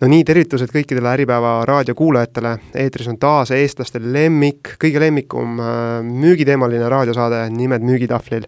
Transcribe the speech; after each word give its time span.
no 0.00 0.08
nii, 0.08 0.24
tervitused 0.24 0.72
kõikidele 0.72 1.10
Äripäeva 1.12 1.60
raadiokuulajatele, 1.68 2.54
eetris 2.82 3.08
on 3.10 3.18
taas 3.20 3.52
eestlaste 3.54 4.00
lemmik, 4.02 4.74
kõige 4.80 5.02
lemmikum 5.02 5.60
äh, 5.60 5.72
müügiteemaline 6.06 6.88
raadiosaade 6.88 7.42
Nimed 7.54 7.84
müügitahvlil. 7.84 8.46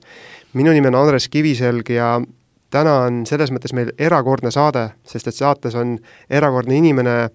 minu 0.54 0.72
nimi 0.72 0.88
on 0.88 0.94
Andres 0.94 1.28
Kiviselg 1.28 1.90
ja 1.90 2.20
täna 2.72 2.94
on 3.06 3.22
selles 3.26 3.52
mõttes 3.52 3.74
meil 3.76 3.92
erakordne 3.98 4.50
saade, 4.50 4.90
sest 5.04 5.28
et 5.28 5.36
saates 5.36 5.74
on 5.74 5.98
erakordne 6.30 6.76
inimene, 6.76 7.28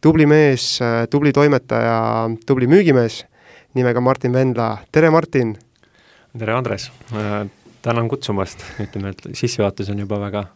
tubli 0.00 0.26
mees, 0.26 0.78
äh, 0.82 1.06
tubli 1.10 1.32
toimetaja, 1.32 2.30
tubli 2.46 2.70
müügimees 2.70 3.24
nimega 3.74 4.00
Martin 4.00 4.32
Vendla, 4.32 4.78
tere 4.92 5.10
Martin! 5.10 5.56
tere, 6.38 6.54
Andres! 6.54 6.90
Äh, 7.12 7.46
tänan 7.82 8.08
kutsumast, 8.08 8.62
ütleme, 8.80 9.10
et 9.10 9.34
sissejuhatus 9.34 9.90
on 9.90 9.98
juba 9.98 10.20
väga 10.20 10.46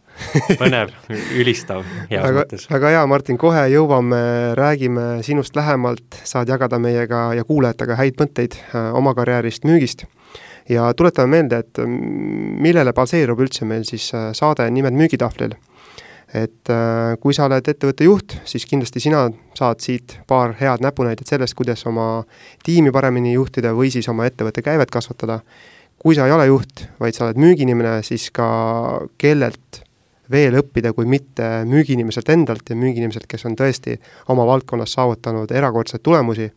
põnev, 0.59 0.91
ülistav, 1.37 1.85
heas 2.09 2.25
väga, 2.25 2.43
mõttes. 2.43 2.65
väga 2.71 2.91
hea, 2.93 3.05
Martin, 3.09 3.39
kohe 3.39 3.63
jõuame, 3.73 4.19
räägime 4.59 5.07
sinust 5.25 5.55
lähemalt, 5.57 6.19
saad 6.27 6.51
jagada 6.51 6.79
meiega 6.81 7.29
ja 7.37 7.45
kuulajatega 7.47 7.97
häid 7.99 8.19
mõtteid 8.19 8.59
äh, 8.59 8.91
oma 8.97 9.15
karjäärist, 9.17 9.67
müügist. 9.69 10.05
ja 10.69 10.91
tuletame 10.93 11.37
meelde, 11.37 11.63
et 11.63 11.81
mm, 11.81 12.59
millele 12.61 12.93
baseerub 12.93 13.39
üldse 13.45 13.65
meil 13.65 13.87
siis 13.87 14.11
äh, 14.13 14.29
saade 14.37 14.69
Nimed 14.69 14.97
müügitahvlil. 14.99 15.55
et 16.33 16.69
äh, 16.69 17.15
kui 17.21 17.33
sa 17.33 17.47
oled 17.49 17.67
ettevõtte 17.67 18.05
juht, 18.05 18.37
siis 18.45 18.65
kindlasti 18.69 19.01
sina 19.01 19.27
saad 19.57 19.81
siit 19.81 20.19
paar 20.27 20.53
head 20.59 20.83
näpunäidet 20.85 21.27
sellest, 21.27 21.57
kuidas 21.57 21.85
oma 21.89 22.23
tiimi 22.63 22.91
paremini 22.91 23.33
juhtida 23.33 23.73
või 23.73 23.89
siis 23.91 24.09
oma 24.09 24.29
ettevõtte 24.29 24.61
käivet 24.61 24.91
kasvatada 24.91 25.41
kui 25.99 26.15
sa 26.15 26.25
ei 26.27 26.33
ole 26.33 26.47
juht, 26.47 26.85
vaid 26.99 27.15
sa 27.15 27.27
oled 27.27 27.39
müügiinimene, 27.39 27.99
siis 28.07 28.29
ka 28.35 28.47
kellelt 29.19 29.83
veel 30.31 30.59
õppida, 30.61 30.93
kui 30.93 31.07
mitte 31.09 31.49
müügiinimeselt 31.69 32.29
endalt 32.29 32.69
ja 32.69 32.77
müügiinimeselt, 32.77 33.27
kes 33.29 33.45
on 33.49 33.57
tõesti 33.59 33.97
oma 34.29 34.45
valdkonnas 34.49 34.93
saavutanud 34.97 35.51
erakordseid 35.51 36.03
tulemusi. 36.05 36.51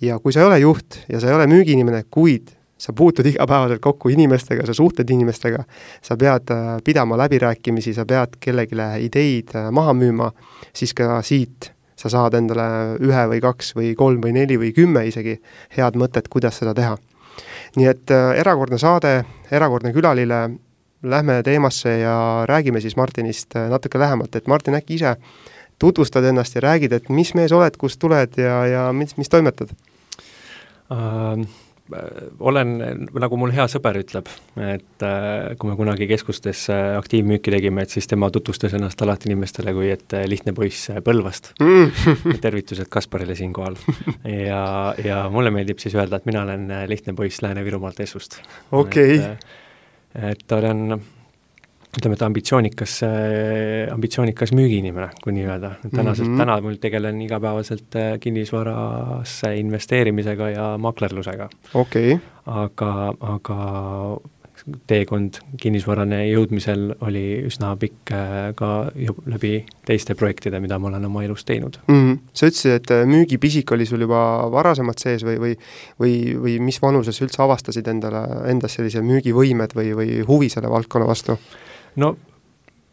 ja 0.00 0.18
kui 0.18 0.32
sa 0.32 0.40
ei 0.40 0.46
ole 0.46 0.58
juht 0.58 0.98
ja 1.08 1.20
sa 1.20 1.28
ei 1.28 1.34
ole 1.34 1.46
müügiinimene, 1.46 2.04
kuid 2.10 2.50
sa 2.78 2.92
puutud 2.92 3.26
igapäevaselt 3.26 3.80
kokku 3.80 4.08
inimestega, 4.08 4.66
sa 4.66 4.74
suhtled 4.74 5.10
inimestega, 5.10 5.64
sa 6.02 6.16
pead 6.16 6.50
äh, 6.50 6.80
pidama 6.84 7.16
läbirääkimisi, 7.18 7.94
sa 7.94 8.06
pead 8.06 8.40
kellelegi 8.40 9.06
ideid 9.06 9.54
äh, 9.54 9.70
maha 9.70 9.94
müüma, 9.94 10.32
siis 10.74 10.94
ka 10.94 11.20
siit 11.22 11.70
sa 11.96 12.10
saad 12.10 12.34
endale 12.34 12.98
ühe 12.98 13.28
või 13.30 13.40
kaks 13.40 13.76
või 13.78 13.94
kolm 13.94 14.24
või 14.24 14.34
neli 14.34 14.58
või 14.58 14.72
kümme 14.74 15.06
isegi 15.06 15.38
head 15.76 15.94
mõtet, 15.94 16.26
kuidas 16.28 16.58
seda 16.58 16.74
teha 16.74 16.96
nii 17.76 17.88
et 17.88 18.12
äh, 18.12 18.32
erakordne 18.40 18.78
saade, 18.80 19.22
erakordne 19.50 19.92
külaline, 19.94 20.42
lähme 21.02 21.42
teemasse 21.42 21.98
ja 21.98 22.44
räägime 22.48 22.80
siis 22.80 22.96
Martinist 22.96 23.56
äh, 23.56 23.68
natuke 23.70 23.98
lähemalt, 23.98 24.36
et 24.36 24.46
Martin, 24.46 24.74
äkki 24.78 24.94
ise 25.00 25.16
tutvustad 25.78 26.24
ennast 26.24 26.54
ja 26.54 26.62
räägid, 26.62 26.92
et 26.92 27.08
mis 27.10 27.34
mees 27.34 27.52
oled, 27.52 27.76
kust 27.78 28.00
tuled 28.00 28.38
ja, 28.38 28.62
ja 28.66 28.86
mis, 28.92 29.16
mis 29.18 29.32
toimetad 29.32 29.74
uh,? 30.90 31.44
olen, 32.40 32.70
nagu 33.20 33.36
mul 33.36 33.50
hea 33.52 33.66
sõber 33.68 33.98
ütleb, 34.00 34.28
et 34.64 35.04
äh, 35.04 35.50
kui 35.60 35.68
me 35.68 35.74
kunagi 35.76 36.06
keskustes 36.08 36.62
aktiivmüüki 36.70 37.52
tegime, 37.52 37.84
et 37.84 37.92
siis 37.92 38.06
tema 38.08 38.30
tutvustas 38.32 38.72
ennast 38.78 39.02
alati 39.04 39.28
inimestele 39.28 39.74
kui 39.76 39.90
et 39.92 40.14
lihtne 40.30 40.54
poiss 40.56 40.88
Põlvast 41.04 41.50
mm. 41.60 42.38
tervitused 42.46 42.88
Kasparile 42.88 43.36
siinkohal. 43.36 43.76
ja, 44.48 44.62
ja 45.04 45.18
mulle 45.34 45.52
meeldib 45.52 45.82
siis 45.82 45.98
öelda, 45.98 46.22
et 46.22 46.30
mina 46.30 46.46
olen 46.46 46.70
lihtne 46.88 47.12
poiss 47.18 47.42
Lääne-Virumaalt 47.44 48.00
Essust. 48.06 48.40
okei. 48.70 49.18
et 49.18 49.61
olen 50.56 51.00
ütleme, 51.92 52.16
et 52.16 52.22
ambitsioonikas, 52.24 52.98
ambitsioonikas 53.92 54.52
müügiinimene, 54.56 55.10
kui 55.22 55.34
nii 55.36 55.44
öelda. 55.44 55.74
tänaselt 55.90 56.28
mm, 56.28 56.34
-hmm. 56.34 56.38
täna 56.40 56.60
mul 56.60 56.78
tegelen 56.80 57.20
igapäevaselt 57.22 57.96
äh, 57.96 58.18
kinnisvarasse 58.20 59.56
investeerimisega 59.56 60.50
ja 60.50 60.78
maklerlusega. 60.78 61.48
okei 61.74 62.14
okay.. 62.14 62.26
aga, 62.46 63.14
aga 63.20 63.58
teekond 64.90 65.38
kinnisvarane 65.60 66.20
jõudmisel 66.28 66.92
oli 67.02 67.24
üsna 67.48 67.72
pikk 67.80 68.12
äh, 68.14 68.38
ka 68.58 68.70
läbi 68.94 69.54
teiste 69.88 70.14
projektide, 70.18 70.60
mida 70.62 70.78
ma 70.78 70.90
olen 70.90 71.08
oma 71.08 71.24
elus 71.26 71.44
teinud 71.48 71.80
mm. 71.86 71.94
-hmm. 71.98 72.18
sa 72.32 72.50
ütlesid, 72.50 72.76
et 72.78 72.90
äh, 72.94 73.04
müügipisik 73.08 73.72
oli 73.74 73.86
sul 73.86 74.06
juba 74.06 74.22
varasemalt 74.52 75.02
sees 75.02 75.24
või, 75.26 75.38
või 75.42 75.54
või, 76.00 76.14
või 76.44 76.58
mis 76.62 76.82
vanuses 76.82 77.20
üldse 77.22 77.42
avastasid 77.42 77.88
endale, 77.88 78.22
endas 78.50 78.78
sellise 78.78 79.02
müügivõimed 79.02 79.74
või, 79.74 79.94
või 79.98 80.20
huvi 80.28 80.48
selle 80.52 80.70
valdkonna 80.70 81.08
vastu? 81.08 81.38
no 81.96 82.16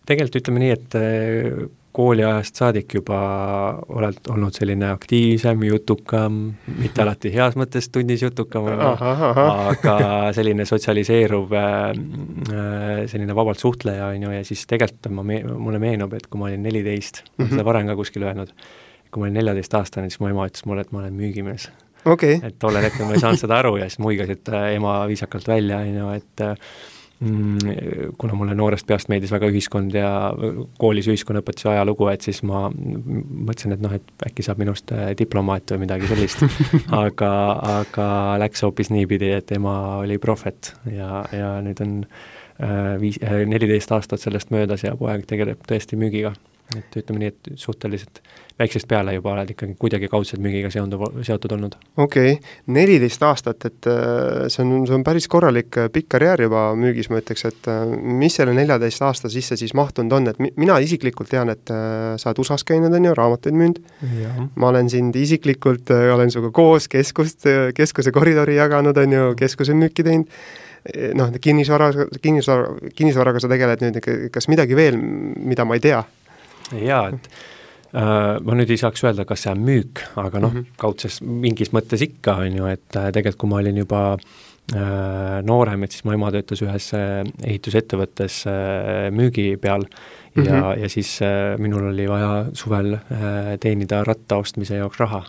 tegelikult 0.10 0.42
ütleme 0.42 0.64
nii, 0.66 0.72
et 0.74 0.98
äh, 0.98 1.68
kooliajast 1.96 2.60
saadik 2.60 2.94
juba 2.94 3.20
oled 3.90 4.30
olnud 4.30 4.54
selline 4.56 4.92
aktiivsem, 4.94 5.64
jutukam, 5.66 6.38
mitte 6.78 7.02
alati 7.04 7.32
heas 7.34 7.58
mõttes 7.60 7.90
tunnis 7.94 8.22
jutukam, 8.24 8.68
aga 8.70 9.96
selline 10.36 10.68
sotsialiseeruv, 10.70 11.56
äh, 11.58 11.74
äh, 11.90 12.92
selline 13.10 13.36
vabalt 13.38 13.62
suhtleja, 13.62 14.12
on 14.14 14.28
ju, 14.28 14.36
ja 14.38 14.44
siis 14.46 14.68
tegelikult 14.70 15.10
ma 15.18 15.26
me-, 15.26 15.42
mulle 15.50 15.82
meenub, 15.82 16.14
et 16.18 16.30
kui 16.30 16.42
ma 16.42 16.50
olin 16.52 16.64
neliteist 16.64 17.24
-hmm. 17.24 17.42
olen 17.42 17.52
seda 17.56 17.66
varem 17.66 17.90
ka 17.90 17.98
kuskil 17.98 18.28
öelnud, 18.28 18.54
kui 19.10 19.22
ma 19.22 19.30
olin 19.30 19.40
neljateistaastane, 19.42 20.10
siis 20.10 20.20
mu 20.20 20.30
ema 20.30 20.48
ütles 20.48 20.66
mulle, 20.66 20.86
et 20.86 20.92
ma 20.92 21.00
olen 21.00 21.14
müügimees. 21.14 21.70
Okay.. 22.06 22.40
et 22.44 22.56
tollel 22.60 22.86
hetkel 22.86 23.06
ma 23.06 23.14
ei 23.14 23.20
saanud 23.20 23.42
seda 23.42 23.58
aru 23.60 23.76
ja 23.78 23.90
siis 23.90 24.00
muigasid 24.00 24.48
ema 24.76 25.02
viisakalt 25.08 25.48
välja, 25.48 25.82
on 25.84 25.96
ju, 25.96 26.10
et 26.16 26.42
Mm, 26.42 26.99
kuna 27.20 28.36
mulle 28.40 28.54
noorest 28.56 28.88
peast 28.88 29.10
meeldis 29.12 29.32
väga 29.34 29.50
ühiskond 29.52 29.96
ja 29.98 30.10
koolis 30.80 31.10
ühiskonnaõpetuse 31.12 31.68
ajalugu, 31.74 32.08
et 32.08 32.24
siis 32.24 32.40
ma 32.48 32.70
mõtlesin, 32.72 33.76
et 33.76 33.84
noh, 33.84 33.96
et 33.98 34.28
äkki 34.30 34.46
saab 34.46 34.62
minust 34.64 34.94
äh, 34.96 35.10
diplomaat 35.20 35.74
või 35.76 35.84
midagi 35.84 36.08
sellist 36.08 36.46
aga, 37.04 37.32
aga 37.82 38.10
läks 38.40 38.64
hoopis 38.64 38.94
niipidi, 38.96 39.34
et 39.36 39.52
ema 39.58 39.76
oli 40.00 40.16
prohvet 40.22 40.72
ja, 40.94 41.26
ja 41.36 41.58
nüüd 41.66 41.84
on 41.84 41.98
äh, 42.08 42.96
viis, 43.04 43.20
äh, 43.20 43.42
neliteist 43.52 43.92
aastat 43.92 44.24
sellest 44.24 44.56
möödas 44.56 44.88
ja 44.88 44.96
poeg 45.00 45.28
tegeleb 45.28 45.68
tõesti 45.68 46.00
müügiga. 46.00 46.32
Et 46.78 47.02
ütleme 47.02 47.24
nii, 47.24 47.34
et 47.34 47.52
suhteliselt 47.60 48.22
väiksest 48.60 48.88
peale 48.90 49.14
juba 49.16 49.32
oled 49.34 49.54
ikkagi 49.54 49.76
kuidagi 49.80 50.10
kaudselt 50.12 50.42
müügiga 50.44 50.70
seonduv, 50.74 51.06
seotud 51.26 51.54
olnud. 51.56 51.78
okei 51.98 52.34
okay., 52.34 52.52
neliteist 52.76 53.24
aastat, 53.24 53.66
et 53.70 53.88
äh, 53.88 54.48
see 54.52 54.66
on, 54.66 54.86
see 54.88 54.98
on 54.98 55.06
päris 55.08 55.30
korralik 55.32 55.80
äh, 55.80 55.90
pikk 55.94 56.10
karjäär 56.16 56.44
juba 56.48 56.66
müügis, 56.80 57.10
ma 57.12 57.22
ütleks, 57.22 57.46
et 57.48 57.72
äh, 57.72 57.86
mis 58.20 58.36
selle 58.36 58.56
neljateist 58.58 59.06
aasta 59.08 59.32
sisse 59.32 59.58
siis 59.60 59.74
mahtunud 59.80 60.18
on, 60.18 60.32
et 60.34 60.42
mina 60.60 60.80
isiklikult 60.84 61.32
tean, 61.32 61.52
et 61.54 61.72
sa 61.72 62.32
oled 62.32 62.44
USA-s 62.44 62.68
käinud, 62.68 62.94
on 62.96 63.10
ju, 63.10 63.16
raamatuid 63.18 63.56
müünud, 63.60 63.84
ma 64.60 64.72
olen 64.74 64.90
sind 64.92 65.16
isiklikult, 65.20 65.94
olen 65.94 66.32
sinuga 66.34 66.52
koos 66.56 66.90
keskust, 66.92 67.48
keskuse 67.78 68.12
koridori 68.16 68.58
jaganud, 68.60 68.98
on 68.98 69.16
ju, 69.16 69.28
keskuse 69.40 69.76
müüki 69.78 70.04
teinud, 70.08 70.40
noh, 71.20 71.32
kinnisvara, 71.42 71.92
kinnisvara, 72.24 72.92
kinnisvaraga 72.96 73.44
sa 73.44 73.52
tegeled 73.52 73.84
nüüd, 73.86 74.00
kas 74.34 74.48
midagi 74.52 74.78
veel, 74.80 75.00
mida 75.00 75.68
ma 75.68 75.80
ei 75.80 75.84
tea? 75.84 76.04
Jaa, 76.74 77.08
et 77.10 77.32
Äh, 77.90 78.36
ma 78.46 78.54
nüüd 78.54 78.70
ei 78.70 78.78
saaks 78.78 79.02
öelda, 79.02 79.24
kas 79.26 79.48
see 79.48 79.50
on 79.56 79.64
müük, 79.66 80.04
aga 80.22 80.42
noh 80.44 80.52
mm 80.54 80.60
-hmm., 80.62 80.78
kaudses 80.78 81.22
mingis 81.26 81.72
mõttes 81.74 82.04
ikka, 82.06 82.36
on 82.46 82.60
ju, 82.60 82.68
et 82.70 82.96
äh, 82.96 83.10
tegelikult 83.10 83.40
kui 83.42 83.50
ma 83.50 83.62
olin 83.64 83.80
juba 83.82 84.02
äh, 84.14 85.40
noorem, 85.42 85.84
et 85.84 85.96
siis 85.96 86.06
mu 86.06 86.14
ema 86.14 86.30
töötas 86.30 86.62
ühes 86.62 86.92
ehitusettevõttes 86.94 88.44
müügi 89.10 89.58
peal 89.58 89.88
ja 90.36 90.44
mm, 90.44 90.46
-hmm. 90.46 90.84
ja 90.84 90.90
siis 90.90 91.20
minul 91.58 91.90
oli 91.90 92.06
vaja 92.10 92.46
suvel 92.54 92.98
teenida 93.60 94.04
ratta 94.04 94.38
ostmise 94.38 94.76
jaoks 94.76 95.00
raha 95.00 95.24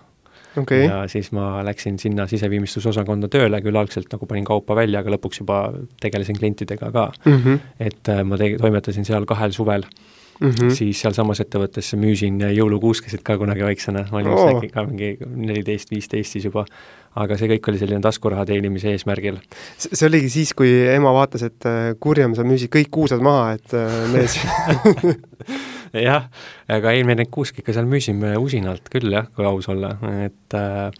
okay.. 0.56 0.84
ja 0.84 1.08
siis 1.08 1.32
ma 1.32 1.64
läksin 1.64 1.98
sinna 1.98 2.26
siseviimistlusosakonda 2.26 3.28
tööle, 3.28 3.62
küll 3.62 3.76
algselt 3.76 4.12
nagu 4.12 4.26
panin 4.26 4.44
kaupa 4.44 4.76
välja, 4.76 5.00
aga 5.00 5.16
lõpuks 5.16 5.40
juba 5.40 5.72
tegelesin 6.00 6.36
klientidega 6.36 6.92
ka 6.92 7.12
mm. 7.24 7.42
-hmm. 7.44 7.58
et 7.80 8.16
ma 8.24 8.36
te-, 8.36 8.56
toimetasin 8.60 9.04
seal 9.04 9.24
kahel 9.24 9.56
suvel 9.56 9.88
mm, 10.40 10.50
-hmm. 10.50 10.70
siis 10.74 11.00
sealsamas 11.00 11.40
ettevõttes 11.44 11.92
müüsin 12.00 12.40
jõulukuuskasid 12.56 13.22
ka 13.26 13.36
kunagi 13.41 13.65
väiksena, 13.65 14.06
ma 14.10 14.20
olin 14.20 14.32
vist 14.34 14.54
äkki 14.54 14.72
ka 14.74 14.84
mingi 14.88 15.10
neliteist, 15.20 15.91
viisteist 15.91 16.36
siis 16.36 16.48
juba. 16.48 16.66
aga 17.10 17.34
see 17.34 17.48
kõik 17.50 17.68
oli 17.68 17.78
selline 17.80 18.00
taskuraha 18.00 18.44
teenimise 18.47 18.92
eesmärgil. 18.94 19.41
see 19.78 20.06
oligi 20.06 20.28
siis, 20.30 20.54
kui 20.54 20.70
ema 20.94 21.12
vaatas, 21.12 21.42
et 21.42 21.66
äh, 21.66 21.94
kurjam, 22.00 22.34
sa 22.34 22.47
müüsid 22.47 22.70
kõik 22.70 22.91
kuusad 22.91 23.20
maha, 23.20 23.53
et 23.59 23.74
äh, 23.74 23.97
mees 24.12 24.38
jah, 26.09 26.28
aga 26.68 26.92
ei, 26.92 27.04
me 27.04 27.18
neid 27.18 27.30
kuuske 27.30 27.65
ikka 27.65 27.74
seal 27.74 27.91
müüsime 27.91 28.36
usinalt 28.38 28.88
küll 28.92 29.10
jah, 29.10 29.26
kui 29.34 29.44
aus 29.44 29.68
olla, 29.68 29.97
et 30.24 30.54
äh, 30.54 30.91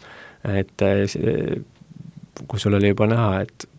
et 0.41 0.83
kui 2.49 2.59
sul 2.59 2.75
oli 2.75 2.91
juba 2.91 3.07
näha, 3.11 3.43
et 3.45 3.70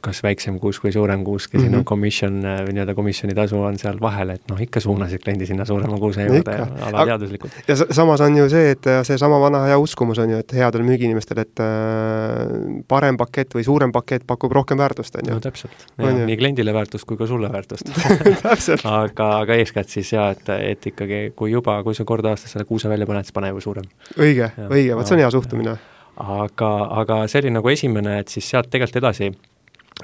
kas 0.00 0.22
väiksem 0.24 0.58
kuusk 0.60 0.84
või 0.84 0.92
suurem 0.92 1.24
kuusk 1.24 1.52
ja 1.54 1.58
Mhm. 1.60 1.66
sinu 1.66 1.76
mm 1.76 1.80
-hmm. 1.82 1.84
commission 1.88 2.40
või 2.42 2.72
nii-öelda 2.72 2.94
komisjoni 2.94 3.34
tasu 3.34 3.58
on 3.60 3.78
seal 3.78 3.98
vahel, 4.00 4.30
et 4.30 4.42
noh, 4.48 4.60
ikka 4.60 4.80
suunasid 4.80 5.20
kliendi 5.24 5.46
sinna 5.46 5.64
suurema 5.64 5.98
kuuse 5.98 6.24
juurde 6.26 6.54
alateaduslikult. 6.88 7.52
ja 7.68 7.76
sa- 7.76 7.86
samas 7.90 8.20
on 8.20 8.36
ju 8.36 8.48
see, 8.48 8.70
et 8.70 8.86
äh, 8.86 9.02
seesama 9.04 9.40
vana 9.40 9.64
hea 9.66 9.78
uskumus 9.78 10.18
on 10.18 10.30
ju, 10.30 10.38
et 10.38 10.52
headel 10.52 10.82
müügiinimestel, 10.82 11.38
et 11.38 11.60
äh, 11.60 12.82
parem 12.88 13.16
pakett 13.16 13.54
või 13.54 13.64
suurem 13.64 13.92
pakett 13.92 14.26
pakub 14.26 14.52
rohkem 14.52 14.78
väärtust, 14.78 15.16
on 15.16 15.22
no 15.28 15.34
ju. 15.34 15.40
täpselt, 15.40 15.86
On 15.98 16.18
ju? 16.20 16.26
nii 16.26 16.36
kliendile 16.36 16.72
väärtust 16.74 17.04
kui 17.08 17.16
ka 17.16 17.26
sulle 17.26 17.48
väärtust 17.52 17.84
täpselt. 18.42 18.80
aga, 18.84 19.28
aga 19.44 19.54
eeskätt 19.60 19.88
siis 19.88 20.12
jaa, 20.12 20.30
et, 20.30 20.48
et 20.48 20.86
ikkagi 20.92 21.32
kui 21.36 21.50
juba, 21.52 21.82
kui 21.82 21.94
sa 21.94 22.04
kord 22.04 22.24
aastas 22.24 22.52
selle 22.52 22.64
kuuse 22.64 22.88
välja 22.88 23.06
paned, 23.06 23.24
siis 23.28 23.32
pane 23.36 23.48
juba 23.52 23.60
suurem. 23.60 23.84
õige, 24.18 24.50
õige, 24.70 24.94
vot 24.96 25.06
see 25.06 25.14
on 25.18 25.20
hea 25.24 25.30
suhtumine. 25.30 25.76
aga, 26.20 26.70
aga 27.00 27.20
see 27.28 27.40
oli 27.44 27.50
nagu 27.54 27.68
esimene, 27.72 28.18
et 28.20 28.28
siis 28.28 28.48
sealt 28.50 28.70
tegelikult 28.70 28.96
edasi, 29.04 29.30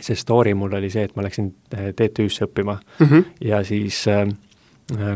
see 0.01 0.17
story 0.17 0.55
mul 0.55 0.75
oli 0.79 0.91
see, 0.91 1.07
et 1.09 1.17
ma 1.17 1.25
läksin 1.27 1.53
eh, 1.77 1.93
TTÜ-sse 1.97 2.47
õppima 2.49 2.79
Mhm. 3.01 3.23
ja 3.41 3.63
siis 3.65 4.05
äh, 4.09 4.27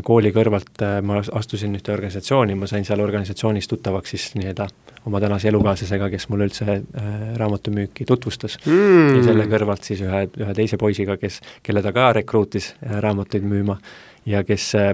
kooli 0.03 0.31
kõrvalt 0.35 0.81
äh, 0.83 0.99
ma 1.01 1.21
astusin 1.21 1.75
ühte 1.75 1.93
organisatsiooni, 1.93 2.55
ma 2.55 2.67
sain 2.67 2.85
seal 2.85 2.99
organisatsioonis 2.99 3.67
tuttavaks 3.71 4.09
siis 4.09 4.31
nii-öelda 4.35 4.67
oma 5.05 5.19
tänase 5.19 5.49
elukaaslasega, 5.49 6.09
kes 6.09 6.27
mulle 6.29 6.45
üldse 6.49 6.67
äh, 6.67 7.09
raamatumüüki 7.39 8.05
tutvustas 8.05 8.57
mm. 8.65 9.15
ja 9.15 9.23
selle 9.29 9.47
kõrvalt 9.49 9.87
siis 9.87 10.03
ühe, 10.05 10.25
ühe 10.43 10.53
teise 10.57 10.77
poisiga, 10.81 11.17
kes, 11.17 11.39
kelle 11.63 11.81
ta 11.81 11.93
ka 11.95 12.11
rekruutis 12.19 12.73
äh, 12.81 12.99
raamatuid 13.01 13.47
müüma 13.47 13.79
ja 14.25 14.43
kes 14.43 14.75
äh, 14.75 14.91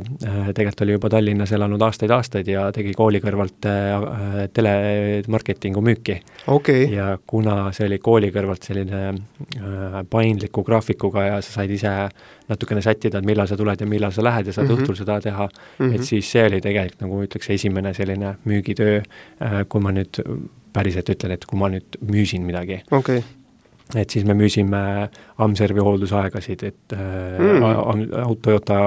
tegelikult 0.55 0.81
oli 0.85 0.91
juba 0.95 1.09
Tallinnas 1.09 1.51
elanud 1.51 1.81
aastaid-aastaid 1.81 2.47
ja 2.47 2.67
tegi 2.71 2.93
kooli 2.95 3.19
kõrvalt 3.23 3.65
äh, 3.67 4.45
telemarketingu 4.55 5.81
müüki. 5.83 6.19
okei, 6.47 6.87
ja 6.95 7.17
kuna 7.27 7.71
see 7.75 7.87
oli 7.89 7.99
kooli 7.99 8.29
kõrvalt 8.31 8.63
selline 8.69 9.01
äh, 9.09 9.97
paindliku 10.09 10.63
graafikuga 10.63 11.25
ja 11.25 11.41
sa 11.41 11.57
said 11.59 11.71
ise 11.75 11.91
natukene 12.47 12.81
sättida, 12.81 13.19
et 13.19 13.25
millal 13.27 13.47
sa 13.47 13.57
tuled 13.59 13.81
ja 13.81 13.87
millal 13.87 14.11
sa 14.15 14.23
lähed 14.23 14.47
ja 14.47 14.53
saad 14.53 14.67
mm 14.67 14.71
Mhm. 14.71 14.77
-hmm. 14.79 14.83
õhtul 14.87 14.95
seda 14.95 15.21
teha 15.21 15.47
mm, 15.47 15.85
Mhm. 15.85 15.91
-hmm. 15.91 15.95
et 15.95 16.03
siis 16.03 16.31
see 16.31 16.45
oli 16.45 16.61
tegelikult 16.61 17.01
nagu 17.01 17.23
ütleks, 17.23 17.49
esimene 17.49 17.93
selline 17.93 18.35
müügitöö 18.45 18.97
äh,, 19.41 19.65
kui 19.69 19.81
ma 19.81 19.91
nüüd 19.91 20.23
päriselt 20.73 21.09
ütlen, 21.09 21.31
et 21.31 21.45
kui 21.45 21.59
ma 21.59 21.69
nüüd 21.69 21.97
müüsin 22.05 22.41
midagi 22.45 22.81
okei, 22.91 23.23
et 23.95 24.09
siis 24.09 24.25
me 24.27 24.33
müüsime 24.35 24.79
Amservi 25.37 25.79
hooldusaegasid, 25.79 26.63
et 26.63 26.93
Mm. 26.93 27.61
mm. 27.61 28.03
äh, 28.13 28.31
Toyota 28.41 28.77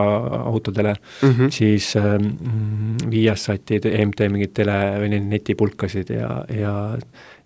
autodele 0.45 0.95
Mhm. 1.23 1.49
siis 1.51 1.97
ähm, 1.97 2.97
Viasatid, 3.11 3.85
EMT 3.85 4.29
mingeid 4.29 4.53
tele 4.55 4.77
või 5.01 5.09
neid 5.09 5.29
netipulkasid 5.31 6.11
ja, 6.11 6.45
ja 6.49 6.75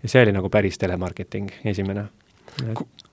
ja 0.03 0.09
see 0.09 0.21
oli 0.21 0.31
nagu 0.35 0.49
päris 0.49 0.77
telemarketing, 0.77 1.49
esimene. 1.65 2.05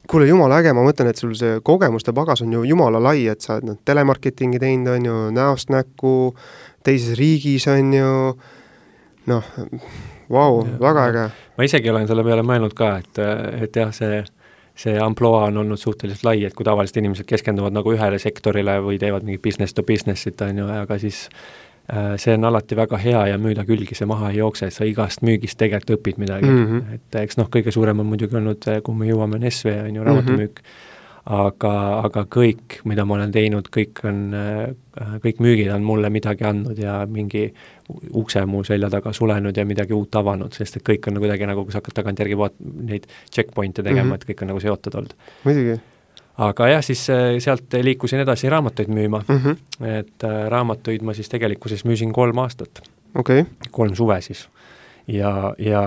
kuule, 0.06 0.27
jumala 0.29 0.59
äge, 0.61 0.73
ma 0.75 0.83
mõtlen, 0.85 1.09
et 1.09 1.17
sul 1.17 1.33
see 1.39 1.61
kogemuste 1.65 2.12
pagas 2.12 2.43
on 2.43 2.53
ju 2.53 2.65
jumala 2.69 3.00
lai, 3.03 3.27
et 3.31 3.41
sa 3.41 3.55
oled 3.55 3.65
noh, 3.65 3.77
telemarketingi 3.85 4.59
teinud, 4.61 4.91
on 4.93 5.05
ju, 5.09 5.15
näost 5.33 5.71
näkku, 5.71 6.35
teises 6.85 7.17
riigis, 7.19 7.67
on 7.71 7.93
ju, 7.94 8.37
noh, 9.27 9.44
vau, 10.32 10.62
väga 10.81 11.08
äge. 11.11 11.25
ma 11.56 11.67
isegi 11.69 11.90
olen 11.90 12.08
selle 12.11 12.25
peale 12.26 12.44
mõelnud 12.46 12.76
ka, 12.76 12.94
et, 13.02 13.20
et 13.67 13.82
jah, 13.82 13.93
see 13.94 14.23
see 14.82 14.94
ampluaa 14.99 15.50
on 15.50 15.58
olnud 15.61 15.76
suhteliselt 15.76 16.25
lai, 16.25 16.44
et 16.44 16.55
kui 16.56 16.64
tavaliselt 16.64 16.96
inimesed 16.96 17.29
keskenduvad 17.29 17.75
nagu 17.76 17.93
ühele 17.93 18.17
sektorile 18.19 18.79
või 18.81 18.96
teevad 18.99 19.26
mingit 19.26 19.43
business 19.44 19.76
to 19.76 19.84
business'it, 19.84 20.40
on 20.46 20.62
ju, 20.62 20.69
aga 20.73 20.96
siis 20.99 21.26
äh, 21.93 22.14
see 22.17 22.32
on 22.38 22.49
alati 22.49 22.79
väga 22.79 23.00
hea 23.02 23.26
ja 23.34 23.38
müüda 23.38 23.67
külgi 23.69 23.99
see 23.99 24.08
maha 24.08 24.31
ei 24.32 24.40
jookse, 24.40 24.70
et 24.70 24.76
sa 24.76 24.88
igast 24.88 25.20
müügist 25.26 25.61
tegelikult 25.61 25.99
õpid 25.99 26.23
midagi 26.25 26.49
mm. 26.49 26.64
-hmm. 26.70 26.94
et 26.96 27.20
eks 27.26 27.37
noh, 27.37 27.50
kõige 27.52 27.75
suurem 27.75 28.00
on 28.00 28.08
muidugi 28.14 28.40
olnud, 28.40 28.64
kuhu 28.82 28.96
me 28.96 29.11
jõuame, 29.12 29.37
on 29.37 29.50
SV, 29.50 29.76
on 29.84 30.00
ju, 30.00 30.08
raamatumüük 30.08 30.56
mm. 30.56 30.64
-hmm 30.64 30.90
aga, 31.22 31.72
aga 32.02 32.24
kõik, 32.30 32.80
mida 32.88 33.04
ma 33.06 33.14
olen 33.14 33.32
teinud, 33.34 33.69
kõik 33.72 34.00
on, 34.08 34.24
kõik 35.22 35.42
müügid 35.44 35.70
on 35.74 35.84
mulle 35.86 36.10
midagi 36.10 36.46
andnud 36.48 36.78
ja 36.78 37.02
mingi 37.06 37.44
ukse 38.19 38.42
mu 38.48 38.62
selja 38.66 38.90
taga 38.90 39.12
sulenud 39.14 39.56
ja 39.56 39.64
midagi 39.69 39.94
uut 39.94 40.14
avanud, 40.19 40.54
sest 40.56 40.80
et 40.80 40.86
kõik 40.86 41.06
on 41.06 41.16
nagu 41.16 41.26
kuidagi 41.26 41.48
nagu, 41.48 41.64
kui 41.64 41.74
sa 41.74 41.82
hakkad 41.82 42.00
tagantjärgi 42.00 42.38
vaat-, 42.38 42.58
neid 42.88 43.06
checkpoint'e 43.30 43.82
tegema 43.82 44.02
mm, 44.04 44.10
-hmm. 44.10 44.22
et 44.22 44.28
kõik 44.30 44.42
on 44.42 44.52
nagu 44.52 44.60
seotud 44.60 44.98
olnud. 44.98 45.14
muidugi. 45.44 45.80
aga 46.48 46.69
jah, 46.69 46.84
siis 46.84 47.04
äh, 47.10 47.38
sealt 47.38 47.78
liikusin 47.82 48.24
edasi 48.24 48.50
raamatuid 48.50 48.88
müüma 48.88 49.22
mm, 49.28 49.38
-hmm. 49.38 49.56
et 49.98 50.24
äh, 50.24 50.48
raamatuid 50.48 51.02
ma 51.02 51.14
siis 51.14 51.28
tegelikkuses 51.28 51.84
müüsin 51.84 52.12
kolm 52.12 52.38
aastat. 52.38 52.82
okei 53.14 53.40
okay.. 53.40 53.70
kolm 53.70 53.94
suve 53.94 54.20
siis 54.20 54.48
ja, 55.06 55.54
ja 55.58 55.82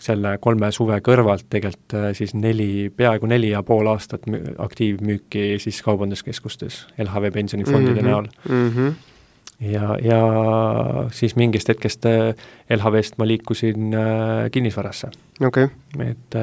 selle 0.00 0.36
kolme 0.42 0.70
suve 0.74 0.98
kõrvalt 1.04 1.46
tegelikult 1.52 1.96
äh, 1.98 2.10
siis 2.18 2.34
neli, 2.34 2.90
peaaegu 2.96 3.28
neli 3.30 3.52
ja 3.52 3.62
pool 3.66 3.88
aastat 3.92 4.26
mü-, 4.30 4.54
aktiivmüüki 4.58 5.54
siis 5.62 5.82
kaubanduskeskustes 5.86 6.84
LHV 6.98 7.32
pensionifondide 7.32 8.00
mm 8.02 8.06
-hmm. 8.06 8.10
näol 8.10 8.26
mm. 8.48 8.70
-hmm. 8.70 8.94
ja, 9.70 9.98
ja 10.02 10.20
siis 11.10 11.36
mingist 11.36 11.68
hetkest 11.68 12.06
äh, 12.06 12.34
LHV-st 12.70 13.18
ma 13.18 13.26
liikusin 13.26 13.94
äh, 13.94 14.50
kinnisvarasse. 14.50 15.10
okei 15.46 15.64
okay.. 15.64 16.08
et, 16.10 16.34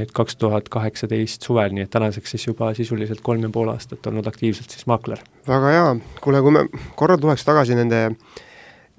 et 0.00 0.12
kaks 0.12 0.36
tuhat 0.36 0.68
kaheksateist 0.68 1.42
suvel, 1.42 1.72
nii 1.72 1.82
et 1.82 1.90
tänaseks 1.90 2.30
siis 2.30 2.46
juba 2.46 2.74
sisuliselt 2.74 3.20
kolm 3.20 3.42
ja 3.42 3.48
pool 3.48 3.68
aastat 3.68 4.06
olnud 4.06 4.26
aktiivselt 4.26 4.70
siis 4.70 4.86
maakler. 4.86 5.18
väga 5.48 5.66
hea, 5.66 5.96
kuule, 6.20 6.42
kui 6.42 6.50
me 6.50 6.68
korra 6.94 7.18
tuleks 7.18 7.44
tagasi 7.44 7.74
nende 7.74 8.16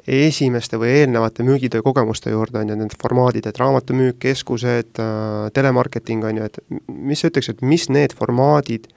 esimeste 0.08 0.80
või 0.80 0.94
eelnevate 1.02 1.44
müügitöö 1.44 1.84
kogemuste 1.84 2.32
juurde, 2.32 2.62
on 2.62 2.72
ju, 2.72 2.78
need 2.80 2.96
formaadid, 3.02 3.50
et 3.50 3.60
raamatumüük, 3.60 4.20
keskused 4.22 5.02
äh,, 5.02 5.50
telemarketing, 5.54 6.24
on 6.26 6.40
ju, 6.40 6.48
et 6.48 6.60
mis 6.88 7.20
sa 7.20 7.32
ütleks, 7.32 7.52
et 7.52 7.64
mis 7.66 7.90
need 7.92 8.16
formaadid, 8.18 8.88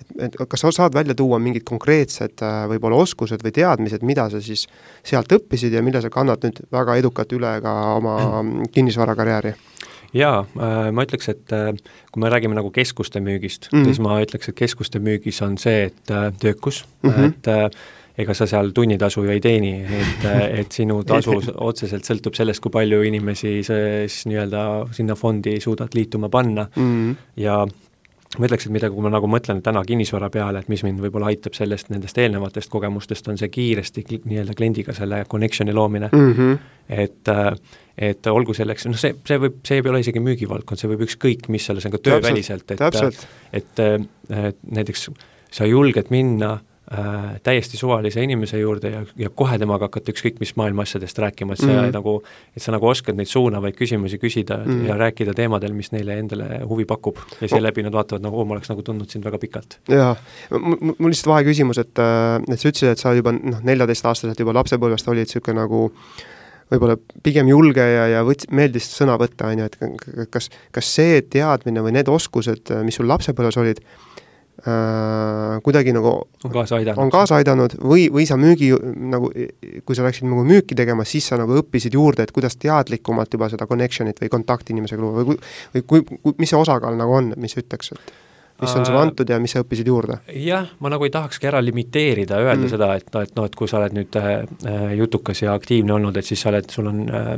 et, 0.00 0.14
et 0.28 0.38
kas 0.40 0.64
sa 0.64 0.72
saad 0.74 0.96
välja 0.96 1.16
tuua 1.18 1.40
mingid 1.42 1.66
konkreetsed 1.68 2.44
äh, 2.46 2.62
võib-olla 2.72 3.02
oskused 3.04 3.44
või 3.44 3.54
teadmised, 3.60 4.06
mida 4.06 4.30
sa 4.32 4.40
siis 4.44 4.66
sealt 5.06 5.32
õppisid 5.36 5.76
ja 5.76 5.84
mille 5.84 6.02
sa 6.02 6.12
kannad 6.12 6.46
nüüd 6.46 6.64
väga 6.72 6.96
edukalt 7.02 7.36
üle 7.36 7.58
ka 7.64 7.76
oma 7.98 8.16
kinnisvarakarjääri? 8.74 9.54
jaa 10.16 10.40
äh,, 10.42 10.88
ma 10.90 11.06
ütleks, 11.06 11.28
et 11.30 11.52
kui 12.10 12.24
me 12.24 12.32
räägime 12.32 12.56
nagu 12.56 12.72
keskuste 12.74 13.20
müügist 13.22 13.68
mm, 13.70 13.76
-hmm. 13.78 13.84
siis 13.86 14.00
ma 14.02 14.18
ütleks, 14.24 14.48
et 14.50 14.56
keskuste 14.58 14.98
müügis 14.98 15.38
on 15.46 15.58
see, 15.58 15.92
et 15.92 16.14
töökus 16.40 16.84
mm, 17.02 17.10
-hmm. 17.10 17.28
et 17.28 17.76
ega 18.20 18.34
sa 18.36 18.46
seal 18.50 18.72
tunnitasu 18.76 19.24
ju 19.26 19.34
ei 19.34 19.42
teeni, 19.42 19.74
et, 20.00 20.26
et 20.62 20.72
sinu 20.80 21.02
tasu 21.08 21.38
otseselt 21.70 22.06
sõltub 22.08 22.36
sellest, 22.38 22.62
kui 22.62 22.72
palju 22.74 23.02
inimesi 23.10 23.60
sa 23.66 23.78
siis 24.06 24.26
nii-öelda 24.30 24.64
sinna 24.96 25.16
fondi 25.18 25.58
suudad 25.60 25.94
liituma 25.96 26.28
panna 26.28 26.68
mm 26.74 26.90
-hmm. 26.90 27.16
ja 27.40 27.64
ma 28.38 28.46
ütleks, 28.46 28.66
et 28.68 28.74
mida, 28.74 28.90
kui 28.92 29.02
ma 29.02 29.10
nagu 29.10 29.26
mõtlen 29.30 29.58
täna 29.64 29.82
kinnisvara 29.86 30.28
peale, 30.30 30.62
et 30.62 30.68
mis 30.70 30.82
mind 30.86 31.02
võib-olla 31.02 31.32
aitab 31.32 31.56
sellest, 31.56 31.88
nendest 31.90 32.18
eelnevatest 32.18 32.70
kogemustest, 32.70 33.28
on 33.28 33.38
see 33.40 33.50
kiiresti 33.50 34.04
nii-öelda 34.12 34.54
kliendiga 34.58 34.94
selle 34.94 35.24
connection'i 35.30 35.74
loomine 35.74 36.10
mm. 36.12 36.32
-hmm. 36.32 36.58
et, 36.88 37.32
et 37.98 38.26
olgu 38.26 38.54
selleks, 38.54 38.86
noh, 38.86 38.98
see, 38.98 39.16
see 39.26 39.38
võib, 39.42 39.58
see 39.66 39.80
ei 39.80 39.90
ole 39.90 40.00
isegi 40.04 40.22
müügivaldkond, 40.22 40.78
see 40.78 40.92
võib 40.92 41.02
ükskõik 41.08 41.48
mis 41.48 41.66
selles 41.66 41.90
ka 41.90 41.98
tööväliselt, 41.98 42.70
et 42.70 42.80
et, 43.52 43.84
et 44.30 44.56
näiteks 44.62 45.10
sa 45.50 45.66
julged 45.66 46.14
minna 46.14 46.60
äh, 46.94 47.40
täiesti 47.42 47.76
suvalise 47.76 48.22
inimese 48.22 48.58
juurde 48.58 48.90
ja, 48.90 49.02
ja 49.18 49.30
kohe 49.34 49.58
temaga 49.58 49.88
hakata 49.88 50.12
ükskõik 50.14 50.40
mis 50.42 50.54
maailma 50.58 50.84
asjadest 50.86 51.18
rääkima, 51.22 51.54
et 51.54 51.62
sa 51.62 51.68
mm 51.68 51.92
nagu, 51.94 52.16
et 52.56 52.62
sa 52.62 52.74
nagu 52.74 52.86
oskad 52.86 53.18
neid 53.18 53.30
suunavaid 53.30 53.76
küsimusi 53.78 54.20
küsida 54.22 54.60
mm 54.64 54.88
ja 54.90 54.96
rääkida 54.98 55.34
teemadel, 55.36 55.74
mis 55.76 55.92
neile 55.94 56.18
endale 56.22 56.62
huvi 56.66 56.86
pakub. 56.88 57.18
ja 57.40 57.48
seeläbi 57.48 57.84
nad 57.86 57.94
vaatavad 57.94 58.24
nagu, 58.24 58.38
oo, 58.38 58.48
ma 58.48 58.56
oleks 58.56 58.72
nagu 58.72 58.82
tundnud 58.86 59.10
sind 59.10 59.24
väga 59.24 59.38
pikalt. 59.38 59.78
jaa, 59.88 60.14
mul 60.50 61.12
lihtsalt 61.12 61.32
vaheküsimus, 61.34 61.78
et, 61.78 61.94
et 62.00 62.58
sa 62.58 62.68
ütlesid, 62.72 62.90
et 62.90 63.02
sa 63.02 63.14
juba 63.14 63.34
noh, 63.36 63.62
neljateistaastaselt 63.66 64.40
juba 64.40 64.56
lapsepõlvest 64.60 65.08
olid 65.12 65.28
niisugune 65.30 65.60
nagu 65.60 65.86
võib-olla 66.70 66.96
pigem 67.22 67.48
julge 67.50 67.84
ja, 67.84 68.06
ja 68.16 68.22
võts-, 68.26 68.48
meeldis 68.54 68.86
sõna 68.94 69.16
võtta, 69.20 69.50
on 69.50 69.62
ju, 69.64 69.70
et 69.70 70.30
kas, 70.30 70.50
kas 70.74 70.94
see 70.98 71.18
teadmine 71.22 71.82
või 71.84 71.94
need 71.98 72.10
oskused, 72.10 72.70
mis 72.86 72.98
sul 72.98 73.10
lapsepõlves 73.10 73.58
olid, 73.60 73.82
äh, 73.82 74.10
kuidagi 75.64 75.94
nagu 75.96 76.12
on 76.44 76.52
kaasa 76.52 76.76
aidanud. 76.76 77.02
on 77.02 77.12
kaasa 77.12 77.38
aidanud 77.40 77.76
või, 77.80 78.08
või 78.12 78.26
sa 78.28 78.36
müügi 78.40 78.70
nagu, 79.12 79.30
kui 79.84 79.96
sa 79.96 80.04
läksid 80.04 80.28
nagu 80.28 80.44
müüki 80.46 80.76
tegema, 80.76 81.06
siis 81.08 81.30
sa 81.32 81.38
nagu 81.40 81.56
õppisid 81.62 81.96
juurde, 81.96 82.26
et 82.26 82.34
kuidas 82.36 82.58
teadlikumalt 82.60 83.32
juba 83.32 83.48
seda 83.52 83.68
connection'it 83.70 84.20
või 84.20 84.32
kontakti 84.32 84.74
inimesega 84.76 85.00
luua 85.00 85.22
või 85.22 85.30
kui, 85.30 85.38
või 85.74 85.86
kui, 85.86 86.18
kui, 86.18 86.34
mis 86.42 86.52
see 86.52 86.60
osakaal 86.60 86.98
nagu 87.00 87.16
on, 87.16 87.32
mis 87.40 87.56
sa 87.56 87.64
ütleks, 87.64 87.94
et 87.96 88.12
mis 88.60 88.76
on 88.76 88.86
sulle 88.86 89.00
antud 89.00 89.28
ja 89.30 89.38
mis 89.40 89.54
sa 89.54 89.62
õppisid 89.64 89.88
juurde? 89.88 90.20
jah, 90.36 90.68
ma 90.80 90.92
nagu 90.92 91.06
ei 91.06 91.12
tahakski 91.14 91.48
ära 91.50 91.62
limiteerida, 91.64 92.40
öelda 92.42 92.66
mm. 92.66 92.72
seda, 92.72 92.92
et 93.00 93.08
noh, 93.14 93.24
et 93.26 93.36
noh, 93.38 93.48
et 93.48 93.56
kui 93.56 93.70
sa 93.70 93.80
oled 93.80 93.96
nüüd 93.96 94.20
äh, 94.20 94.42
jutukas 94.98 95.40
ja 95.44 95.54
aktiivne 95.56 95.96
olnud, 95.96 96.20
et 96.20 96.28
siis 96.28 96.42
sa 96.42 96.52
oled, 96.52 96.68
sul 96.72 96.90
on 96.90 97.06
äh, 97.08 97.32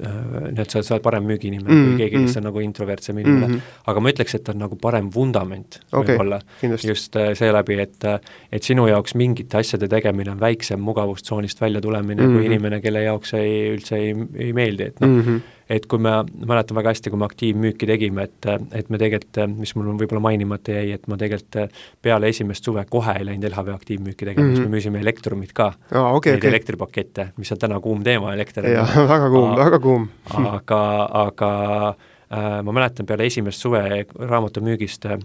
nii 0.00 0.62
et 0.62 0.72
sa, 0.72 0.82
sa 0.82 0.94
oled 0.96 1.04
parem 1.04 1.26
müügiinimene 1.28 1.74
mm, 1.74 1.88
kui 1.88 2.00
keegi, 2.00 2.22
kes 2.26 2.38
on 2.40 2.46
nagu 2.48 2.62
introvertsem 2.64 3.18
inimene 3.18 3.46
mm, 3.46 3.54
-hmm. 3.54 3.80
aga 3.92 4.00
ma 4.00 4.12
ütleks, 4.12 4.34
et 4.38 4.48
on 4.48 4.58
nagu 4.64 4.78
parem 4.80 5.10
vundament 5.14 5.80
okay, 5.92 6.14
võib-olla 6.14 6.40
just 6.88 7.16
äh, 7.16 7.32
seeläbi, 7.38 7.78
et 7.82 8.08
et 8.52 8.62
sinu 8.62 8.86
jaoks 8.88 9.14
mingite 9.14 9.58
asjade 9.60 9.88
tegemine 9.88 10.32
on 10.32 10.40
väiksem 10.40 10.80
mugavustsoonist 10.80 11.60
välja 11.60 11.80
tulemine 11.80 12.22
mm 12.22 12.28
-hmm. 12.28 12.36
kui 12.36 12.46
inimene, 12.46 12.80
kelle 12.80 13.02
jaoks 13.02 13.34
see 13.34 13.42
ei, 13.42 13.74
üldse 13.76 13.96
ei, 13.96 14.14
ei 14.36 14.52
meeldi, 14.52 14.82
et 14.82 15.00
noh 15.00 15.08
mm, 15.08 15.20
-hmm. 15.20 15.40
Et 15.72 15.86
kui 15.88 16.00
me, 16.02 16.12
mäletan 16.48 16.76
väga 16.76 16.92
hästi, 16.92 17.10
kui 17.12 17.20
me 17.20 17.26
aktiivmüüki 17.26 17.88
tegime, 17.88 18.26
et, 18.28 18.48
et 18.76 18.90
me 18.92 19.00
tegelikult, 19.00 19.40
mis 19.56 19.74
mul 19.78 19.92
võib-olla 20.00 20.22
mainimata 20.28 20.76
jäi, 20.76 20.92
et 20.96 21.08
ma 21.10 21.18
tegelikult 21.20 21.78
peale 22.04 22.30
esimest 22.32 22.68
suve 22.68 22.84
kohe 22.90 23.16
ei 23.18 23.26
läinud 23.28 23.48
LHV 23.48 23.74
aktiivmüüki 23.74 24.28
tegema 24.28 24.46
mm, 24.46 24.52
-hmm. 24.52 24.60
sest 24.60 24.68
me 24.68 24.76
müüsime 24.76 25.00
Elektrumit 25.02 25.52
ka 25.56 25.72
ah,. 25.72 26.12
Okay, 26.12 26.32
neid 26.32 26.42
okay. 26.42 26.50
elektripakette, 26.50 27.28
mis 27.36 27.52
on 27.52 27.58
täna 27.58 27.80
kuum 27.80 28.04
teema, 28.04 28.34
elekter. 28.34 28.68
jah, 28.68 28.96
väga 29.08 29.30
kuum, 29.30 29.56
väga 29.56 29.78
kuum. 29.78 30.08
aga, 30.36 30.82
aga 31.26 31.52
äh, 31.88 32.62
ma 32.62 32.72
mäletan 32.72 33.06
peale 33.06 33.26
esimest 33.26 33.60
suve 33.60 34.06
raamatumüügist 34.18 35.06
äh,, 35.06 35.18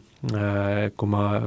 kui 0.98 1.10
ma 1.10 1.42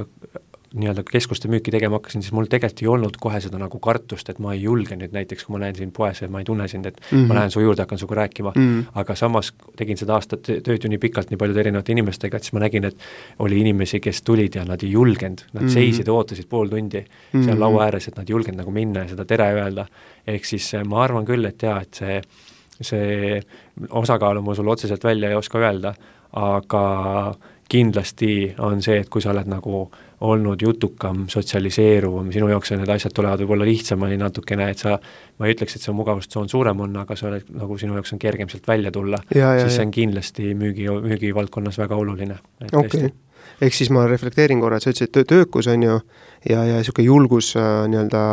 nii-öelda 0.71 1.03
keskuste 1.03 1.49
müüki 1.51 1.71
tegema 1.73 1.97
hakkasin, 1.99 2.23
siis 2.23 2.31
mul 2.35 2.47
tegelikult 2.47 2.81
ei 2.83 2.87
olnud 2.87 3.17
kohe 3.19 3.41
seda 3.43 3.59
nagu 3.59 3.79
kartust, 3.83 4.29
et 4.31 4.37
ma 4.39 4.53
ei 4.55 4.61
julge 4.63 4.95
nüüd 4.95 5.11
näiteks, 5.15 5.43
kui 5.43 5.55
ma 5.55 5.65
näen 5.65 5.75
sind 5.75 5.91
poes 5.95 6.21
ja 6.23 6.29
ma 6.31 6.39
ei 6.39 6.47
tunne 6.47 6.67
sind, 6.71 6.85
et 6.87 7.01
mm 7.01 7.17
-hmm. 7.17 7.27
ma 7.27 7.35
lähen 7.35 7.51
su 7.51 7.59
juurde, 7.59 7.81
hakkan 7.83 7.99
sinuga 7.99 8.15
rääkima 8.15 8.53
mm, 8.55 8.79
-hmm. 8.79 8.99
aga 9.01 9.15
samas 9.15 9.51
tegin 9.75 9.97
seda 9.97 10.13
aastat 10.15 10.41
tööd 10.41 10.83
ju 10.83 10.89
nii 10.89 10.97
pikalt 10.97 11.29
nii 11.29 11.37
paljude 11.37 11.59
erinevate 11.59 11.91
inimestega, 11.91 12.37
et 12.37 12.43
siis 12.43 12.53
ma 12.53 12.59
nägin, 12.59 12.85
et 12.85 12.97
oli 13.39 13.59
inimesi, 13.59 13.99
kes 13.99 14.21
tulid 14.21 14.55
ja 14.55 14.65
nad 14.65 14.83
ei 14.83 14.91
julgenud, 14.91 15.41
nad 15.53 15.63
mm 15.63 15.67
-hmm. 15.67 15.73
seisid 15.73 16.07
ootasid 16.07 16.47
pool 16.49 16.67
tundi 16.67 16.99
mm 16.99 17.39
-hmm. 17.39 17.45
seal 17.45 17.59
laua 17.59 17.83
ääres, 17.83 18.07
et 18.07 18.17
nad 18.17 18.29
ei 18.29 18.33
julgenud 18.33 18.57
nagu 18.57 18.71
minna 18.71 18.99
ja 18.99 19.07
seda 19.07 19.25
tere 19.25 19.53
öelda. 19.53 19.85
ehk 20.27 20.45
siis 20.45 20.73
eh, 20.73 20.83
ma 20.83 21.03
arvan 21.03 21.25
küll, 21.25 21.45
et 21.45 21.61
jaa, 21.61 21.81
et 21.81 21.93
see, 21.93 22.21
see 22.81 23.41
osakaalu 23.89 24.41
ma 24.41 24.55
sulle 24.55 24.71
otseselt 24.71 25.03
välja 25.03 25.29
ei 25.29 25.35
oska 25.35 25.59
öelda, 25.59 25.93
aga 26.31 27.35
kindlasti 27.71 28.31
on 28.59 28.81
see, 28.83 28.99
et 29.01 29.09
kui 29.11 29.23
sa 29.23 29.31
oled 29.31 29.47
nagu 29.49 29.85
olnud 30.27 30.61
jutukam, 30.61 31.23
sotsialiseeruvam, 31.31 32.29
sinu 32.33 32.49
jaoks 32.51 32.75
need 32.75 32.91
asjad 32.93 33.13
tulevad 33.15 33.41
võib-olla 33.41 33.65
lihtsamini 33.65 34.19
natukene, 34.21 34.67
et 34.73 34.83
sa, 34.83 34.97
ma 35.39 35.47
ei 35.47 35.55
ütleks, 35.55 35.77
et 35.77 35.85
see 35.85 35.95
mugavustsoon 35.97 36.51
suurem 36.51 36.83
on, 36.85 36.99
aga 37.01 37.17
sa 37.17 37.29
oled, 37.31 37.49
nagu 37.57 37.77
sinu 37.81 37.97
jaoks 37.97 38.13
on 38.13 38.21
kergem 38.21 38.51
sealt 38.51 38.69
välja 38.69 38.93
tulla, 38.93 39.21
siis 39.31 39.77
see 39.77 39.87
on 39.87 39.95
kindlasti 39.95 40.53
müügi, 40.57 40.87
müügivaldkonnas 41.07 41.81
väga 41.81 41.97
oluline. 41.97 42.37
okei 42.69 43.07
okay., 43.07 43.11
ehk 43.61 43.77
siis 43.77 43.89
ma 43.93 44.05
reflekteerin 44.09 44.61
korra, 44.61 44.77
et 44.77 44.85
sa 44.85 44.93
ütlesid, 44.93 45.15
et 45.23 45.31
töökus 45.31 45.69
on 45.71 45.87
ju 45.87 45.97
ja, 46.49 46.63
ja 46.65 46.77
niisugune 46.77 47.07
julgus 47.07 47.55
äh, 47.57 47.69
nii-öelda 47.89 48.23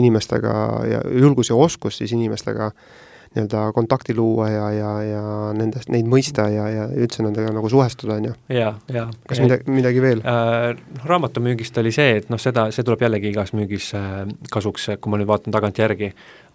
inimestega 0.00 0.54
ja 0.90 1.02
julgus 1.20 1.52
ja 1.52 1.58
oskus 1.58 2.00
siis 2.00 2.14
inimestega 2.16 2.72
äh, 2.72 3.05
nii-öelda 3.36 3.66
kontakti 3.76 4.14
luua 4.16 4.48
ja, 4.50 4.64
ja, 4.74 4.90
ja 5.04 5.22
nendest, 5.56 5.90
neid 5.92 6.08
mõista 6.10 6.48
ja, 6.52 6.66
ja 6.72 6.86
üldse 6.96 7.24
nendega 7.24 7.52
nagu 7.54 7.70
suhestuda, 7.70 8.16
on 8.18 8.28
ju. 8.30 8.34
jaa, 8.56 8.72
jaa. 8.92 9.06
kas 9.28 9.42
midagi, 9.44 9.76
midagi 9.78 10.02
veel 10.04 10.24
äh,? 10.24 10.72
Raamatumüügist 11.06 11.76
oli 11.82 11.92
see, 11.94 12.16
et 12.20 12.30
noh, 12.32 12.40
seda, 12.42 12.66
see 12.74 12.86
tuleb 12.86 13.06
jällegi 13.06 13.30
igas 13.30 13.52
müügis 13.56 13.92
äh, 13.96 14.24
kasuks, 14.52 14.88
kui 15.00 15.12
ma 15.12 15.20
nüüd 15.20 15.30
vaatan 15.30 15.54
tagantjärgi, 15.54 16.10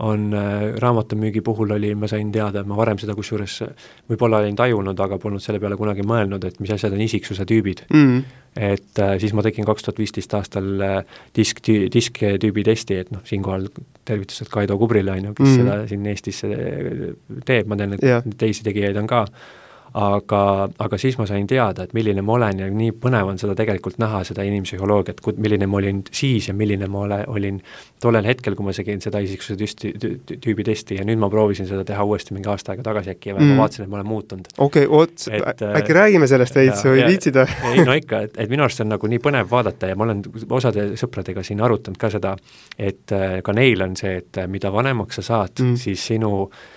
on 0.07 0.29
äh, 0.35 0.67
raamatumüügi 0.81 1.43
puhul 1.45 1.77
oli, 1.77 1.93
ma 1.95 2.09
sain 2.11 2.33
teada, 2.33 2.65
ma 2.67 2.77
varem 2.79 2.99
seda 3.01 3.15
kusjuures 3.17 3.61
võib-olla 4.11 4.41
olin 4.41 4.57
tajunud, 4.59 4.99
aga 5.05 5.21
polnud 5.21 5.43
selle 5.43 5.61
peale 5.63 5.79
kunagi 5.79 6.05
mõelnud, 6.07 6.45
et 6.49 6.59
mis 6.63 6.73
asjad 6.73 6.97
on 6.97 7.03
isiksuse 7.07 7.47
tüübid 7.47 7.85
mm. 7.89 8.05
-hmm 8.05 8.39
et 8.55 8.99
äh, 8.99 9.15
siis 9.21 9.33
ma 9.33 9.43
tegin 9.45 9.65
kaks 9.67 9.85
tuhat 9.85 9.99
viisteist 10.01 10.33
aastal 10.35 10.83
äh, 10.83 10.97
disk, 11.35 11.63
disktüübi 11.67 12.65
testi, 12.67 12.99
et 12.99 13.11
noh, 13.13 13.23
siinkohal 13.27 13.69
tervitused 14.07 14.51
Kaido 14.51 14.77
Kubrile, 14.81 15.13
on 15.15 15.29
ju, 15.29 15.33
kes 15.37 15.47
mm. 15.47 15.57
seda 15.61 15.77
siin 15.87 16.11
Eestis 16.11 16.43
äh, 16.47 17.13
teeb, 17.47 17.71
ma 17.71 17.79
tean, 17.79 17.95
et 17.95 18.03
yeah. 18.03 18.25
teisi 18.37 18.65
tegijaid 18.67 18.99
on 18.99 19.07
ka 19.11 19.25
aga, 19.97 20.41
aga 20.79 20.97
siis 20.99 21.17
ma 21.19 21.25
sain 21.27 21.47
teada, 21.49 21.83
et 21.83 21.93
milline 21.95 22.23
ma 22.23 22.35
olen 22.37 22.61
ja 22.63 22.67
nii 22.71 22.93
põnev 23.01 23.27
on 23.33 23.39
seda 23.41 23.55
tegelikult 23.59 23.97
näha, 24.01 24.21
seda 24.27 24.45
inimpsühholoogiat, 24.47 25.19
milline 25.41 25.67
ma 25.67 25.79
olin 25.81 26.01
siis 26.15 26.47
ja 26.47 26.55
milline 26.55 26.87
ma 26.91 27.03
ole, 27.05 27.19
olin 27.31 27.59
tollel 28.03 28.27
hetkel, 28.29 28.55
kui 28.55 28.67
ma 28.67 28.75
tegin 28.75 29.03
seda 29.03 29.19
isiksuse 29.23 29.57
tüsti, 29.59 29.91
tüübi 30.31 30.65
testi 30.67 30.99
ja 30.99 31.05
nüüd 31.07 31.19
ma 31.21 31.29
proovisin 31.31 31.67
seda 31.69 31.83
teha 31.87 32.05
uuesti 32.07 32.35
mingi 32.37 32.49
aasta 32.51 32.73
aega 32.73 32.87
tagasi 32.87 33.15
äkki 33.15 33.33
ja 33.33 33.37
mm. 33.37 33.51
ma 33.51 33.65
vaatasin, 33.65 33.85
et 33.85 33.91
ma 33.91 33.99
olen 33.99 34.11
muutunud. 34.13 34.51
okei 34.57 34.87
okay,, 34.87 34.97
oot, 35.01 35.71
äkki 35.81 35.97
räägime 35.99 36.31
sellest 36.31 36.59
veits 36.61 36.85
või 36.87 37.05
viitsid 37.11 37.41
või? 37.41 37.61
ei 37.75 37.87
no 37.87 37.95
ikka, 37.99 38.25
et, 38.27 38.39
et 38.39 38.51
minu 38.51 38.67
arust 38.67 38.83
on 38.85 38.93
nagu 38.95 39.11
nii 39.11 39.23
põnev 39.23 39.51
vaadata 39.51 39.91
ja 39.91 39.99
ma 39.99 40.07
olen 40.07 40.23
osade 40.49 40.91
sõpradega 40.99 41.43
siin 41.43 41.63
arutanud 41.63 41.99
ka 41.99 42.11
seda, 42.13 42.37
et 42.79 43.11
äh, 43.15 43.41
ka 43.43 43.55
neil 43.55 43.83
on 43.83 43.99
see, 43.99 44.21
et 44.23 44.45
mida 44.51 44.71
vanemaks 44.71 45.19
sa 45.19 45.27
saad 45.33 45.59
mm., 45.59 45.81
siis 45.81 46.11
sinu 46.13 46.31
äh, 46.47 46.69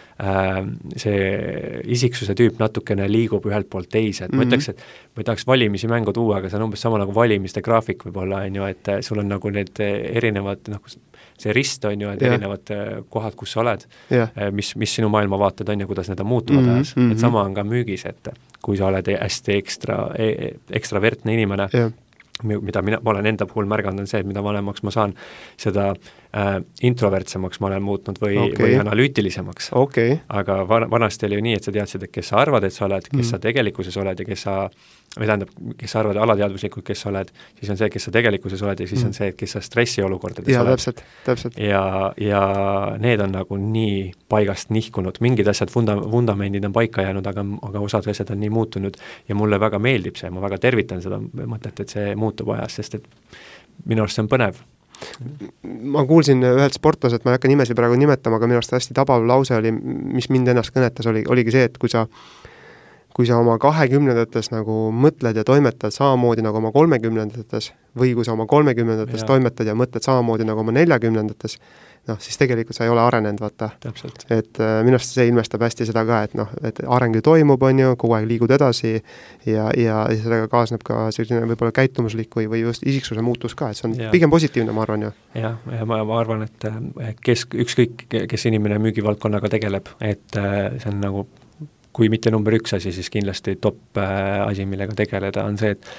see 0.97 1.81
isiksuse 1.91 2.37
tüüp 2.39 2.61
natukene 2.63 3.09
liigub 3.11 3.47
ühelt 3.51 3.67
poolt 3.71 3.89
teise, 3.91 4.25
et 4.25 4.33
mm 4.33 4.35
-hmm. 4.35 4.37
ma 4.37 4.45
mhm. 4.45 4.53
ütleks, 4.53 4.69
et 4.69 5.17
ma 5.17 5.21
ei 5.21 5.25
tahaks 5.25 5.47
valimisi 5.47 5.89
mängu 5.89 6.13
tuua, 6.13 6.37
aga 6.39 6.49
see 6.49 6.59
on 6.59 6.69
umbes 6.69 6.81
sama 6.81 6.99
nagu 6.99 7.15
valimiste 7.15 7.63
graafik 7.63 8.05
võib-olla, 8.07 8.45
on 8.47 8.57
ju, 8.57 8.65
et 8.65 8.89
äh, 8.89 9.01
sul 9.01 9.19
on 9.19 9.29
nagu 9.29 9.51
need 9.51 9.81
äh, 9.81 10.17
erinevad 10.17 10.71
noh, 10.71 10.81
see 11.39 11.53
rist 11.53 11.85
on 11.85 12.01
ju, 12.01 12.11
et 12.11 12.23
yeah. 12.23 12.35
erinevad 12.35 12.71
äh, 12.71 13.03
kohad, 13.11 13.35
kus 13.35 13.53
sa 13.53 13.61
oled 13.61 13.87
mis, 14.53 14.77
mis 14.77 14.95
sinu 14.95 15.09
maailmavaated 15.09 15.69
on 15.69 15.81
ja 15.81 15.87
kuidas 15.87 16.09
need 16.09 16.23
muutuvad 16.23 16.63
mm 16.63 16.69
-hmm. 16.69 16.75
ajas, 16.75 16.95
et 17.13 17.19
sama 17.19 17.43
on 17.43 17.55
ka 17.55 17.65
müügis, 17.65 18.07
et 18.09 18.29
kui 18.63 18.77
sa 18.77 18.87
oled 18.87 19.09
hästi 19.21 19.53
ekstra, 19.53 19.99
e, 20.19 20.29
e, 20.29 20.51
ekstravertne 20.71 21.35
inimene 21.35 21.69
mida 22.43 22.83
mina, 22.83 22.99
ma 23.03 23.13
olen 23.13 23.27
enda 23.31 23.47
puhul 23.47 23.69
märganud, 23.71 24.03
on 24.03 24.09
see, 24.11 24.19
et 24.25 24.27
mida 24.27 24.43
vanemaks 24.43 24.83
ma 24.83 24.91
saan, 24.91 25.13
seda 25.61 25.93
äh, 25.95 26.57
introvertsemaks 26.83 27.61
ma 27.63 27.69
olen 27.71 27.85
muutnud 27.87 28.19
või 28.23 28.39
okay., 28.49 28.59
või 28.65 28.81
analüütilisemaks 28.83 29.71
okay.. 29.79 30.19
aga 30.35 30.65
van-, 30.69 30.89
vanasti 30.91 31.29
oli 31.29 31.39
ju 31.39 31.45
nii, 31.47 31.55
et 31.61 31.69
sa 31.69 31.75
teadsid, 31.77 32.09
et 32.09 32.15
kes 32.15 32.33
sa 32.33 32.41
arvad, 32.43 32.67
et 32.67 32.75
sa 32.75 32.89
oled, 32.89 33.07
kes 33.07 33.21
mm. 33.21 33.31
sa 33.31 33.41
tegelikkuses 33.43 33.99
oled 34.03 34.19
ja 34.19 34.27
kes 34.27 34.47
sa, 34.49 34.57
või 35.15 35.29
tähendab, 35.29 35.51
kes 35.79 35.95
sa 35.95 36.01
arvad 36.01 36.19
alateadvuslikult, 36.25 36.85
kes 36.87 37.05
sa 37.05 37.11
oled, 37.11 37.31
siis 37.61 37.71
on 37.71 37.79
see, 37.79 37.89
kes 37.93 38.09
sa 38.09 38.13
tegelikkuses 38.15 38.63
oled 38.67 38.81
ja 38.83 38.89
siis 38.91 39.01
mm. 39.01 39.13
on 39.13 39.17
see, 39.17 39.29
et 39.31 39.39
kes 39.39 39.55
sa 39.57 39.63
stressiolukordades 39.63 40.51
ja, 40.51 40.65
oled. 40.65 40.75
täpselt, 40.75 41.03
täpselt. 41.27 41.59
ja, 41.61 41.85
ja 42.21 42.43
need 43.03 43.23
on 43.23 43.35
nagu 43.37 43.59
nii 43.61 44.11
paigast 44.33 44.75
nihkunud, 44.75 45.21
mingid 45.25 45.49
asjad, 45.51 45.71
funda-, 45.75 45.99
vundamendid 46.11 46.67
on 46.67 46.75
paika 46.75 47.07
jäänud, 47.07 47.27
aga, 47.31 47.47
aga 47.71 47.83
osad 47.87 48.11
asjad 48.11 48.35
on 48.35 48.43
nii 48.43 48.53
muutunud 48.55 48.99
ja 49.29 49.39
mulle 49.39 49.61
väga 49.63 49.79
meeldib 49.83 50.19
see, 50.19 50.33
ma 50.35 50.43
väga 50.45 50.59
tervitan 50.67 51.03
seda 51.05 51.21
mõtet, 51.23 51.85
et 51.85 51.99
see 51.99 52.15
muutub 52.19 52.51
ajas, 52.57 52.81
sest 52.81 52.99
et 52.99 53.11
minu 53.87 54.03
arust 54.03 54.19
see 54.19 54.27
on 54.27 54.33
põnev 54.33 54.63
ma 55.95 56.05
kuulsin 56.07 56.43
ühelt 56.47 56.77
sportlaselt, 56.77 57.25
ma 57.25 57.33
ei 57.33 57.39
hakka 57.39 57.51
nimesid 57.51 57.77
praegu 57.79 57.97
nimetama, 57.99 58.39
aga 58.39 58.49
minu 58.49 58.61
arust 58.61 58.75
hästi 58.77 58.97
tabav 58.97 59.25
lause 59.27 59.57
oli, 59.57 59.73
mis 59.75 60.31
mind 60.33 60.53
ennast 60.53 60.75
kõnetas, 60.75 61.09
oli, 61.11 61.25
oligi 61.31 61.55
see, 61.55 61.65
et 61.69 61.79
kui 61.83 61.93
sa 61.93 62.07
kui 63.15 63.29
sa 63.29 63.39
oma 63.39 63.55
kahekümnendates 63.63 64.51
nagu 64.51 64.89
mõtled 64.91 65.39
ja 65.39 65.47
toimetad 65.47 65.95
samamoodi 65.95 66.43
nagu 66.43 66.59
oma 66.59 66.73
kolmekümnendates 66.75 67.71
või 67.99 68.11
kui 68.17 68.27
sa 68.27 68.35
oma 68.35 68.49
kolmekümnendates 68.51 69.23
toimetad 69.29 69.69
ja 69.71 69.77
mõtled 69.79 70.03
samamoodi 70.03 70.47
nagu 70.49 70.65
oma 70.65 70.75
neljakümnendates, 70.75 71.55
noh, 72.11 72.19
siis 72.19 72.41
tegelikult 72.41 72.75
sa 72.75 72.89
ei 72.89 72.91
ole 72.91 73.05
arenenud, 73.05 73.39
vaata. 73.39 73.69
et 74.35 74.59
äh, 74.59 74.81
minu 74.83 74.99
arust 74.99 75.15
see 75.15 75.29
ilmestab 75.31 75.63
hästi 75.63 75.87
seda 75.87 76.03
ka, 76.09 76.25
et 76.27 76.35
noh, 76.35 76.51
et 76.67 76.81
areng 76.97 77.15
ju 77.15 77.23
toimub, 77.23 77.63
on 77.63 77.85
ju, 77.85 77.93
kogu 78.03 78.17
aeg 78.19 78.27
liigud 78.33 78.51
edasi 78.57 78.97
ja, 79.47 79.69
ja 79.79 80.01
sellega 80.11 80.51
kaasneb 80.51 80.83
ka 80.83 81.07
selline 81.15 81.47
võib-olla 81.53 81.71
käitumuslik 81.77 82.35
või, 82.35 82.49
või 82.51 82.65
just 82.65 82.83
isiksuse 82.83 83.23
muutus 83.23 83.55
ka, 83.55 83.71
et 83.71 83.79
see 83.79 83.93
on 83.93 83.97
ja. 84.01 84.11
pigem 84.11 84.35
positiivne, 84.35 84.75
ma 84.75 84.83
arvan 84.89 85.07
ju. 85.07 85.15
jah, 85.39 85.63
ja 85.71 85.87
ma, 85.87 86.03
ma 86.03 86.19
arvan, 86.19 86.43
et 86.51 86.69
kes, 87.23 87.47
ükskõik, 87.55 88.09
kes 88.11 88.51
inimene 88.51 88.83
müügivaldkonnaga 88.83 89.55
tegeleb, 89.55 89.95
et 90.03 90.43
äh, 90.43 90.75
see 90.83 90.91
on 90.91 91.03
nagu 91.07 91.27
kui 91.95 92.11
mitte 92.13 92.31
number 92.35 92.57
üks 92.59 92.75
asi, 92.77 92.93
siis 92.93 93.11
kindlasti 93.11 93.57
top 93.63 93.99
äh, 94.03 94.43
asi, 94.47 94.67
millega 94.67 94.97
tegeleda, 94.99 95.45
on 95.45 95.59
see, 95.61 95.75
et 95.77 95.91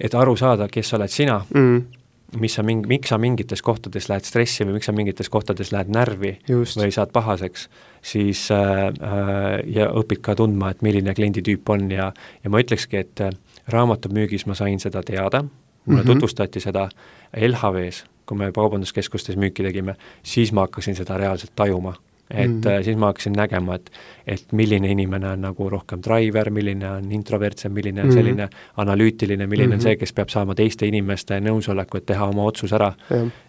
et 0.00 0.14
aru 0.18 0.34
saada, 0.36 0.66
kes 0.68 0.96
oled 0.96 1.12
sina 1.12 1.44
mm 1.54 2.02
mis 2.40 2.54
sa 2.54 2.62
mingi, 2.62 2.88
miks 2.88 3.10
sa 3.12 3.18
mingites 3.20 3.62
kohtades 3.62 4.08
lähed 4.10 4.26
stressi 4.26 4.66
või 4.66 4.78
miks 4.78 4.88
sa 4.88 4.94
mingites 4.96 5.30
kohtades 5.30 5.72
lähed 5.74 5.90
närvi 5.92 6.32
Just. 6.48 6.78
või 6.80 6.92
saad 6.94 7.12
pahaseks, 7.14 7.68
siis 8.02 8.46
äh, 8.54 8.86
äh, 8.88 9.58
ja 9.70 9.88
õpid 9.94 10.22
ka 10.24 10.36
tundma, 10.38 10.72
et 10.74 10.82
milline 10.82 11.14
klienditüüp 11.14 11.68
on 11.74 11.90
ja, 11.94 12.10
ja 12.44 12.52
ma 12.52 12.62
ütlekski, 12.62 13.04
et 13.04 13.24
äh, 13.24 13.34
raamatumüügis 13.72 14.46
ma 14.50 14.56
sain 14.58 14.80
seda 14.82 15.02
teada, 15.02 15.44
mulle 15.44 16.02
mm 16.02 16.08
-hmm. 16.08 16.12
tutvustati 16.12 16.60
seda 16.60 16.88
LHV-s, 17.36 18.04
kui 18.26 18.38
me 18.38 18.52
kaubanduskeskustes 18.52 19.36
müüki 19.36 19.62
tegime, 19.62 19.96
siis 20.22 20.52
ma 20.52 20.66
hakkasin 20.66 20.96
seda 20.96 21.18
reaalselt 21.18 21.52
tajuma 21.56 21.94
et 22.30 22.50
mm 22.50 22.60
-hmm. 22.60 22.82
siis 22.84 22.96
ma 22.96 23.06
hakkasin 23.06 23.32
nägema, 23.32 23.74
et 23.74 23.90
et 24.26 24.52
milline 24.52 24.88
inimene 24.88 25.28
on 25.28 25.42
nagu 25.44 25.66
rohkem 25.68 26.00
driver, 26.04 26.50
milline 26.50 26.90
on 26.90 27.12
introvertsem, 27.12 27.72
milline 27.72 28.00
on 28.00 28.06
mm 28.06 28.10
-hmm. 28.10 28.14
selline 28.14 28.48
analüütiline, 28.76 29.46
milline 29.46 29.66
mm 29.66 29.72
-hmm. 29.72 29.74
on 29.74 29.80
see, 29.80 29.96
kes 29.96 30.12
peab 30.12 30.28
saama 30.28 30.54
teiste 30.54 30.86
inimeste 30.86 31.40
nõusoleku, 31.40 31.96
et 31.96 32.06
teha 32.06 32.24
oma 32.26 32.42
otsus 32.42 32.72
ära. 32.72 32.92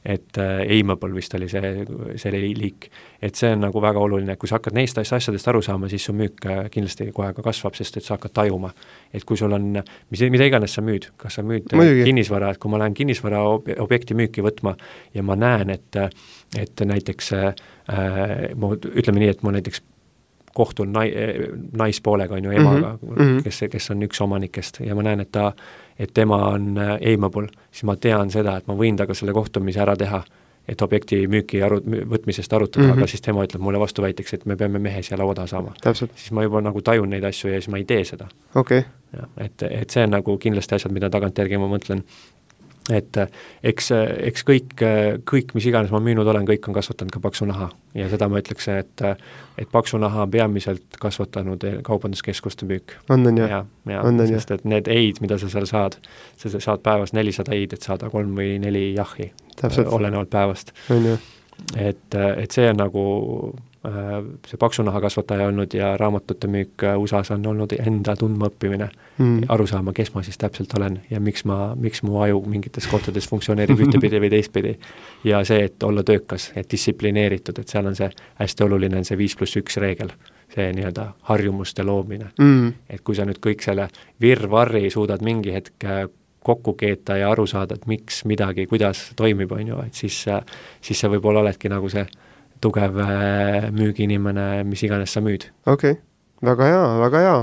et 0.05 0.37
äh, 0.37 0.71
Aimable 0.71 1.15
vist 1.15 1.33
oli 1.33 1.49
see, 1.49 1.85
see 2.15 2.31
liik. 2.31 2.89
et 3.21 3.35
see 3.35 3.53
on 3.53 3.59
nagu 3.59 3.81
väga 3.81 3.99
oluline, 3.99 4.35
kui 4.35 4.49
sa 4.49 4.55
hakkad 4.55 4.73
neist 4.73 4.97
asjadest 4.97 5.47
aru 5.47 5.61
saama, 5.61 5.89
siis 5.89 6.05
su 6.05 6.13
müük 6.13 6.45
äh, 6.45 6.69
kindlasti 6.69 7.11
kohe 7.11 7.33
ka 7.33 7.41
kasvab, 7.41 7.73
sest 7.75 7.97
et 7.97 8.03
sa 8.03 8.13
hakkad 8.13 8.31
tajuma. 8.33 8.73
et 9.13 9.23
kui 9.23 9.37
sul 9.37 9.51
on, 9.51 9.83
mis, 10.09 10.21
mida 10.29 10.45
iganes 10.45 10.73
sa 10.73 10.81
müüd, 10.81 11.09
kas 11.17 11.33
sa 11.33 11.41
müüd 11.41 11.73
äh, 11.73 11.79
Mõjugi. 11.79 12.03
kinnisvara, 12.03 12.51
et 12.51 12.57
kui 12.57 12.71
ma 12.71 12.77
lähen 12.77 12.93
kinnisvara 12.93 13.43
objekti 13.79 14.13
müüki 14.13 14.41
võtma 14.41 14.75
ja 15.13 15.23
ma 15.23 15.35
näen, 15.35 15.69
et 15.69 15.95
et 16.57 16.81
näiteks 16.85 17.33
äh, 17.33 17.53
ma 18.55 18.71
ütleme 18.75 19.19
nii, 19.19 19.29
et 19.29 19.43
ma 19.43 19.51
näiteks 19.55 19.81
kohtun 20.55 20.93
nai-, 20.95 21.11
naispoolega, 21.77 22.35
on 22.35 22.43
ju, 22.43 22.51
emaga 22.51 22.97
mm, 23.01 23.15
-hmm. 23.15 23.43
kes, 23.43 23.59
kes 23.71 23.91
on 23.91 24.03
üks 24.07 24.21
omanikest 24.23 24.79
ja 24.79 24.95
ma 24.95 25.03
näen, 25.03 25.19
et 25.19 25.31
ta, 25.31 25.51
et 25.99 26.13
tema 26.13 26.47
on 26.47 26.77
äh, 26.77 26.95
aimable, 27.11 27.47
siis 27.71 27.83
ma 27.83 27.95
tean 27.95 28.31
seda, 28.31 28.57
et 28.57 28.67
ma 28.67 28.77
võin 28.77 28.95
temaga 28.95 29.13
selle 29.13 29.33
kohtumise 29.33 29.79
ära 29.79 29.95
teha 29.95 30.23
et 30.67 30.81
objekti 30.81 31.19
müüki 31.29 31.61
aru-, 31.65 31.81
võtmisest 32.09 32.53
arutada 32.53 32.83
mm, 32.83 32.89
-hmm. 32.89 32.93
aga 32.93 33.01
Mhm. 33.01 33.09
siis 33.09 33.21
tema 33.21 33.43
ütleb 33.45 33.61
mulle 33.61 33.79
vastuväiteks, 33.79 34.33
et 34.33 34.45
me 34.45 34.55
peame 34.55 34.79
mehe 34.79 35.01
siia 35.01 35.17
laua 35.17 35.35
taha 35.35 35.47
saama. 35.47 35.73
siis 35.93 36.31
ma 36.31 36.43
juba 36.43 36.61
nagu 36.61 36.81
tajun 36.81 37.09
neid 37.09 37.23
asju 37.23 37.49
ja 37.49 37.61
siis 37.61 37.69
ma 37.69 37.77
ei 37.77 37.85
tee 37.85 38.03
seda. 38.03 38.27
okei 38.55 38.79
okay. 38.79 39.45
et, 39.45 39.63
et 39.63 39.89
see 39.89 40.03
on 40.03 40.09
nagu 40.09 40.37
kindlasti 40.37 40.75
asjad, 40.75 40.91
mida 40.91 41.09
tagantjärgi 41.09 41.57
ma 41.57 41.67
mõtlen, 41.77 42.03
et 42.93 43.17
äh, 43.17 43.27
eks, 43.63 43.89
eks 44.29 44.45
kõik, 44.45 44.75
kõik, 45.25 45.53
mis 45.57 45.65
iganes 45.65 45.93
ma 45.93 46.01
müünud 46.03 46.27
olen, 46.27 46.45
kõik 46.47 46.67
on 46.69 46.75
kasvatanud 46.77 47.13
ka 47.15 47.21
paksu 47.23 47.47
naha 47.49 47.69
ja 47.97 48.09
seda 48.11 48.29
ma 48.29 48.41
ütleks, 48.41 48.67
et 48.73 49.05
et 49.57 49.69
paksu 49.71 49.97
naha 50.01 50.25
on 50.25 50.31
peamiselt 50.31 50.99
kasvatanud 51.01 51.63
e-, 51.63 51.77
kaubanduskeskuste 51.85 52.67
müük. 52.69 52.97
on, 53.09 53.27
on 53.27 53.37
ju? 53.37 53.47
On, 53.47 54.07
on 54.07 54.19
ju? 54.21 54.27
sest 54.33 54.51
et 54.51 54.65
need 54.65 54.89
ei-d, 54.91 55.21
mida 55.23 55.39
sa 55.41 55.49
seal 55.49 55.65
saad, 55.69 55.97
sa 56.37 56.51
sa 56.51 56.61
saad 56.69 56.83
päevas 56.85 57.15
nelisada 57.17 57.55
ei-d, 57.55 57.77
et 57.77 57.87
saada 57.87 58.09
kolm 58.13 58.35
või 58.37 58.59
neli 58.61 58.91
jahhi, 58.93 59.31
olenevalt 59.85 60.29
päevast. 60.29 60.75
et, 61.75 62.15
et 62.15 62.51
see 62.51 62.69
on 62.69 62.83
nagu 62.83 63.05
äh, 63.85 64.13
see 64.47 64.57
paksunaha 64.59 65.01
kasvataja 65.01 65.47
olnud 65.47 65.73
ja 65.73 65.93
raamatute 65.97 66.47
müük 66.51 66.83
äh, 66.83 66.97
USA-s 66.99 67.31
on 67.35 67.45
olnud 67.45 67.75
enda 67.77 68.15
tundmaõppimine 68.19 68.89
mm. 69.17 69.45
aru 69.49 69.67
saama, 69.67 69.93
kes 69.95 70.13
ma 70.13 70.23
siis 70.25 70.37
täpselt 70.41 70.73
olen 70.77 70.99
ja 71.09 71.19
miks 71.23 71.45
ma, 71.45 71.75
miks 71.79 72.03
mu 72.03 72.19
aju 72.23 72.41
mingites 72.49 72.87
kohtades 72.91 73.29
funktsioneerib 73.29 73.85
ühtepidi 73.87 74.21
või 74.21 74.31
teistpidi. 74.33 74.75
ja 75.23 75.43
see, 75.45 75.65
et 75.69 75.83
olla 75.83 76.03
töökas, 76.03 76.51
et 76.55 76.71
distsiplineeritud, 76.71 77.59
et 77.59 77.71
seal 77.71 77.85
on 77.85 77.95
see, 77.95 78.09
hästi 78.41 78.67
oluline 78.67 79.01
on 79.01 79.07
see 79.07 79.17
viis 79.17 79.37
pluss 79.37 79.57
üks 79.61 79.79
reegel, 79.81 80.11
see 80.55 80.67
nii-öelda 80.75 81.07
harjumuste 81.31 81.83
loomine. 81.83 82.31
Mm. 82.39 82.73
et 82.89 83.01
kui 83.01 83.15
sa 83.15 83.25
nüüd 83.25 83.41
kõik 83.43 83.63
selle 83.65 83.89
virvarri 84.21 84.89
suudad 84.93 85.23
mingi 85.25 85.53
hetk 85.55 85.85
äh, 85.85 86.05
kokku 86.45 86.73
keeta 86.77 87.17
ja 87.17 87.31
aru 87.31 87.47
saada, 87.49 87.75
et 87.75 87.87
miks 87.89 88.21
midagi, 88.29 88.67
kuidas 88.69 89.09
toimib, 89.17 89.51
on 89.51 89.67
ju, 89.67 89.81
et 89.87 89.97
siis, 89.97 90.19
siis 90.81 90.99
sa 91.01 91.09
võib-olla 91.09 91.41
oledki 91.41 91.71
nagu 91.73 91.89
see 91.89 92.05
tugev 92.61 92.97
äh, 93.03 93.69
müügiinimene, 93.75 94.63
mis 94.67 94.83
iganes 94.83 95.13
sa 95.13 95.23
müüd. 95.25 95.49
okei 95.65 95.97
okay., 95.97 96.01
väga 96.45 96.71
hea, 96.71 96.87
väga 97.03 97.21
hea. 97.25 97.37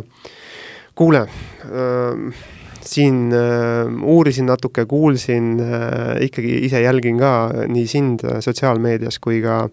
kuule 0.95 1.23
äh,, 1.27 2.43
siin 2.83 3.33
äh, 3.33 3.87
uurisin 4.03 4.47
natuke, 4.47 4.87
kuulsin 4.87 5.57
äh,, 5.61 6.25
ikkagi 6.29 6.59
ise 6.67 6.83
jälgin 6.83 7.19
ka 7.19 7.33
nii 7.69 7.87
sind 7.87 8.25
äh, 8.25 8.41
sotsiaalmeedias 8.41 9.19
kui 9.19 9.43
ka 9.43 9.69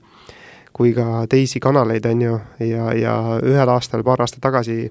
kui 0.74 0.94
ka 0.96 1.26
teisi 1.28 1.60
kanaleid, 1.60 2.06
on 2.08 2.22
ju, 2.22 2.36
ja, 2.64 2.92
ja 2.96 3.16
ühel 3.44 3.72
aastal, 3.74 4.04
paar 4.08 4.22
aastat 4.24 4.40
tagasi 4.46 4.86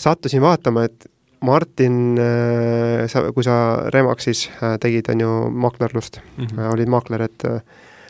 sattusin 0.00 0.42
vaatama, 0.42 0.88
et 0.88 1.06
Martin 1.44 2.16
äh,, 2.18 3.04
sa, 3.10 3.26
kui 3.36 3.44
sa 3.46 3.56
Remaxis 3.94 4.48
äh, 4.56 4.78
tegid, 4.82 5.10
on 5.12 5.20
ju, 5.20 5.32
maaklerlust 5.66 6.18
mm, 6.22 6.58
äh, 6.58 6.70
olid 6.72 6.90
maakler, 6.90 7.26
et 7.28 7.46
äh, 7.46 7.60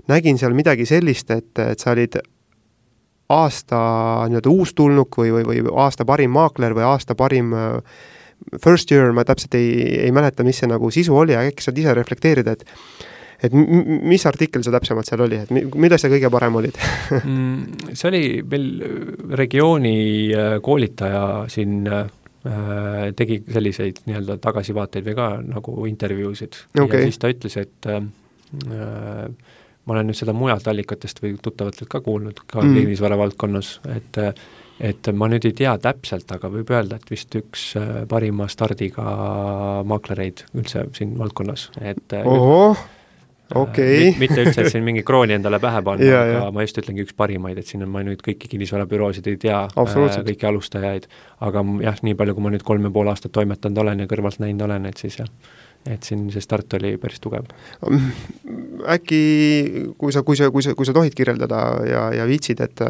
nägin 0.09 0.39
seal 0.39 0.55
midagi 0.57 0.87
sellist, 0.89 1.31
et, 1.31 1.53
et 1.59 1.81
sa 1.81 1.93
olid 1.95 2.19
aasta 3.35 3.79
nii-öelda 4.29 4.51
uustulnuk 4.53 5.17
või, 5.19 5.33
või, 5.33 5.47
või 5.65 5.73
aasta 5.81 6.05
parim 6.05 6.35
maakler 6.37 6.75
või 6.77 6.85
aasta 6.87 7.17
parim 7.17 7.55
äh, 7.57 7.79
first 8.61 8.93
year, 8.93 9.13
ma 9.17 9.25
täpselt 9.25 9.57
ei, 9.59 9.99
ei 10.05 10.13
mäleta, 10.13 10.45
mis 10.45 10.61
see 10.61 10.69
nagu 10.71 10.91
sisu 10.93 11.17
oli, 11.17 11.37
aga 11.37 11.53
äkki 11.53 11.65
saad 11.65 11.81
ise 11.81 11.97
reflekteerida, 11.97 12.57
et 12.59 12.65
et 13.45 13.53
mis 13.53 14.23
artikkel 14.25 14.63
see 14.65 14.73
täpsemalt 14.73 15.09
seal 15.09 15.25
oli, 15.25 15.37
et 15.43 15.51
mi- 15.53 15.65
milles 15.85 16.01
sa 16.01 16.09
kõige 16.09 16.31
parem 16.33 16.55
olid 16.61 16.77
mm, 17.19 17.91
see 17.93 18.07
oli 18.09 18.23
meil 18.49 18.69
regiooni 19.41 19.97
äh, 20.33 20.55
koolitaja 20.65 21.25
siin 21.53 21.83
äh, 21.91 22.07
tegi 23.19 23.41
selliseid 23.53 24.05
nii-öelda 24.07 24.39
tagasivaateid 24.45 25.05
või 25.11 25.17
ka 25.19 25.29
nagu 25.45 25.75
intervjuusid 25.91 26.61
Okei. 26.79 27.03
ja 27.03 27.11
siis 27.11 27.21
ta 27.21 27.33
ütles, 27.35 27.59
et 27.61 27.91
äh, 27.91 28.07
ma 29.87 29.95
olen 29.97 30.07
nüüd 30.09 30.17
seda 30.19 30.33
mujalt 30.33 30.69
allikatest 30.69 31.21
või 31.23 31.35
tuttavatelt 31.43 31.89
ka 31.93 32.01
kuulnud, 32.01 32.41
ka 32.47 32.63
Mm. 32.63 32.75
kinnisvara 32.79 33.19
valdkonnas, 33.21 33.81
et 33.97 34.19
äh, 34.19 34.35
et 34.81 35.07
ma 35.15 35.29
nüüd 35.31 35.45
ei 35.47 35.53
tea 35.55 35.77
täpselt, 35.79 36.27
aga 36.35 36.49
võib 36.51 36.71
öelda, 36.75 36.97
et 36.97 37.11
vist 37.11 37.35
üks 37.39 37.77
äh, 37.79 38.03
parima 38.11 38.49
stardiga 38.51 39.05
maaklereid 39.87 40.45
üldse 40.59 40.89
siin 40.97 41.15
valdkonnas, 41.19 41.69
et 41.81 42.13
äh, 42.17 42.27
ohoh, 42.27 42.81
okei 43.55 44.09
Mit- 44.11 44.19
mitte 44.25 44.43
üldse, 44.43 44.65
et 44.65 44.73
siin 44.73 44.85
mingi 44.87 45.05
krooni 45.07 45.37
endale 45.37 45.61
pähe 45.63 45.83
panna 45.87 46.05
aga 46.09 46.33
jaa. 46.33 46.51
ma 46.51 46.65
just 46.65 46.79
ütlengi 46.81 47.05
üks 47.07 47.15
parimaid, 47.17 47.59
et 47.61 47.71
siin 47.71 47.85
on, 47.87 47.93
ma 47.95 48.03
nüüd 48.03 48.25
kõiki 48.25 48.51
kinnisvarabüroosid 48.51 49.29
ei 49.31 49.37
tea, 49.47 49.61
kõiki 50.33 50.49
alustajaid, 50.51 51.07
aga 51.45 51.65
jah, 51.85 52.01
nii 52.03 52.15
palju, 52.19 52.35
kui 52.35 52.43
ma 52.49 52.55
nüüd 52.57 52.65
kolm 52.67 52.89
ja 52.89 52.95
pool 52.95 53.13
aastat 53.13 53.33
toimetanud 53.37 53.79
olen 53.85 54.01
ja 54.05 54.11
kõrvalt 54.11 54.41
näinud 54.43 54.67
olen, 54.67 54.87
et 54.91 54.97
siis 55.05 55.21
jah, 55.23 55.31
et 55.87 56.07
siin 56.07 56.27
see 56.33 56.43
start 56.45 56.77
oli 56.79 56.95
päris 57.01 57.21
tugev. 57.21 57.49
äkki 58.97 59.23
kui 59.99 60.13
sa, 60.13 60.23
kui 60.23 60.37
sa, 60.37 60.51
kui 60.51 60.65
sa, 60.65 60.75
kui 60.75 60.89
sa 60.89 60.97
tohid 60.97 61.17
kirjeldada 61.17 61.63
ja, 61.89 62.05
ja 62.21 62.29
viitsid, 62.29 62.63
et 62.65 62.85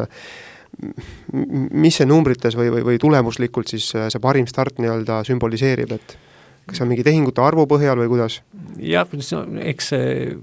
mis 1.71 1.95
see 1.95 2.07
numbrites 2.07 2.55
või, 2.57 2.71
või, 2.73 2.85
või 2.89 3.01
tulemuslikult 3.01 3.71
siis 3.71 3.91
see 3.95 4.23
parim 4.23 4.47
start 4.47 4.81
nii-öelda 4.83 5.21
sümboliseerib, 5.27 5.95
et 5.95 6.17
kas 6.65 6.79
see 6.79 6.85
on 6.85 6.91
mingi 6.91 7.05
tehingute 7.05 7.43
arvu 7.43 7.67
põhjal 7.69 7.99
või 8.01 8.11
kuidas? 8.11 8.41
jah, 8.81 9.07
eks 9.63 9.91
see 9.93 10.35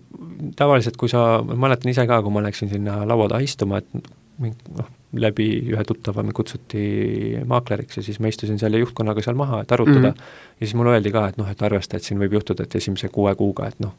tavaliselt, 0.57 0.97
kui 1.01 1.11
sa, 1.13 1.43
ma 1.47 1.59
mäletan 1.67 1.93
ise 1.93 2.07
ka, 2.09 2.23
kui 2.25 2.35
ma 2.35 2.45
läksin 2.45 2.73
sinna 2.73 3.03
laua 3.09 3.29
taha 3.33 3.45
istuma, 3.45 3.83
et 3.83 4.13
noh, 4.41 4.89
läbi 5.13 5.47
ühe 5.69 5.83
tuttava 5.85 6.23
mind 6.25 6.35
kutsuti 6.37 6.85
maakleriks 7.49 7.99
ja 7.99 8.03
siis 8.03 8.19
ma 8.21 8.31
istusin 8.33 8.59
selle 8.59 8.81
juhtkonnaga 8.81 9.23
seal 9.25 9.37
maha, 9.37 9.61
et 9.63 9.73
arutada 9.73 9.99
mm. 9.99 10.15
Mhm. 10.15 10.57
ja 10.61 10.67
siis 10.67 10.75
mulle 10.79 10.95
öeldi 10.95 11.13
ka, 11.13 11.27
et 11.29 11.39
noh, 11.41 11.51
et 11.53 11.63
arvesta, 11.63 11.97
et 11.97 12.07
siin 12.07 12.21
võib 12.23 12.39
juhtuda, 12.39 12.65
et 12.65 12.77
esimese 12.81 13.11
kuue 13.13 13.35
kuuga, 13.37 13.69
et 13.69 13.79
noh, 13.85 13.93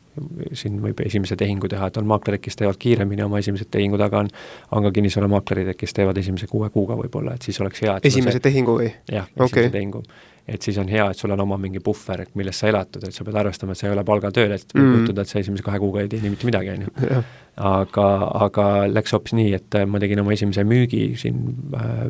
siin 0.58 0.82
võib 0.82 1.06
esimese 1.06 1.38
tehingu 1.40 1.70
teha, 1.70 1.92
et 1.92 2.02
on 2.02 2.10
maaklerid, 2.10 2.42
kes 2.44 2.58
teevad 2.60 2.82
kiiremini 2.82 3.26
oma 3.28 3.42
esimesed 3.44 3.70
tehingud, 3.72 4.02
aga 4.02 4.26
on 4.26 4.34
on 4.74 4.88
ka 4.88 4.92
kinnisvaramaaklerid, 4.98 5.74
kes 5.78 5.94
teevad 5.94 6.18
esimese 6.18 6.50
kuue 6.50 6.70
kuuga 6.74 6.98
võib-olla, 6.98 7.38
et 7.38 7.46
siis 7.46 7.62
oleks 7.62 7.86
hea, 7.86 8.00
esimese 8.04 8.40
see, 8.40 8.48
tehingu 8.50 8.80
või? 8.82 8.94
jah, 9.12 9.30
esimese 9.38 9.70
tehingu 9.78 10.04
et 10.48 10.62
siis 10.62 10.78
on 10.78 10.90
hea, 10.92 11.06
et 11.10 11.18
sul 11.18 11.32
on 11.32 11.40
oma 11.40 11.58
mingi 11.58 11.80
puhver, 11.80 12.26
millest 12.36 12.64
sa 12.64 12.68
elatud, 12.68 13.04
et 13.08 13.16
sa 13.16 13.24
pead 13.24 13.38
arvestama, 13.40 13.72
et 13.72 13.80
sa 13.80 13.88
ei 13.88 13.94
ole 13.94 14.04
palgatööl, 14.04 14.52
et 14.52 14.74
võib 14.76 14.84
Mm. 14.84 15.00
juhtuda, 15.00 15.22
et 15.22 15.32
sa 15.32 15.40
esimese 15.40 15.64
kahe 15.64 15.80
kuuga 15.80 16.02
ei 16.02 16.12
teeni 16.12 16.30
mitte 16.34 16.46
midagi, 16.50 16.70
on 16.70 16.82
ju 16.82 17.24
aga, 17.58 18.08
aga 18.48 18.66
läks 18.90 19.14
hoopis 19.14 19.36
nii, 19.38 19.54
et 19.54 19.76
äh, 19.78 19.86
ma 19.86 20.02
tegin 20.02 20.20
oma 20.24 20.34
esimese 20.34 20.64
müügi 20.66 21.04
siin 21.22 21.40
äh, 21.78 22.08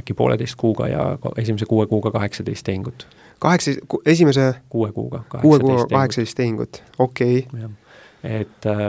äkki 0.00 0.14
pooleteist 0.14 0.58
kuuga 0.60 0.88
ja 0.88 1.06
esimese 1.40 1.66
kuue 1.66 1.86
kuuga 1.86 2.12
kaheksateist 2.14 2.66
tehingut. 2.66 3.06
kaheksa, 3.40 3.70
esimese 4.06 4.54
kuue 4.68 4.92
kuuga 4.92 5.24
kuue 5.40 5.58
kuuga 5.58 5.86
kaheksateist 5.90 6.36
tehingut, 6.36 6.82
okei 6.98 7.46
okay. 7.48 7.68
et 8.22 8.66
äh, 8.66 8.86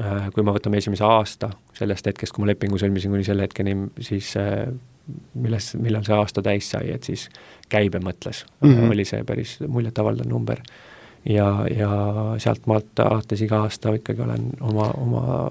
äh, 0.00 0.30
kui 0.32 0.42
me 0.42 0.56
võtame 0.56 0.80
esimese 0.80 1.04
aasta 1.04 1.52
sellest 1.76 2.06
hetkest, 2.06 2.32
kui 2.32 2.44
ma 2.44 2.52
lepingu 2.52 2.80
sõlmisin, 2.80 3.12
kuni 3.12 3.24
selle 3.24 3.44
hetkeni, 3.44 3.76
siis 4.00 4.32
äh, 4.40 4.66
milles, 5.34 5.74
millal 5.80 6.04
see 6.06 6.16
aasta 6.16 6.42
täis 6.42 6.70
sai, 6.70 6.90
et 6.94 7.06
siis 7.06 7.28
käibe 7.68 8.00
mõttes 8.02 8.44
mm. 8.60 8.72
-hmm. 8.72 8.92
oli 8.92 9.04
see 9.04 9.24
päris 9.24 9.56
muljetavaldav 9.68 10.28
number. 10.28 10.62
ja, 11.28 11.66
ja 11.76 11.90
sealtmaalt 12.38 13.00
alates 13.02 13.42
iga 13.42 13.60
aasta 13.66 13.94
ikkagi 13.94 14.22
olen 14.22 14.50
oma, 14.60 14.90
oma 14.96 15.50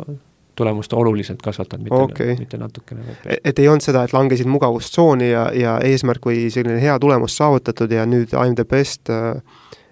tulemust 0.55 0.93
oluliselt 0.93 1.41
kasvatanud, 1.41 1.83
mitte 1.83 1.95
Okei. 1.95 2.35
mitte 2.39 2.57
natukene. 2.57 3.01
Et, 3.25 3.39
et 3.43 3.59
ei 3.59 3.67
olnud 3.67 3.83
seda, 3.83 4.03
et 4.03 4.13
langesid 4.13 4.47
mugavustsooni 4.47 5.29
ja, 5.31 5.49
ja 5.53 5.79
eesmärk 5.83 6.25
või 6.25 6.47
selline 6.49 6.81
hea 6.81 6.99
tulemus 6.99 7.37
saavutatud 7.37 7.91
ja 7.91 8.05
nüüd 8.05 8.31
I 8.31 8.49
m 8.51 8.55
the 8.55 8.65
best 8.65 9.11
uh, 9.11 9.41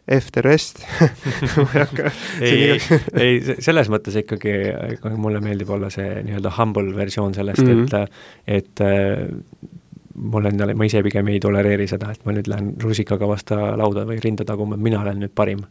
The 0.05 0.41
rest 0.43 0.81
ei 2.41 2.49
ei, 2.49 2.71
ei, 2.71 2.79
ei, 3.15 3.37
se- 3.45 3.55
selles 3.63 3.87
mõttes 3.91 4.17
ikkagi, 4.19 4.55
ikkagi 4.97 5.19
mulle 5.19 5.39
meeldib 5.43 5.69
olla 5.71 5.87
see 5.93 6.17
nii-öelda 6.27 6.51
humble 6.57 6.91
versioon 6.95 7.33
sellest 7.37 7.63
mm. 7.63 7.85
-hmm. 7.85 8.03
et, 8.43 8.67
et 8.67 8.83
äh, 8.83 9.71
mul 10.15 10.49
endale, 10.49 10.75
ma 10.77 10.85
ise 10.85 11.01
pigem 11.05 11.31
ei 11.31 11.39
tolereeri 11.41 11.87
seda, 11.89 12.11
et 12.13 12.25
ma 12.27 12.35
nüüd 12.35 12.49
lähen 12.51 12.73
rusikaga 12.81 13.27
vastu 13.29 13.57
lauda 13.57 14.05
või 14.09 14.19
rinda 14.23 14.45
taguma, 14.45 14.77
mina 14.77 15.01
olen 15.01 15.23
nüüd 15.23 15.33
parim. 15.35 15.63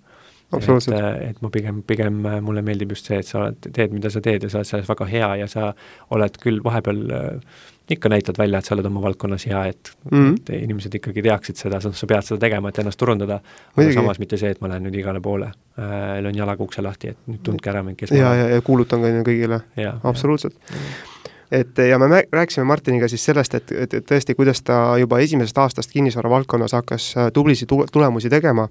et, 0.52 0.88
et 1.28 1.38
ma 1.40 1.48
pigem, 1.50 1.82
pigem 1.82 2.18
mulle 2.44 2.62
meeldib 2.62 2.90
just 2.92 3.06
see, 3.08 3.20
et 3.22 3.26
sa 3.26 3.38
oled, 3.40 3.70
teed, 3.72 3.92
mida 3.92 4.10
sa 4.12 4.20
teed 4.20 4.42
ja 4.42 4.50
sa 4.52 4.60
oled 4.60 4.68
selles 4.68 4.88
väga 4.88 5.06
hea 5.08 5.30
ja 5.40 5.46
sa 5.48 5.70
oled 6.10 6.36
küll 6.42 6.60
vahepeal 6.64 7.00
äh, 7.10 7.62
ikka 7.92 8.10
näitad 8.12 8.38
välja, 8.38 8.58
et 8.58 8.68
sa 8.68 8.74
oled 8.74 8.86
oma 8.88 9.02
valdkonnas 9.02 9.46
hea, 9.46 9.64
et 9.72 9.92
mm. 10.10 10.18
-hmm. 10.18 10.34
et 10.40 10.62
inimesed 10.62 10.94
ikkagi 10.98 11.22
teaksid 11.22 11.60
seda, 11.60 11.80
sa 11.80 12.06
pead 12.08 12.26
seda 12.26 12.40
tegema, 12.40 12.68
et 12.68 12.78
ennast 12.78 12.98
turundada, 12.98 13.40
aga 13.76 13.92
samas 13.92 14.18
mitte 14.22 14.36
see, 14.40 14.50
et 14.50 14.60
ma 14.60 14.68
lähen 14.72 14.86
nüüd 14.86 14.98
igale 14.98 15.20
poole 15.20 15.46
äh, 15.46 16.18
löön 16.22 16.36
jalaga 16.36 16.64
ukse 16.64 16.82
lahti, 16.82 17.14
et 17.14 17.30
nüüd 17.30 17.42
tundke 17.42 17.70
ära 17.70 17.82
mind, 17.82 17.98
kes 18.00 18.14
ja, 18.16 18.34
ja, 18.34 18.48
ja 18.56 18.60
kuulutan 18.62 19.02
ka 19.04 19.12
kõigile, 19.30 19.60
absoluutselt. 20.02 20.56
et 21.50 21.78
ja 21.88 21.98
me 21.98 22.24
rääkisime 22.32 22.64
Martiniga 22.64 23.08
siis 23.08 23.24
sellest, 23.24 23.54
et, 23.54 23.72
et, 23.72 23.94
et 23.94 24.10
tõesti, 24.10 24.34
kuidas 24.34 24.62
ta 24.62 24.98
juba 24.98 25.18
esimesest 25.20 25.58
aastast 25.58 25.92
kinnisvara 25.92 26.30
valdkonnas 26.30 26.72
hakkas 26.72 27.14
äh, 27.16 27.32
tublisid 27.32 27.68
tule- 27.68 27.88
tulemusi 27.92 28.30
tegema. 28.30 28.68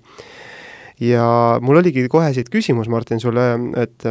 ja 1.00 1.58
mul 1.62 1.78
oligi 1.78 2.08
kohe 2.08 2.34
siit 2.34 2.50
küsimus, 2.50 2.90
Martin, 2.90 3.20
sulle, 3.20 3.52
et 3.76 4.06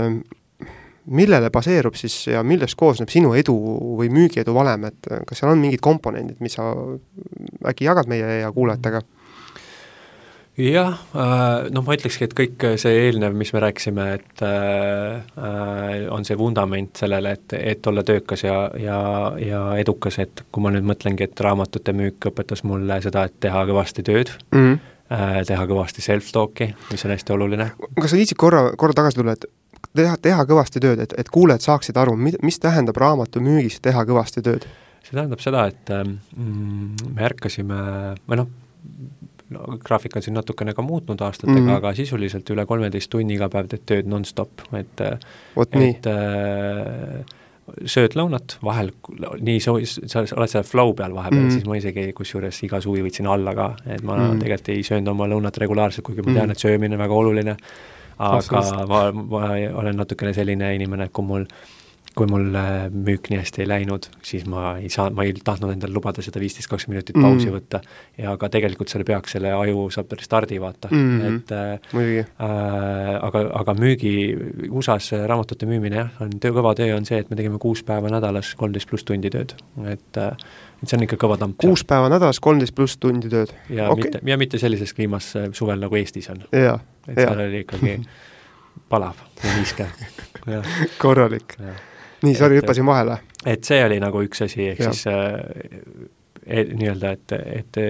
millele 1.07 1.51
baseerub 1.51 1.97
siis 1.99 2.27
ja 2.29 2.43
millest 2.47 2.77
koosneb 2.79 3.09
sinu 3.13 3.33
edu 3.39 3.55
või 3.99 4.11
müügiedu 4.13 4.55
valem, 4.55 4.91
et 4.91 5.11
äh, 5.11 5.25
kas 5.27 5.41
seal 5.41 5.55
on 5.55 5.63
mingid 5.63 5.81
komponendid, 5.85 6.41
mis 6.41 6.59
sa 6.59 6.73
äkki 7.71 7.89
jagad 7.89 8.11
meie 8.11 8.41
ja 8.43 8.53
kuulajatega? 8.53 9.03
jah, 10.61 10.99
äh, 11.15 11.71
noh, 11.73 11.85
ma 11.87 11.97
ütlekski, 11.97 12.27
et 12.27 12.35
kõik 12.37 12.67
see 12.81 13.05
eelnev, 13.07 13.35
mis 13.39 13.53
me 13.55 13.63
rääkisime, 13.65 14.07
et 14.19 14.43
äh, 14.45 15.21
äh, 15.39 16.07
on 16.13 16.27
see 16.27 16.37
vundament 16.39 17.01
sellele, 17.01 17.35
et, 17.39 17.57
et 17.57 17.91
olla 17.91 18.05
töökas 18.07 18.45
ja, 18.45 18.57
ja, 18.81 19.01
ja 19.41 19.63
edukas, 19.81 20.21
et 20.23 20.45
kui 20.53 20.65
ma 20.65 20.73
nüüd 20.75 20.89
mõtlengi, 20.89 21.27
et 21.27 21.45
raamatute 21.47 21.95
müük 21.97 22.31
õpetas 22.33 22.65
mulle 22.69 23.01
seda, 23.05 23.27
et 23.29 23.39
teha 23.41 23.65
kõvasti 23.71 24.05
tööd 24.07 24.35
mm, 24.51 24.59
-hmm. 24.59 24.81
äh, 25.17 25.39
teha 25.49 25.69
kõvasti 25.71 26.05
self-talk'i, 26.05 26.73
mis 26.91 27.07
on 27.07 27.15
hästi 27.17 27.37
oluline. 27.37 27.71
kas 28.01 28.13
sa 28.13 28.21
viitsid 28.21 28.41
korra, 28.41 28.71
korra 28.77 29.01
tagasi 29.01 29.21
tulla, 29.21 29.39
et 29.39 29.49
teha, 29.97 30.17
teha 30.23 30.47
kõvasti 30.49 30.83
tööd, 30.83 31.03
et, 31.07 31.15
et 31.19 31.33
kuulajad 31.33 31.67
saaksid 31.67 31.99
aru, 32.01 32.17
mis 32.17 32.63
tähendab 32.63 32.99
raamatu 33.01 33.43
müügis 33.45 33.81
teha 33.83 34.05
kõvasti 34.09 34.45
tööd? 34.47 34.69
see 35.01 35.17
tähendab 35.17 35.41
seda, 35.43 35.65
et 35.71 35.91
mm, 35.91 37.13
me 37.17 37.25
ärkasime, 37.27 37.79
või 38.29 38.43
noh, 38.43 38.51
no 39.51 39.81
graafik 39.83 40.17
on 40.19 40.25
siin 40.25 40.37
natukene 40.39 40.75
ka 40.77 40.85
muutnud 40.87 41.21
aastatega 41.27 41.59
mm, 41.59 41.67
-hmm. 41.67 41.81
aga 41.81 41.95
sisuliselt 41.97 42.51
üle 42.55 42.67
kolmeteist 42.67 43.11
tunni 43.11 43.35
iga 43.35 43.49
päev 43.51 43.71
teed 43.73 43.87
tööd 43.89 44.11
nonstop, 44.11 44.63
et 44.79 45.03
Vot 45.57 45.77
et 45.81 46.07
äh, 46.07 47.25
sööd 47.87 48.17
lõunat, 48.19 48.57
vahel 48.65 48.93
nii 49.41 49.61
soo-, 49.63 49.81
sa 49.85 50.23
oled 50.23 50.51
seal 50.53 50.67
flow 50.67 50.95
peal 50.99 51.15
vahepeal 51.15 51.47
mm, 51.47 51.55
siis 51.55 51.67
ma 51.69 51.79
isegi 51.79 52.11
kusjuures 52.17 52.63
iga 52.67 52.81
suvi 52.83 53.03
võtsin 53.07 53.29
alla 53.31 53.55
ka, 53.57 53.73
et 53.87 54.03
ma 54.03 54.19
mm 54.19 54.41
tegelikult 54.41 54.73
ei 54.75 54.83
söönud 54.87 55.15
oma 55.15 55.27
lõunat 55.31 55.59
regulaarselt, 55.59 56.07
kuigi 56.07 56.23
ma 56.23 56.33
tean 56.33 56.47
-hmm. 56.47 56.53
et 56.53 56.67
söömine 56.67 56.95
on 56.97 57.03
väga 57.03 57.15
oluline, 57.15 57.57
aga 58.21 58.63
ma, 58.91 59.03
ma 59.13 59.53
olen 59.81 59.97
natukene 59.97 60.33
selline 60.37 60.75
inimene, 60.77 61.09
et 61.09 61.15
kui 61.17 61.25
mul 61.25 61.47
äh, 61.47 61.80
kui 62.17 62.27
mul 62.27 62.55
äh, 62.59 62.89
müük 62.91 63.29
nii 63.31 63.39
hästi 63.39 63.63
ei 63.63 63.69
läinud, 63.71 64.09
siis 64.27 64.47
ma 64.51 64.75
ei 64.81 64.91
saa, 64.91 65.11
ma 65.15 65.25
ei 65.27 65.35
tahtnud 65.45 65.71
endale 65.73 65.95
lubada 65.95 66.23
seda 66.25 66.41
viisteist, 66.43 66.69
kakskümmend 66.71 66.99
minutit 66.99 67.19
mm. 67.19 67.27
pausi 67.27 67.53
võtta 67.55 67.81
ja 68.19 68.35
ka 68.41 68.49
tegelikult 68.53 68.91
selle 68.91 69.07
peaks, 69.07 69.37
selle 69.37 69.53
aju 69.55 69.87
saab 69.95 70.11
restardi 70.19 70.59
vaata 70.61 70.91
mm, 70.91 71.21
-hmm. 71.21 71.37
et 71.37 71.53
äh, 71.55 72.25
äh, 72.27 73.13
aga, 73.29 73.45
aga 73.61 73.75
müügi, 73.79 74.15
USA-s 74.69 75.15
raamatute 75.31 75.69
müümine 75.71 76.03
jah, 76.03 76.11
on 76.25 76.35
töö, 76.43 76.57
kõva 76.57 76.75
töö 76.79 76.97
on 76.97 77.07
see, 77.07 77.21
et 77.23 77.31
me 77.31 77.39
tegime 77.39 77.61
kuus 77.63 77.85
päeva 77.87 78.11
nädalas 78.11 78.55
kolmteist 78.59 78.91
pluss 78.91 79.07
tundi 79.07 79.31
tööd, 79.31 79.55
et 79.87 80.19
äh, 80.19 80.35
et 80.83 80.89
see 80.89 80.97
on 80.97 81.05
ikka 81.05 81.19
kõva 81.21 81.37
tamp. 81.39 81.59
kuus 81.61 81.85
päeva 81.85 82.09
nädalas, 82.11 82.41
kolmteist 82.43 82.75
pluss 82.75 82.99
tundi 82.99 83.31
tööd? 83.31 83.55
ja 83.69 83.91
okay. 83.93 84.03
mitte, 84.03 84.23
ja 84.27 84.39
mitte 84.41 84.59
sellises 84.59 84.95
kliimas 84.97 85.31
äh, 85.37 85.47
suvel, 85.53 85.79
nagu 85.79 86.01
Eestis 86.01 86.31
on. 86.35 86.43
et 86.51 87.15
seal 87.15 87.45
oli 87.47 87.63
ikkagi 87.63 88.01
palav 88.93 89.23
ja 89.45 89.55
niiske 89.61 89.87
korralik 91.03 91.55
nii, 92.23 92.39
sorry, 92.39 92.61
hüppasin 92.61 92.87
vahele. 92.87 93.19
et 93.47 93.65
see 93.65 93.83
oli 93.85 94.01
nagu 94.03 94.23
üks 94.25 94.45
asi, 94.47 94.71
ehk 94.73 94.83
ja. 94.85 94.93
siis 94.93 95.07
äh, 95.11 96.09
e, 96.47 96.65
nii-öelda, 96.65 97.13
et, 97.17 97.35
et 97.61 97.81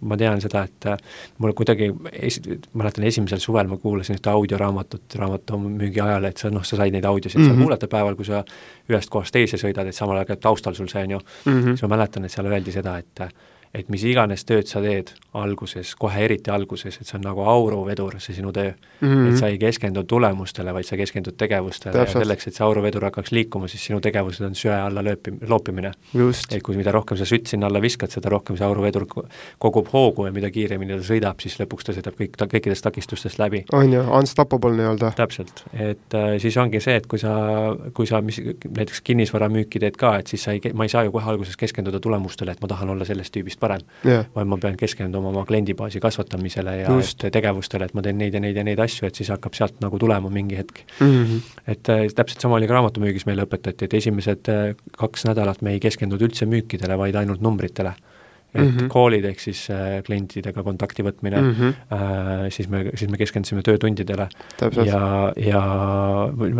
ma 0.00 0.18
tean 0.20 0.40
seda, 0.42 0.64
et 0.68 0.88
äh, 0.90 0.98
mul 1.42 1.54
kuidagi 1.58 1.90
esi-, 2.12 2.58
mäletan 2.74 3.06
esimesel 3.08 3.42
suvel 3.42 3.70
ma 3.70 3.78
kuulasin 3.82 4.18
ühte 4.18 4.32
audioraamatut 4.32 5.18
raamatu 5.20 5.60
müügi 5.66 6.02
ajal, 6.04 6.30
et 6.30 6.42
sa 6.42 6.52
noh, 6.52 6.64
sa 6.66 6.80
said 6.80 6.94
neid 6.94 7.08
audiosid 7.08 7.38
mm 7.38 7.42
-hmm. 7.42 7.48
seal 7.48 7.56
mhm. 7.56 7.66
kuulata 7.66 7.88
päeval, 7.88 8.16
kui 8.16 8.28
sa 8.28 8.44
ühest 8.90 9.10
kohast 9.10 9.34
teise 9.36 9.60
sõidad, 9.60 9.86
et 9.86 9.96
samal 9.98 10.16
ajal 10.16 10.32
käib 10.32 10.46
taustal 10.48 10.74
sul 10.74 10.88
see, 10.88 11.02
on 11.02 11.10
ju 11.10 11.18
mm, 11.18 11.52
-hmm. 11.52 11.76
siis 11.76 11.82
ma 11.82 11.96
mäletan, 11.96 12.24
et 12.24 12.32
seal 12.32 12.46
öeldi 12.46 12.72
seda, 12.72 12.98
et 12.98 13.28
et 13.76 13.88
mis 13.92 14.02
iganes 14.08 14.44
tööd 14.48 14.68
sa 14.70 14.80
teed 14.84 15.12
alguses, 15.36 15.92
kohe 16.00 16.22
eriti 16.24 16.50
alguses, 16.52 16.96
et 16.96 17.08
see 17.08 17.18
on 17.18 17.24
nagu 17.26 17.44
auruvedur, 17.44 18.16
see 18.22 18.36
sinu 18.38 18.52
töö 18.56 18.70
mm. 18.72 19.08
-hmm. 19.08 19.28
et 19.30 19.38
sa 19.40 19.50
ei 19.52 19.58
keskendu 19.60 20.04
tulemustele, 20.08 20.72
vaid 20.74 20.88
sa 20.88 20.96
keskendud 20.96 21.36
tegevustele 21.36 21.92
Täpselt. 21.92 22.14
ja 22.14 22.20
selleks, 22.20 22.46
et 22.46 22.54
see 22.54 22.64
auruvedur 22.64 23.04
hakkaks 23.04 23.32
liikuma, 23.32 23.68
siis 23.68 23.84
sinu 23.84 24.00
tegevused 24.00 24.46
on 24.46 24.54
söe 24.54 24.74
alla 24.74 25.02
lööpi-, 25.02 25.36
loopimine. 25.48 25.92
et 26.50 26.62
kui 26.62 26.76
mida 26.76 26.92
rohkem 26.92 27.16
sa 27.16 27.24
sütt 27.24 27.46
sinna 27.46 27.66
alla 27.66 27.82
viskad, 27.82 28.10
seda 28.10 28.30
rohkem 28.32 28.56
see 28.56 28.66
auruvedur 28.66 29.06
kogub 29.58 29.88
hoogu 29.92 30.26
ja 30.26 30.32
mida 30.32 30.50
kiiremini 30.50 30.96
ta 30.96 31.02
sõidab, 31.04 31.40
siis 31.42 31.58
lõpuks 31.60 31.84
ta 31.84 31.92
sõidab 31.92 32.16
kõik, 32.16 32.36
ta 32.36 32.46
kõikidest 32.46 32.82
takistustest 32.82 33.38
läbi. 33.38 33.64
on 33.72 33.92
ju, 33.92 34.00
unstoppable 34.18 34.72
nii-öelda. 34.76 35.12
täpselt, 35.16 35.64
et 35.72 36.14
äh, 36.14 36.38
siis 36.38 36.56
ongi 36.56 36.80
see, 36.80 36.96
et 36.96 37.06
kui 37.06 37.18
sa, 37.18 37.36
kui 37.94 38.06
sa 38.06 38.20
mis, 38.20 38.40
näiteks 38.64 39.00
kinnisvaramüüki 39.00 39.80
teed 39.80 39.96
ka, 39.96 40.16
et 40.18 40.26
siis 40.26 40.42
sa 40.42 40.52
ei, 40.56 40.60
ma 40.74 40.84
ei 40.84 40.92
saa 40.92 41.04
ju 41.04 41.12
kohe 41.12 41.30
alguses 41.30 41.56
keskenduda 41.56 42.00
tulemustele, 42.00 42.52
et 42.52 42.60
ma 42.60 42.68
tahan 42.68 42.90
olla 42.94 43.04
sellest 43.04 43.34
tüübist 43.36 43.60
parem 43.66 43.84
yeah., 44.06 44.26
vaid 44.34 44.50
ma 44.50 44.58
pean 44.62 44.78
keskenduma 44.80 45.32
oma 45.34 45.44
kliendibaasi 45.48 46.02
kasvatamisele 46.02 46.76
ja 46.82 46.96
Just. 46.96 47.26
tegevustele, 47.34 47.90
et 47.90 47.94
ma 47.98 48.04
teen 48.06 48.18
neid 48.22 48.34
ja 48.38 48.42
neid 48.42 48.56
ja 48.56 48.64
neid 48.66 48.82
asju, 48.86 49.10
et 49.10 49.18
siis 49.18 49.30
hakkab 49.34 49.58
sealt 49.58 49.80
nagu 49.84 50.00
tulema 50.02 50.32
mingi 50.32 50.58
hetk 50.58 50.82
mm. 51.00 51.14
-hmm. 51.14 51.54
et 51.66 51.92
äh, 51.92 52.06
täpselt 52.14 52.40
sama 52.46 52.60
oli 52.60 52.70
ka 52.70 52.78
raamatumüügis 52.78 53.26
meile 53.26 53.46
õpetati, 53.46 53.88
et 53.88 53.94
esimesed 54.00 54.52
äh, 54.52 54.74
kaks 54.98 55.26
nädalat 55.28 55.62
me 55.62 55.76
ei 55.76 55.80
keskendunud 55.80 56.28
üldse 56.30 56.46
müükidele, 56.46 56.98
vaid 56.98 57.14
ainult 57.14 57.40
numbritele 57.40 57.94
et 58.56 58.64
mm 58.64 58.76
-hmm. 58.76 58.88
call'id 58.92 59.24
ehk 59.30 59.40
siis 59.40 59.66
äh, 59.70 60.02
klientidega 60.06 60.62
kontakti 60.62 61.04
võtmine 61.06 61.40
mm, 61.40 61.52
-hmm. 61.52 62.50
siis 62.50 62.68
me, 62.68 62.84
siis 62.94 63.10
me 63.10 63.16
keskendusime 63.16 63.62
töötundidele 63.62 64.28
Täpselt. 64.56 64.86
ja, 64.86 65.32
ja 65.36 65.62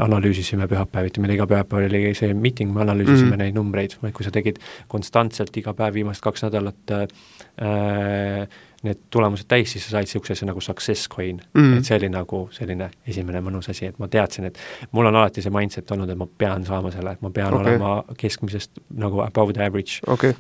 analüüsisime 0.05 0.69
pühapäeviti, 0.69 1.21
meil 1.21 1.35
iga 1.35 1.47
pühapäev 1.47 1.89
oli 1.91 2.15
see 2.15 2.35
meeting, 2.35 2.73
me 2.75 2.81
analüüsisime 2.81 3.31
mm 3.31 3.33
-hmm. 3.33 3.39
neid 3.39 3.55
numbreid, 3.55 3.99
kui 4.13 4.25
sa 4.25 4.31
tegid 4.31 4.59
konstantselt 4.89 5.57
iga 5.57 5.75
päev 5.75 5.95
viimased 5.95 6.23
kaks 6.23 6.43
nädalat 6.43 6.91
äh, 6.91 8.49
need 8.87 8.99
tulemused 9.11 9.49
täis, 9.49 9.73
siis 9.73 9.85
sa 9.87 9.97
said 9.97 10.07
niisuguse 10.07 10.37
asja 10.37 10.49
nagu 10.49 10.61
success 10.61 11.09
coin 11.09 11.41
mm., 11.55 11.79
et 11.79 11.89
see 11.89 11.99
oli 11.99 12.11
nagu 12.13 12.43
selline 12.55 12.91
esimene 13.09 13.41
mõnus 13.45 13.71
asi, 13.73 13.89
et 13.91 14.01
ma 14.03 14.09
teadsin, 14.13 14.51
et 14.51 14.61
mul 14.93 15.09
on 15.11 15.21
alati 15.21 15.45
see 15.45 15.55
mindset 15.55 15.91
olnud, 15.97 16.11
et 16.13 16.21
ma 16.21 16.29
pean 16.39 16.67
saama 16.69 16.93
selle, 16.95 17.17
et 17.17 17.25
ma 17.25 17.33
pean 17.35 17.55
okay. 17.55 17.77
olema 17.77 18.19
keskmisest 18.21 18.83
nagu 19.03 19.23
above 19.25 19.57
the 19.57 19.65
average 19.65 20.01
okay.. 20.13 20.37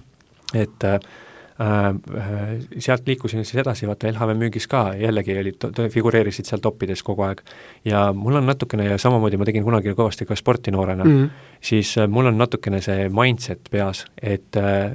et 0.55 0.85
äh, 0.87 1.01
sealt 1.57 3.07
liikusin 3.09 3.45
siis 3.45 3.63
edasi, 3.63 3.87
vaata 3.89 4.11
LHV 4.11 4.35
müügis 4.37 4.67
ka 4.69 4.91
jällegi 5.01 5.39
olid, 5.41 5.65
figureerisid 5.93 6.45
seal 6.49 6.61
toppides 6.61 7.01
kogu 7.07 7.25
aeg. 7.25 7.41
ja 7.85 8.11
mul 8.13 8.37
on 8.37 8.47
natukene 8.47 8.91
ja 8.91 8.99
samamoodi 9.01 9.41
ma 9.41 9.49
tegin 9.49 9.65
kunagi 9.65 9.95
kõvasti 9.97 10.29
ka 10.29 10.37
sporti 10.37 10.71
noorena 10.71 11.05
mm, 11.05 11.17
-hmm. 11.17 11.31
siis 11.61 11.97
äh, 11.99 12.09
mul 12.09 12.29
on 12.29 12.39
natukene 12.39 12.81
see 12.85 13.09
mindset 13.09 13.71
peas, 13.71 14.05
et 14.23 14.57
äh, 14.57 14.93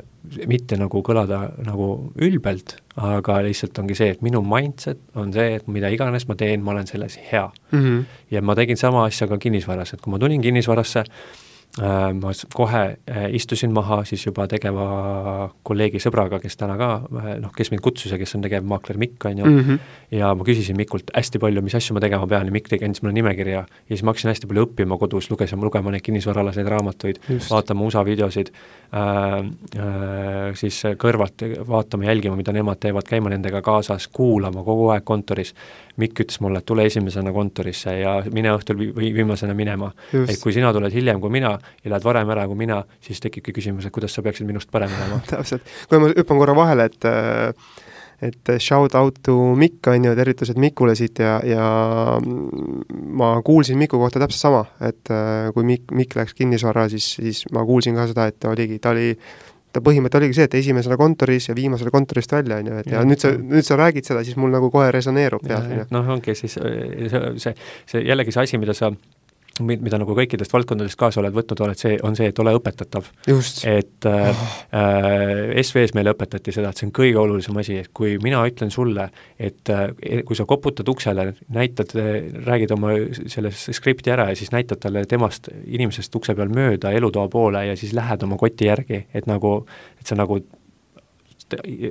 mitte 0.48 0.78
nagu 0.78 1.02
kõlada 1.02 1.50
nagu 1.66 2.12
ülbelt, 2.22 2.78
aga 2.96 3.42
lihtsalt 3.42 3.80
ongi 3.80 3.96
see, 3.96 4.10
et 4.14 4.22
minu 4.22 4.42
mindset 4.46 5.00
on 5.16 5.34
see, 5.34 5.56
et 5.56 5.68
mida 5.68 5.90
iganes 5.90 6.28
ma 6.28 6.36
teen, 6.36 6.62
ma 6.62 6.72
olen 6.72 6.88
selles 6.88 7.20
hea 7.32 7.50
mm. 7.72 7.80
-hmm. 7.80 8.04
ja 8.32 8.42
ma 8.42 8.56
tegin 8.56 8.78
sama 8.78 9.06
asja 9.06 9.28
ka 9.28 9.38
kinnisvaras, 9.38 9.94
et 9.94 10.02
kui 10.02 10.12
ma 10.12 10.20
tulin 10.20 10.42
kinnisvarasse, 10.42 11.04
Äh, 11.04 11.51
ma 11.80 12.32
kohe 12.54 12.80
äh, 13.08 13.30
istusin 13.32 13.72
maha 13.72 14.02
siis 14.04 14.26
juba 14.26 14.44
tegeva 14.52 15.50
kolleegi 15.64 16.02
sõbraga, 16.04 16.42
kes 16.44 16.58
täna 16.60 16.76
ka 16.76 16.90
äh, 17.08 17.30
noh, 17.40 17.54
kes 17.56 17.72
mind 17.72 17.84
kutsus 17.86 18.12
ja 18.12 18.18
kes 18.20 18.36
on 18.36 18.44
tegevmaakler 18.44 19.00
Mikk, 19.00 19.26
on 19.26 19.38
ju 19.38 19.46
mm, 19.46 19.60
-hmm. 19.60 19.80
ja 20.18 20.34
ma 20.36 20.44
küsisin 20.44 20.76
Mikult 20.76 21.14
hästi 21.16 21.40
palju, 21.40 21.62
mis 21.62 21.76
asju 21.76 21.94
ma 21.96 22.04
tegema 22.04 22.28
pean 22.28 22.46
ja 22.46 22.52
Mikk 22.52 22.68
tegi, 22.68 22.86
andis 22.86 23.02
mulle 23.02 23.14
nimekirja 23.14 23.54
ja 23.54 23.66
siis 23.88 24.04
ma 24.04 24.12
hakkasin 24.12 24.34
hästi 24.34 24.48
palju 24.48 24.66
õppima 24.66 24.98
kodus, 25.00 25.32
lugesime, 25.32 25.64
lugema 25.64 25.92
neid 25.92 26.04
kinnisvaraalaseid 26.04 26.68
raamatuid, 26.68 27.22
vaatama 27.50 27.86
USA 27.88 28.04
videosid 28.06 28.52
äh,, 28.52 29.40
äh, 29.80 30.52
siis 30.54 30.84
kõrvalt 30.98 31.48
vaatama, 31.68 32.04
jälgima, 32.04 32.36
mida 32.36 32.52
nemad 32.52 32.84
teevad, 32.84 33.08
käima 33.08 33.30
nendega 33.30 33.62
kaasas, 33.62 34.08
kuulama 34.08 34.64
kogu 34.64 34.90
aeg 34.90 35.08
kontoris. 35.08 35.56
Mikk 35.98 36.20
ütles 36.24 36.40
mulle, 36.40 36.60
et 36.60 36.66
tule 36.66 36.86
esimesena 36.88 37.32
kontorisse 37.36 37.92
ja 38.00 38.24
mine 38.32 38.54
õhtul 38.56 38.78
vi 38.80 39.12
viimasena 39.14 39.54
minema. 39.54 39.92
et 40.28 40.40
kui 40.42 40.54
sina 40.54 40.74
tuled 40.74 40.94
hiljem 40.94 41.20
kui 41.22 41.30
mina, 41.30 41.58
ja 41.84 41.94
lähed 41.94 42.08
varem 42.08 42.34
ära 42.34 42.48
kui 42.50 42.60
mina, 42.60 42.82
siis 43.04 43.22
tekibki 43.24 43.56
küsimus, 43.60 43.88
et 43.88 43.96
kuidas 43.96 44.16
sa 44.16 44.26
peaksid 44.26 44.50
minust 44.50 44.72
parem 44.74 44.92
olema. 44.98 45.22
Täpselt, 45.32 45.66
kui 45.90 46.02
ma 46.02 46.12
hüppan 46.12 46.42
korra 46.42 46.58
vahele, 46.58 46.90
et 46.92 47.10
et 48.22 48.52
shout 48.62 48.94
out 48.94 49.16
to 49.26 49.34
Mikk, 49.58 49.88
on 49.90 50.04
ju, 50.06 50.12
tervitused 50.14 50.60
Mikule 50.62 50.94
siit 50.98 51.20
ja, 51.24 51.40
ja 51.42 51.64
ma 52.22 53.32
kuulsin 53.42 53.80
Miku 53.82 53.98
kohta 53.98 54.22
täpselt 54.22 54.44
sama, 54.44 54.66
et 54.86 55.10
kui 55.56 55.66
Mikk, 55.66 55.90
Mikk 55.98 56.20
läks 56.20 56.38
kinnisvara, 56.38 56.86
siis, 56.94 57.16
siis 57.18 57.48
ma 57.56 57.66
kuulsin 57.66 57.98
ka 57.98 58.06
seda, 58.12 58.28
et 58.30 58.38
ta 58.38 58.54
oligi, 58.54 58.78
ta 58.78 58.94
oli 58.94 59.16
ta 59.72 59.82
põhimõte 59.84 60.20
oligi 60.20 60.38
see, 60.38 60.48
et 60.50 60.58
esimesena 60.60 60.98
kontoris 61.00 61.48
ja 61.50 61.56
viimasena 61.56 61.94
kontorist 61.94 62.34
välja, 62.36 62.60
on 62.60 62.70
ju, 62.72 62.82
et 62.84 62.92
ja, 62.92 63.00
ja 63.00 63.08
nüüd 63.08 63.24
sa, 63.24 63.32
nüüd 63.38 63.68
sa 63.68 63.78
räägid 63.80 64.08
seda, 64.08 64.24
siis 64.28 64.38
mul 64.40 64.52
nagu 64.54 64.70
kohe 64.74 64.92
resoneerub 64.94 65.48
ju. 65.48 65.62
noh, 65.96 66.12
ongi 66.18 66.36
siis 66.38 66.58
see, 66.60 67.24
see, 67.42 67.56
see 67.90 68.04
jällegi 68.04 68.36
see 68.36 68.46
asi, 68.46 68.60
mida 68.62 68.76
sa 68.78 68.92
mida 69.60 69.98
nagu 70.00 70.16
kõikidest 70.16 70.54
valdkondadest 70.54 70.98
kaasa 71.00 71.20
oled 71.22 71.34
võtnud, 71.36 71.60
oled 71.66 71.80
see, 71.80 71.98
on 72.08 72.16
see, 72.16 72.30
et 72.32 72.40
ole 72.40 72.54
õpetatav. 72.56 73.10
et 73.68 74.08
äh, 74.08 74.30
oh. 74.30 74.54
äh, 74.78 75.60
SV-s 75.62 75.96
meile 75.98 76.14
õpetati 76.16 76.54
seda, 76.56 76.72
et 76.72 76.80
see 76.80 76.88
on 76.88 76.94
kõige 76.96 77.20
olulisem 77.20 77.60
asi, 77.60 77.82
et 77.84 77.92
kui 77.94 78.16
mina 78.24 78.42
ütlen 78.48 78.72
sulle, 78.72 79.10
et 79.40 79.74
äh, 79.74 80.24
kui 80.28 80.40
sa 80.40 80.48
koputad 80.50 80.88
uksele, 80.90 81.34
näitad, 81.52 81.92
räägid 82.48 82.72
oma 82.78 82.96
selle 83.32 83.52
skripti 83.52 84.14
ära 84.14 84.30
ja 84.32 84.40
siis 84.40 84.54
näitad 84.56 84.82
talle 84.82 85.04
temast, 85.10 85.52
inimesest 85.66 86.16
ukse 86.16 86.36
peal 86.38 86.54
mööda 86.54 86.94
elutoa 86.96 87.28
poole 87.32 87.66
ja 87.68 87.76
siis 87.80 87.94
lähed 87.98 88.24
oma 88.24 88.40
koti 88.40 88.72
järgi, 88.72 89.06
et 89.14 89.28
nagu, 89.30 89.60
et 90.00 90.08
sa 90.08 90.18
nagu 90.20 90.40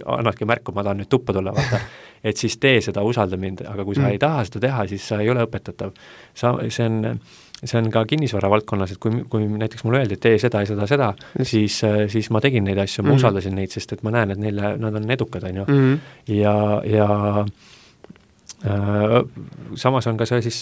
annadki 0.07 0.49
märku, 0.49 0.73
ma 0.73 0.85
tahan 0.87 1.03
nüüd 1.03 1.11
tuppa 1.13 1.35
tulla, 1.37 1.53
vaata. 1.53 1.81
et 2.29 2.37
siis 2.37 2.57
tee 2.61 2.81
seda, 2.85 3.03
usalda 3.07 3.37
mind, 3.41 3.63
aga 3.69 3.85
kui 3.85 3.97
sa 3.97 4.07
mm. 4.07 4.15
ei 4.15 4.21
taha 4.21 4.45
seda 4.49 4.65
teha, 4.67 4.87
siis 4.91 5.07
sa 5.09 5.21
ei 5.21 5.31
ole 5.33 5.45
õpetatav. 5.47 5.93
sa, 6.35 6.55
see 6.69 6.89
on 6.89 7.21
see 7.65 7.79
on 7.79 7.91
ka 7.93 8.05
kinnisvara 8.09 8.51
valdkonnas, 8.51 8.95
et 8.95 8.99
kui, 8.99 9.25
kui 9.29 9.49
näiteks 9.49 9.85
mulle 9.85 10.01
öeldi, 10.01 10.17
et 10.17 10.21
tee 10.25 10.39
seda 10.41 10.63
ja 10.63 10.71
seda, 10.71 10.87
seda, 10.89 11.11
siis, 11.43 11.81
siis 12.09 12.31
ma 12.33 12.41
tegin 12.41 12.65
neid 12.65 12.79
asju, 12.79 13.03
ma 13.03 13.09
mm 13.09 13.13
-hmm. 13.13 13.21
usaldasin 13.21 13.55
neid, 13.55 13.71
sest 13.71 13.93
et 13.93 14.03
ma 14.03 14.11
näen, 14.11 14.31
et 14.31 14.39
neile, 14.39 14.77
nad 14.79 14.95
on 14.95 15.11
edukad, 15.11 15.45
on 15.45 15.57
ju. 15.57 15.65
Mhm. 15.69 15.95
ja, 16.27 16.83
ja 16.85 17.45
Äh, 18.67 19.25
samas 19.75 20.05
on 20.07 20.19
ka 20.21 20.27
see 20.29 20.43
siis 20.45 20.59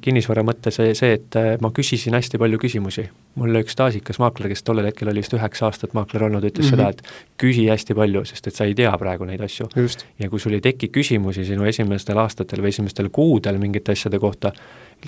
kinnisvara 0.00 0.40
mõte 0.40 0.70
see, 0.72 0.94
see, 0.96 1.18
et 1.18 1.36
äh, 1.36 1.50
ma 1.60 1.68
küsisin 1.76 2.16
hästi 2.16 2.38
palju 2.40 2.56
küsimusi. 2.62 3.04
mulle 3.36 3.60
üks 3.60 3.74
staažikas 3.76 4.16
maakler, 4.22 4.48
kes 4.48 4.64
tollel 4.64 4.88
hetkel 4.88 5.10
oli 5.12 5.20
vist 5.20 5.34
üheksa 5.36 5.66
aastat 5.68 5.92
maakler 5.92 6.24
olnud, 6.30 6.46
ütles 6.48 6.70
mm 6.70 6.78
-hmm. 6.78 6.80
seda, 6.80 6.88
et 6.88 7.36
küsi 7.36 7.66
hästi 7.68 7.94
palju, 7.98 8.24
sest 8.24 8.46
et 8.46 8.54
sa 8.54 8.64
ei 8.64 8.74
tea 8.74 8.94
praegu 8.98 9.28
neid 9.28 9.40
asju. 9.40 9.68
ja 10.18 10.30
kui 10.30 10.40
sul 10.40 10.56
ei 10.56 10.60
teki 10.64 10.88
küsimusi 10.88 11.44
sinu 11.44 11.64
esimestel 11.64 12.18
aastatel 12.18 12.62
või 12.64 12.72
esimestel 12.72 13.10
kuudel 13.12 13.58
mingite 13.58 13.92
asjade 13.92 14.18
kohta, 14.18 14.52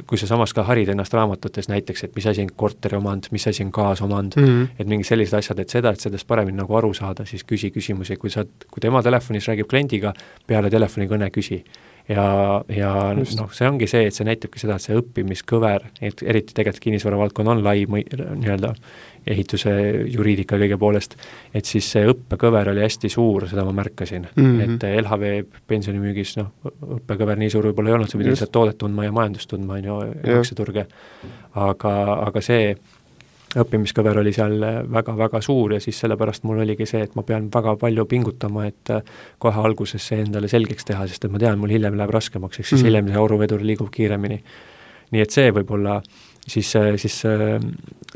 kui 0.07 0.19
sa 0.19 0.27
samas 0.27 0.53
ka 0.55 0.63
harid 0.69 0.89
ennast 0.93 1.15
raamatutes 1.15 1.69
näiteks, 1.69 2.05
et 2.05 2.15
mis 2.17 2.27
asi 2.27 2.43
on 2.43 2.53
korteriomand, 2.57 3.31
mis 3.31 3.47
asi 3.49 3.65
on 3.65 3.73
kaasomand 3.73 4.37
mm, 4.37 4.45
-hmm. 4.45 4.69
et 4.79 4.87
mingid 4.87 5.07
sellised 5.07 5.39
asjad, 5.39 5.59
et 5.59 5.69
seda, 5.69 5.91
et 5.91 6.01
sellest 6.01 6.27
paremini 6.27 6.57
nagu 6.57 6.77
aru 6.77 6.95
saada, 6.95 7.25
siis 7.25 7.45
küsi 7.45 7.71
küsimusi, 7.71 8.17
kui 8.17 8.31
sa, 8.31 8.45
kui 8.45 8.81
tema 8.81 9.03
telefonis 9.03 9.49
räägib 9.49 9.67
kliendiga, 9.67 10.13
peale 10.47 10.71
telefonikõne 10.71 11.31
küsi 11.31 11.65
ja, 12.09 12.27
ja 12.71 12.93
noh, 13.17 13.51
see 13.55 13.69
ongi 13.69 13.89
see, 13.91 14.07
et 14.09 14.17
see 14.17 14.27
näitabki 14.29 14.63
seda, 14.63 14.79
et 14.79 14.87
see 14.87 14.97
õppimiskõver, 14.99 15.91
et 16.05 16.23
eriti 16.23 16.55
tegelikult 16.57 16.85
kinnisvara 16.87 17.19
valdkond 17.21 17.53
on 17.57 17.63
lai 17.67 17.85
nii-öelda 17.87 18.75
ehituse 19.27 19.73
juriidika 20.13 20.59
kõige 20.61 20.79
poolest, 20.79 21.17
et 21.55 21.67
siis 21.67 21.89
see 21.97 22.05
õppekõver 22.07 22.71
oli 22.71 22.85
hästi 22.85 23.11
suur, 23.11 23.49
seda 23.51 23.65
ma 23.67 23.75
märkasin 23.75 24.29
mm. 24.29 24.45
-hmm. 24.45 24.77
et 24.77 24.87
LHV 25.03 25.63
pensionimüügis 25.67 26.37
noh, 26.39 26.53
õppekõver 27.01 27.41
nii 27.43 27.51
suur 27.51 27.71
võib-olla 27.71 27.91
ei 27.91 27.99
olnud, 27.99 28.13
sa 28.13 28.21
pidid 28.21 28.37
lihtsalt 28.37 28.55
toodet 28.55 28.79
tundma 28.79 29.09
ja 29.09 29.15
majandust 29.17 29.51
tundma, 29.51 29.81
on 29.81 29.91
ju, 29.91 29.99
aktsiaturge. 30.39 30.87
aga, 31.55 31.97
aga 32.29 32.41
see 32.45 32.77
õppimiskõver 33.63 34.21
oli 34.21 34.33
seal 34.37 34.61
väga-väga 34.93 35.41
suur 35.45 35.77
ja 35.77 35.81
siis 35.83 35.99
sellepärast 36.03 36.45
mul 36.49 36.63
oligi 36.65 36.87
see, 36.89 37.03
et 37.07 37.17
ma 37.19 37.25
pean 37.27 37.49
väga 37.53 37.77
palju 37.81 38.07
pingutama, 38.11 38.67
et 38.71 38.93
äh, 38.95 39.03
kohe 39.43 39.67
alguses 39.69 40.07
see 40.11 40.23
endale 40.25 40.51
selgeks 40.53 40.89
teha, 40.89 41.07
sest 41.09 41.27
et 41.27 41.33
ma 41.33 41.43
tean, 41.43 41.59
mul 41.61 41.73
hiljem 41.73 41.99
läheb 41.99 42.15
raskemaks, 42.17 42.61
ehk 42.61 42.71
siis 42.71 42.83
mm. 42.83 42.91
hiljem 42.91 43.13
see 43.13 43.21
auruvedur 43.23 43.67
liigub 43.67 43.93
kiiremini. 43.93 44.41
nii 45.15 45.23
et 45.23 45.31
see 45.31 45.53
võib-olla 45.55 46.01
siis, 46.47 46.73
siis, 46.97 47.19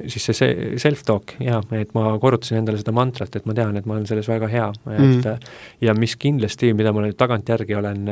siis 0.07 0.27
see 0.27 0.79
self-talk 0.81 1.37
jah, 1.43 1.63
et 1.77 1.95
ma 1.95 2.17
korrutasin 2.23 2.61
endale 2.61 2.81
seda 2.81 2.95
mantrat, 2.95 3.37
et 3.37 3.47
ma 3.47 3.55
tean, 3.57 3.77
et 3.79 3.87
ma 3.87 3.97
olen 3.97 4.09
selles 4.11 4.29
väga 4.31 4.49
hea, 4.51 4.67
et 4.91 4.99
mm. 5.07 5.47
ja 5.87 5.95
mis 5.99 6.17
kindlasti, 6.21 6.73
mida 6.79 6.95
ma 6.95 7.05
nüüd 7.05 7.19
tagantjärgi 7.21 7.79
olen, 7.79 8.11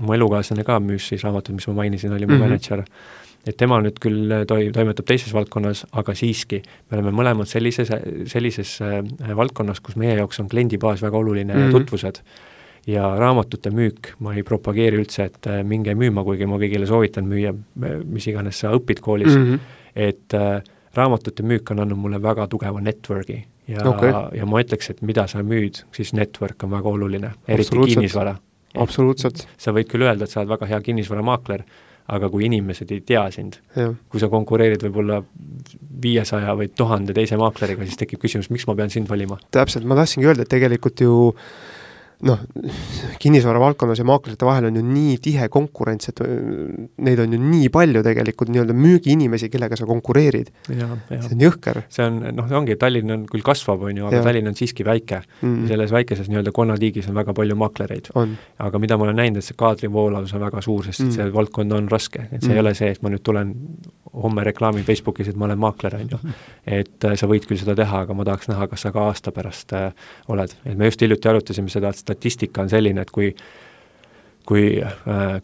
mu 0.00 0.16
elukaaslane 0.16 0.64
ka 0.66 0.80
müüs 0.82 1.12
siis 1.12 1.24
raamatut, 1.24 1.56
mis 1.56 1.68
ma 1.70 1.78
mainisin, 1.82 2.12
oli 2.16 2.26
mu 2.26 2.34
mm 2.34 2.40
-hmm. 2.40 2.48
mänedžer 2.48 2.84
et 3.46 3.56
tema 3.58 3.78
nüüd 3.84 4.00
küll 4.02 4.32
äh, 4.32 4.44
toi-, 4.48 4.68
toimetab 4.74 5.06
teises 5.08 5.32
valdkonnas, 5.34 5.84
aga 5.96 6.14
siiski, 6.18 6.62
me 6.90 6.98
oleme 6.98 7.14
mõlemad 7.14 7.50
sellises, 7.50 7.92
sellises 8.30 8.76
äh, 8.84 9.00
valdkonnas, 9.38 9.80
kus 9.84 9.98
meie 10.00 10.18
jaoks 10.18 10.42
on 10.42 10.50
kliendibaas 10.52 11.04
väga 11.04 11.18
oluline 11.18 11.54
mm, 11.54 11.66
-hmm. 11.66 11.78
tutvused. 11.78 12.22
ja 12.86 13.16
raamatute 13.18 13.70
müük, 13.70 14.12
ma 14.22 14.34
ei 14.34 14.42
propageeri 14.46 15.00
üldse, 15.00 15.24
et 15.24 15.46
äh, 15.46 15.64
minge 15.64 15.94
müüma, 15.94 16.22
kuigi 16.24 16.46
ma 16.46 16.58
kõigile 16.58 16.86
soovitan 16.86 17.26
müüa, 17.26 17.50
mis 18.04 18.26
iganes 18.26 18.60
sa 18.62 18.70
õpid 18.70 19.00
koolis 19.02 19.34
mm, 19.34 19.44
-hmm. 19.44 19.58
et 19.96 20.34
äh, 20.34 20.62
raamatute 20.94 21.42
müük 21.42 21.70
on 21.70 21.80
andnud 21.82 21.98
mulle 21.98 22.22
väga 22.22 22.46
tugeva 22.46 22.80
network'i 22.80 23.44
ja 23.68 23.88
okay., 23.88 24.12
ja 24.38 24.46
ma 24.46 24.60
ütleks, 24.62 24.90
et 24.90 25.02
mida 25.06 25.26
sa 25.30 25.42
müüd, 25.46 25.82
siis 25.94 26.12
network 26.16 26.64
on 26.64 26.70
väga 26.70 26.88
oluline, 26.88 27.32
eriti 27.48 27.78
kinnisvara. 27.90 28.36
absoluutselt. 28.78 29.46
sa 29.58 29.74
võid 29.74 29.90
küll 29.90 30.06
öelda, 30.06 30.24
et 30.24 30.30
sa 30.30 30.40
oled 30.40 30.54
väga 30.54 30.70
hea 30.70 30.80
kinnisvaramaakler, 30.90 31.64
aga 32.06 32.28
kui 32.30 32.46
inimesed 32.46 32.90
ei 32.94 33.00
tea 33.06 33.24
sind, 33.34 33.58
kui 33.74 34.22
sa 34.22 34.28
konkureerid 34.30 34.84
võib-olla 34.86 35.20
viiesaja 36.02 36.54
või 36.58 36.68
tuhande 36.76 37.14
teise 37.16 37.38
maakleriga, 37.40 37.86
siis 37.86 37.98
tekib 37.98 38.22
küsimus, 38.22 38.50
miks 38.52 38.66
ma 38.68 38.76
pean 38.78 38.92
sind 38.92 39.10
valima? 39.10 39.40
täpselt, 39.54 39.86
ma 39.88 39.98
tahtsingi 39.98 40.28
öelda, 40.28 40.46
et 40.46 40.52
tegelikult 40.52 41.02
ju 41.02 41.16
noh, 42.24 42.40
kinnisvara 43.20 43.60
valdkonnas 43.60 44.00
ja 44.00 44.06
maaklerite 44.08 44.46
vahel 44.48 44.68
on 44.70 44.78
ju 44.78 44.82
nii 44.86 45.16
tihe 45.22 45.48
konkurents, 45.52 46.08
et 46.08 46.22
neid 47.04 47.20
on 47.20 47.34
ju 47.36 47.40
nii 47.40 47.68
palju 47.72 48.02
tegelikult 48.06 48.52
nii-öelda 48.52 48.76
müügiinimesi, 48.76 49.50
kellega 49.52 49.76
sa 49.76 49.88
konkureerid. 49.88 50.48
see 50.68 51.34
on 51.34 51.44
jõhker. 51.44 51.82
see 51.92 52.06
on, 52.06 52.22
noh, 52.38 52.48
ongi, 52.60 52.78
Tallinn 52.80 53.12
on 53.12 53.26
küll 53.28 53.44
kasvav, 53.44 53.84
on 53.90 54.00
ju, 54.00 54.06
aga 54.08 54.22
ja. 54.22 54.24
Tallinn 54.30 54.48
on 54.52 54.56
siiski 54.56 54.86
väike 54.86 55.20
mm.. 55.42 55.66
selles 55.68 55.92
väikeses 55.92 56.30
nii-öelda 56.32 56.54
konnatiigis 56.56 57.10
on 57.12 57.20
väga 57.20 57.36
palju 57.36 57.58
maaklereid. 57.60 58.10
aga 58.64 58.80
mida 58.82 58.96
ma 58.96 59.08
olen 59.08 59.20
näinud, 59.20 59.42
et 59.42 59.48
see 59.48 59.58
kaadrivoolavus 59.58 60.32
on 60.36 60.46
väga 60.46 60.64
suur, 60.64 60.88
sest 60.88 61.04
mm. 61.04 61.12
see 61.18 61.28
valdkond 61.36 61.76
on 61.76 61.92
raske, 61.92 62.28
et 62.30 62.40
see 62.40 62.48
mm. 62.48 62.56
ei 62.56 62.64
ole 62.64 62.74
see, 62.78 62.90
et 62.96 63.04
ma 63.04 63.12
nüüd 63.12 63.24
tulen 63.26 63.52
homme 64.22 64.44
reklaamin 64.44 64.84
Facebookis, 64.84 65.28
et 65.28 65.36
ma 65.36 65.44
olen 65.44 65.58
maakler, 65.60 65.94
on 66.00 66.10
ju. 66.10 66.34
et 66.66 67.04
äh, 67.04 67.16
sa 67.18 67.28
võid 67.28 67.46
küll 67.48 67.60
seda 67.60 67.74
teha, 67.76 68.02
aga 68.06 68.16
ma 68.16 68.24
tahaks 68.24 68.48
näha, 68.48 68.68
kas 68.70 68.86
sa 68.86 68.92
ka 68.94 69.06
aasta 69.10 69.32
pärast 69.34 69.74
äh, 69.76 69.90
oled. 70.32 70.54
et 70.64 70.76
me 70.78 70.88
just 70.88 71.02
hiljuti 71.04 71.28
arutasime 71.28 71.72
seda, 71.72 71.92
et 71.92 72.00
statistika 72.06 72.62
on 72.62 72.72
selline, 72.72 73.02
et 73.02 73.10
kui 73.10 73.32
kui 74.46 74.82
äh, 74.82 74.92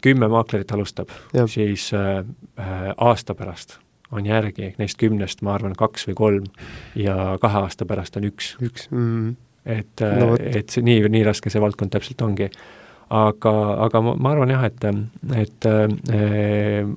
kümme 0.03 0.29
maaklerit 0.31 0.70
alustab, 0.72 1.11
siis 1.51 1.90
äh, 1.94 2.22
äh, 2.59 2.92
aasta 2.96 3.35
pärast 3.35 3.79
on 4.12 4.27
järgi 4.29 4.75
neist 4.79 5.01
kümnest, 5.01 5.42
ma 5.42 5.57
arvan, 5.57 5.75
kaks 5.79 6.07
või 6.11 6.14
kolm 6.18 6.46
ja 6.98 7.16
kahe 7.42 7.64
aasta 7.64 7.88
pärast 7.88 8.16
on 8.20 8.29
üks. 8.29 8.55
üks 8.62 8.90
mm. 8.90 9.09
-hmm. 9.09 9.35
et 9.79 10.05
no,, 10.20 10.37
et 10.38 10.70
see 10.70 10.85
nii, 10.85 11.09
nii 11.09 11.25
raske 11.27 11.51
see 11.51 11.61
valdkond 11.61 11.90
täpselt 11.90 12.22
ongi. 12.22 12.51
aga, 13.11 13.53
aga 13.88 14.01
ma, 14.01 14.14
ma 14.14 14.35
arvan 14.37 14.55
jah, 14.55 14.64
et, 14.68 14.85
et 15.44 15.66
äh, 15.66 16.94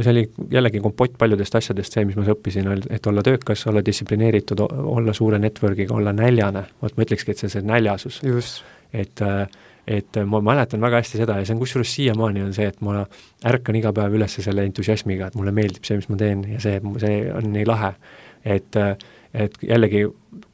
see 0.00 0.10
oli 0.10 0.26
jällegi 0.50 0.80
kompott 0.80 1.16
paljudest 1.18 1.54
asjadest, 1.54 1.94
see, 1.94 2.04
mis 2.08 2.16
ma 2.16 2.26
õppisin, 2.34 2.68
et 2.90 3.06
olla 3.06 3.22
töökas, 3.22 3.66
olla 3.66 3.82
distsiplineeritud, 3.84 4.60
olla 4.68 5.12
suure 5.16 5.38
network'iga, 5.38 5.94
olla 5.94 6.12
näljane, 6.16 6.64
vot 6.82 6.96
ma 6.96 7.06
ütlekski, 7.06 7.34
et 7.34 7.42
see, 7.42 7.52
see 7.52 7.66
näljasus. 7.66 8.22
Et, 8.92 9.22
et 9.86 10.20
ma 10.26 10.40
mäletan 10.44 10.80
väga 10.80 11.00
hästi 11.02 11.22
seda 11.22 11.38
ja 11.38 11.46
see 11.46 11.56
on 11.56 11.62
kusjuures 11.62 11.94
siiamaani 11.94 12.44
on 12.46 12.52
see, 12.56 12.68
et 12.70 12.80
ma 12.84 13.06
ärkan 13.48 13.78
iga 13.78 13.92
päev 13.96 14.18
üles 14.18 14.38
selle 14.44 14.66
entusiasmiga, 14.68 15.30
et 15.30 15.38
mulle 15.38 15.54
meeldib 15.54 15.88
see, 15.88 15.98
mis 16.00 16.10
ma 16.12 16.20
teen 16.20 16.46
ja 16.54 16.60
see, 16.62 16.78
see 17.02 17.18
on 17.32 17.50
nii 17.54 17.66
lahe. 17.68 17.94
et, 18.44 18.76
et 19.34 19.58
jällegi, 19.62 20.06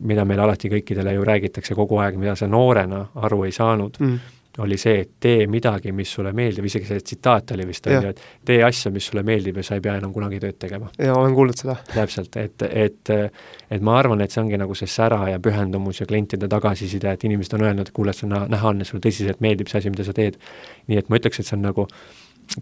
mida 0.05 0.25
meile 0.29 0.43
alati 0.45 0.69
kõikidele 0.71 1.15
ju 1.17 1.25
räägitakse 1.25 1.75
kogu 1.75 1.99
aeg, 2.03 2.19
mida 2.21 2.35
sa 2.37 2.47
noorena 2.47 3.07
aru 3.15 3.45
ei 3.45 3.53
saanud 3.53 3.97
mm 4.01 4.35
oli 4.59 4.79
see, 4.81 5.03
et 5.05 5.11
tee 5.21 5.47
midagi, 5.51 5.93
mis 5.95 6.11
sulle 6.13 6.33
meeldib, 6.37 6.67
isegi 6.69 6.89
see 6.89 7.05
tsitaat 7.05 7.53
oli 7.55 7.67
vist, 7.69 7.87
on 7.87 7.99
ju, 8.03 8.13
et 8.13 8.23
tee 8.51 8.59
asja, 8.67 8.91
mis 8.95 9.07
sulle 9.11 9.23
meeldib 9.27 9.61
ja 9.61 9.67
sa 9.67 9.79
ei 9.79 9.85
pea 9.85 9.97
enam 10.01 10.13
kunagi 10.15 10.41
tööd 10.43 10.59
tegema. 10.61 10.91
jaa, 10.99 11.17
olen 11.17 11.37
kuulnud 11.37 11.59
seda. 11.61 11.77
täpselt, 11.93 12.37
et, 12.41 12.67
et 12.69 13.13
et 13.71 13.85
ma 13.85 13.99
arvan, 14.01 14.23
et 14.25 14.35
see 14.35 14.43
ongi 14.43 14.59
nagu 14.61 14.75
see 14.79 14.91
sära 14.91 15.21
ja 15.33 15.43
pühendumus 15.43 16.03
ja 16.03 16.09
klientide 16.09 16.49
tagasiside, 16.51 17.13
et 17.15 17.29
inimesed 17.29 17.59
on 17.59 17.67
öelnud, 17.69 17.91
et 17.91 17.95
kuule, 17.95 18.15
see 18.17 18.29
on 18.29 18.37
näha 18.51 18.73
on, 18.73 18.81
et 18.83 18.89
sulle 18.89 19.05
tõsiselt 19.05 19.45
meeldib 19.45 19.71
see 19.71 19.83
asi, 19.83 19.93
mida 19.95 20.07
sa 20.07 20.17
teed. 20.17 20.41
nii 20.89 20.99
et 20.99 21.13
ma 21.13 21.21
ütleks, 21.21 21.41
et 21.41 21.49
see 21.49 21.59
on 21.59 21.67
nagu 21.69 21.89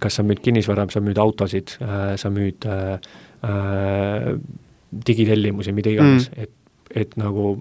kas 0.02 0.18
sa 0.18 0.24
müüd 0.26 0.42
kinnisvara, 0.42 0.86
sa 0.90 1.02
müüd 1.04 1.18
autosid 1.22 1.76
äh,, 1.78 2.12
sa 2.18 2.30
müüd 2.34 2.66
äh, 2.66 2.98
äh, 3.46 4.34
digitellimusi, 5.06 5.74
mida 5.76 5.92
iganes 5.92 6.30
mm., 6.30 6.42
et, 6.42 6.50
et 7.04 7.16
nagu 7.20 7.56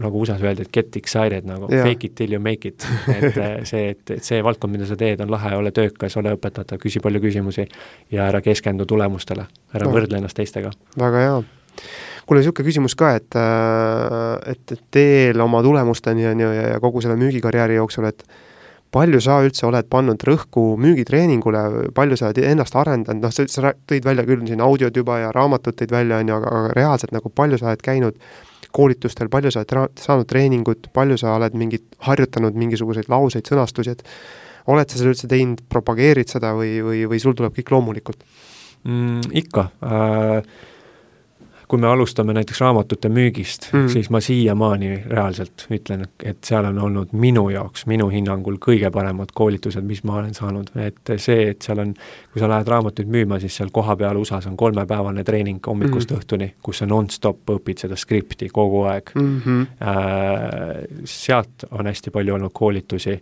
nagu 0.00 0.20
USA-s 0.22 0.42
öeldi, 0.42 0.66
et 0.66 0.72
get 0.74 0.96
excited 0.98 1.46
nagu 1.48 1.68
fake 1.70 2.08
it 2.08 2.14
till 2.18 2.32
you 2.32 2.42
make 2.42 2.68
it. 2.68 2.86
et 3.08 3.36
äh, 3.36 3.58
see, 3.68 3.90
et, 3.94 4.14
et 4.16 4.24
see 4.24 4.40
valdkond, 4.44 4.74
mida 4.74 4.88
sa 4.88 4.96
teed, 5.00 5.22
on 5.24 5.32
lahe, 5.32 5.54
ole 5.56 5.72
töökas, 5.74 6.16
ole 6.20 6.34
õpetatav, 6.36 6.80
küsi 6.82 7.02
palju 7.04 7.22
küsimusi 7.22 7.66
ja 8.14 8.28
ära 8.30 8.42
keskendu 8.44 8.86
tulemustele, 8.90 9.46
ära 9.74 9.88
no. 9.88 9.94
võrdle 9.94 10.20
ennast 10.20 10.38
teistega. 10.38 10.72
väga 11.00 11.26
hea. 11.26 11.36
kuule, 12.26 12.40
niisugune 12.40 12.70
küsimus 12.70 12.96
ka, 12.98 13.14
et, 13.20 13.38
äh, 13.38 14.54
et, 14.54 14.74
teel 14.94 15.40
oma 15.44 15.62
tulemusteni, 15.64 16.26
on 16.30 16.42
ju, 16.46 16.50
ja, 16.58 16.80
kogu 16.82 17.04
selle 17.04 17.18
müügikarjääri 17.20 17.78
jooksul, 17.78 18.10
et 18.10 18.26
palju 18.94 19.18
sa 19.22 19.40
üldse 19.42 19.66
oled 19.66 19.86
pannud 19.90 20.22
rõhku 20.26 20.74
müügitreeningule, 20.78 21.90
palju 21.96 22.18
sa 22.18 22.30
oled 22.30 22.42
ennast 22.46 22.76
arendanud, 22.78 23.26
noh, 23.26 23.34
sa, 23.34 23.74
tõid 23.90 24.06
välja 24.06 24.26
küll 24.26 24.46
siin 24.46 24.62
audiod 24.62 24.96
juba 24.96 25.18
ja 25.24 25.32
raamatud 25.34 25.78
tõid 25.78 25.94
välja, 25.94 26.20
on 26.22 26.30
ju, 26.30 26.36
aga, 26.38 26.58
aga 26.58 26.74
reaalselt 26.78 27.14
nagu 27.14 27.30
palju 27.30 27.58
sa 27.58 27.72
oled 27.72 27.82
käinud 27.82 28.18
koolitustel, 28.74 29.30
palju 29.32 29.52
sa 29.54 29.62
oled 29.62 30.00
saanud 30.00 30.28
treeningut, 30.30 30.90
palju 30.96 31.18
sa 31.20 31.36
oled 31.38 31.56
mingit, 31.58 31.86
harjutanud 32.06 32.56
mingisuguseid 32.58 33.10
lauseid, 33.12 33.46
sõnastusi, 33.48 33.94
et 33.94 34.04
oled 34.72 34.90
sa 34.90 35.00
seda 35.00 35.12
üldse 35.12 35.30
teinud, 35.30 35.62
propageerid 35.70 36.30
seda 36.32 36.54
või, 36.58 36.76
või, 36.84 37.04
või 37.10 37.22
sul 37.22 37.36
tuleb 37.38 37.56
kõik 37.56 37.74
loomulikult 37.74 38.22
mm,? 38.84 39.34
Ikka 39.44 39.68
äh 39.80 40.70
kui 41.74 41.80
me 41.80 41.88
alustame 41.90 42.32
näiteks 42.36 42.60
raamatute 42.60 43.08
müügist 43.08 43.72
mm, 43.72 43.78
-hmm. 43.80 43.88
siis 43.92 44.10
ma 44.10 44.20
siiamaani 44.20 45.02
reaalselt 45.06 45.66
ütlen, 45.70 46.04
et 46.22 46.44
seal 46.44 46.64
on 46.64 46.78
olnud 46.78 47.08
minu 47.12 47.48
jaoks, 47.50 47.86
minu 47.90 48.06
hinnangul 48.08 48.60
kõige 48.66 48.90
paremad 48.94 49.34
koolitused, 49.34 49.82
mis 49.82 50.04
ma 50.04 50.20
olen 50.20 50.34
saanud, 50.34 50.70
et 50.76 51.14
see, 51.16 51.48
et 51.50 51.62
seal 51.62 51.82
on, 51.82 51.94
kui 52.32 52.40
sa 52.40 52.48
lähed 52.48 52.70
raamatuid 52.70 53.10
müüma, 53.10 53.40
siis 53.42 53.56
seal 53.56 53.72
kohapeal 53.74 54.16
USA-s 54.16 54.46
on 54.46 54.56
kolmepäevane 54.56 55.24
treening 55.24 55.66
hommikust 55.66 56.10
mm 56.10 56.16
-hmm. 56.16 56.20
õhtuni, 56.20 56.50
kus 56.62 56.78
sa 56.78 56.86
nonstop 56.86 57.50
õpid 57.50 57.82
seda 57.82 57.96
skripti 57.96 58.48
kogu 58.48 58.82
aeg 58.82 59.10
mm. 59.14 59.40
-hmm. 59.40 59.66
Äh, 59.82 60.84
sealt 61.04 61.64
on 61.70 61.86
hästi 61.86 62.10
palju 62.10 62.34
olnud 62.34 62.50
koolitusi 62.52 63.20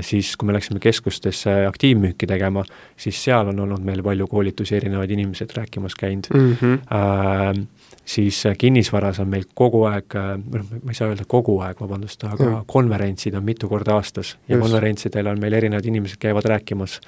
siis 0.00 0.36
kui 0.36 0.46
me 0.48 0.54
läksime 0.56 0.80
keskustesse 0.80 1.52
aktiivmüüki 1.68 2.26
tegema, 2.26 2.64
siis 2.96 3.18
seal 3.24 3.50
on 3.52 3.58
olnud 3.66 3.84
meil 3.84 4.00
palju 4.02 4.26
koolitusi, 4.30 4.78
erinevaid 4.78 5.10
inimesed 5.12 5.52
rääkimas 5.56 5.96
käinud 5.98 6.30
mm. 6.34 6.56
-hmm. 6.60 6.78
Äh, 6.92 7.66
siis 8.04 8.42
kinnisvaras 8.58 9.20
on 9.20 9.28
meil 9.28 9.44
kogu 9.54 9.84
aeg, 9.84 10.14
noh, 10.14 10.64
ma 10.82 10.90
ei 10.90 10.94
saa 10.94 11.08
öelda 11.08 11.24
kogu 11.28 11.58
aeg, 11.60 11.80
vabandust, 11.80 12.24
aga 12.24 12.44
mm. 12.44 12.64
konverentsid 12.66 13.34
on 13.34 13.44
mitu 13.44 13.68
korda 13.68 13.94
aastas 13.94 14.36
ja 14.48 14.56
Just. 14.56 14.62
konverentsidel 14.62 15.26
on 15.26 15.40
meil 15.40 15.52
erinevad 15.52 15.84
inimesed 15.84 16.18
käivad 16.18 16.44
rääkimas 16.44 17.00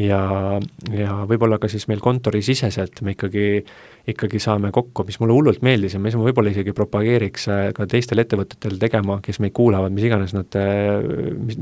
ja, 0.00 0.20
ja 0.90 1.16
võib-olla 1.28 1.58
ka 1.62 1.68
siis 1.70 1.86
meil 1.90 2.02
kontorisiseselt 2.02 3.00
me 3.06 3.14
ikkagi, 3.14 3.62
ikkagi 4.10 4.40
saame 4.42 4.72
kokku, 4.74 5.04
mis 5.06 5.20
mulle 5.22 5.36
hullult 5.36 5.62
meeldis 5.66 5.94
ja 5.94 6.02
mis 6.02 6.16
ma 6.18 6.26
võib-olla 6.26 6.50
isegi 6.54 6.74
propageeriks 6.76 7.48
äh, 7.52 7.62
ka 7.76 7.86
teistel 7.90 8.22
ettevõtetel 8.24 8.78
tegema, 8.82 9.20
kes 9.24 9.40
meid 9.44 9.54
kuulavad, 9.56 9.94
mis 9.94 10.08
iganes 10.08 10.34
nad 10.36 10.58
äh, 10.58 10.98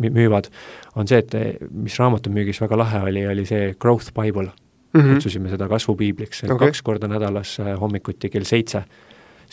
müüvad, 0.03 0.49
on 0.97 1.11
see, 1.11 1.21
et 1.21 1.63
mis 1.71 1.97
raamatumüügis 2.01 2.63
väga 2.65 2.81
lahe 2.81 3.05
oli, 3.11 3.27
oli 3.35 3.47
see 3.49 3.73
Growth 3.81 4.15
Bible 4.17 4.49
mm. 4.49 5.01
-hmm. 5.01 5.15
kutsusime 5.15 5.53
seda 5.53 5.69
kasvupiibliks 5.69 6.45
okay., 6.45 6.69
kaks 6.69 6.83
korda 6.83 7.09
nädalas 7.09 7.59
äh, 7.61 7.75
hommikuti 7.81 8.31
kell 8.33 8.49
seitse 8.49 8.85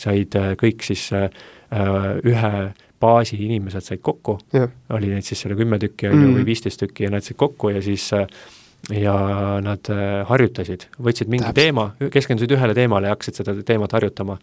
said 0.00 0.32
kõik 0.56 0.80
siis 0.80 1.10
ühe 2.24 2.52
baasi 3.00 3.36
inimesed 3.44 3.84
said 3.84 4.00
kokku, 4.04 4.38
oli 4.96 5.10
neid 5.12 5.26
siis 5.26 5.42
seal 5.44 5.52
kümme 5.58 5.78
tükki, 5.80 6.08
on 6.08 6.16
ju, 6.16 6.28
või 6.30 6.40
mhm. 6.40 6.48
viisteist 6.48 6.80
tükki 6.80 7.06
ja 7.06 7.12
nad 7.12 7.24
said 7.24 7.36
kokku 7.40 7.72
ja 7.72 7.82
siis 7.84 8.06
äh, 8.16 8.24
ja 8.88 9.14
nad 9.64 9.90
äh, 9.92 10.22
harjutasid, 10.28 10.88
võtsid 11.02 11.28
mingi 11.28 11.46
Täpselt. 11.46 11.58
teema, 11.60 12.10
keskendusid 12.12 12.54
ühele 12.56 12.74
teemale 12.76 13.10
ja 13.10 13.16
hakkasid 13.16 13.42
seda 13.42 13.54
teemat 13.66 13.92
harjutama. 13.92 14.38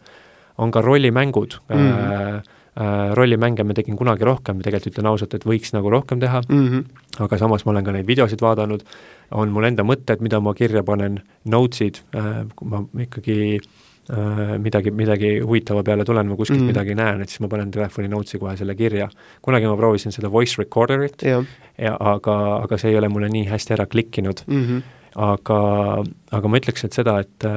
on 0.57 0.71
ka 0.71 0.81
rollimängud 0.81 1.59
mm, 1.69 1.75
-hmm. 1.75 2.41
äh, 2.81 3.13
rollimänge 3.13 3.63
ma 3.63 3.73
tegin 3.73 3.95
kunagi 3.95 4.23
rohkem, 4.23 4.61
tegelikult 4.61 4.93
ütlen 4.93 5.09
ausalt, 5.09 5.33
et 5.33 5.45
võiks 5.45 5.73
nagu 5.73 5.89
rohkem 5.89 6.19
teha 6.19 6.41
mm, 6.49 6.67
-hmm. 6.67 6.83
aga 7.23 7.37
samas 7.37 7.65
ma 7.65 7.71
olen 7.71 7.83
ka 7.83 7.91
neid 7.91 8.07
videosid 8.07 8.41
vaadanud, 8.41 8.83
on 9.31 9.49
mul 9.49 9.63
enda 9.63 9.83
mõtted, 9.83 10.21
mida 10.21 10.39
ma 10.39 10.53
kirja 10.53 10.83
panen, 10.83 11.21
notes'id 11.45 12.01
äh,, 12.15 12.45
ma 12.61 12.85
ikkagi 12.99 13.55
äh, 13.55 13.61
Äh, 13.61 13.86
midagi, 14.63 14.91
midagi 14.95 15.31
huvitava 15.43 15.83
peale 15.83 16.05
tulen 16.07 16.29
või 16.31 16.39
kuskilt 16.39 16.61
mm. 16.61 16.71
midagi 16.71 16.95
näen, 16.95 17.21
et 17.23 17.31
siis 17.31 17.41
ma 17.43 17.49
panen 17.51 17.71
telefoni 17.73 18.07
notes'i 18.11 18.39
kohe 18.39 18.53
selle 18.59 18.75
kirja. 18.79 19.09
kunagi 19.43 19.67
ma 19.67 19.75
proovisin 19.79 20.15
seda 20.15 20.31
voice 20.31 20.61
recorder'it 20.61 21.25
ja, 21.27 21.41
ja 21.77 21.95
aga, 21.99 22.35
aga 22.63 22.79
see 22.79 22.93
ei 22.93 22.99
ole 22.99 23.09
mulle 23.11 23.29
nii 23.33 23.49
hästi 23.49 23.75
ära 23.75 23.85
klikkinud 23.85 24.45
mm. 24.47 24.63
-hmm. 24.63 24.85
aga, 25.27 25.59
aga 26.39 26.47
ma 26.47 26.61
ütleks, 26.61 26.85
et 26.87 26.95
seda, 26.95 27.19
et, 27.19 27.49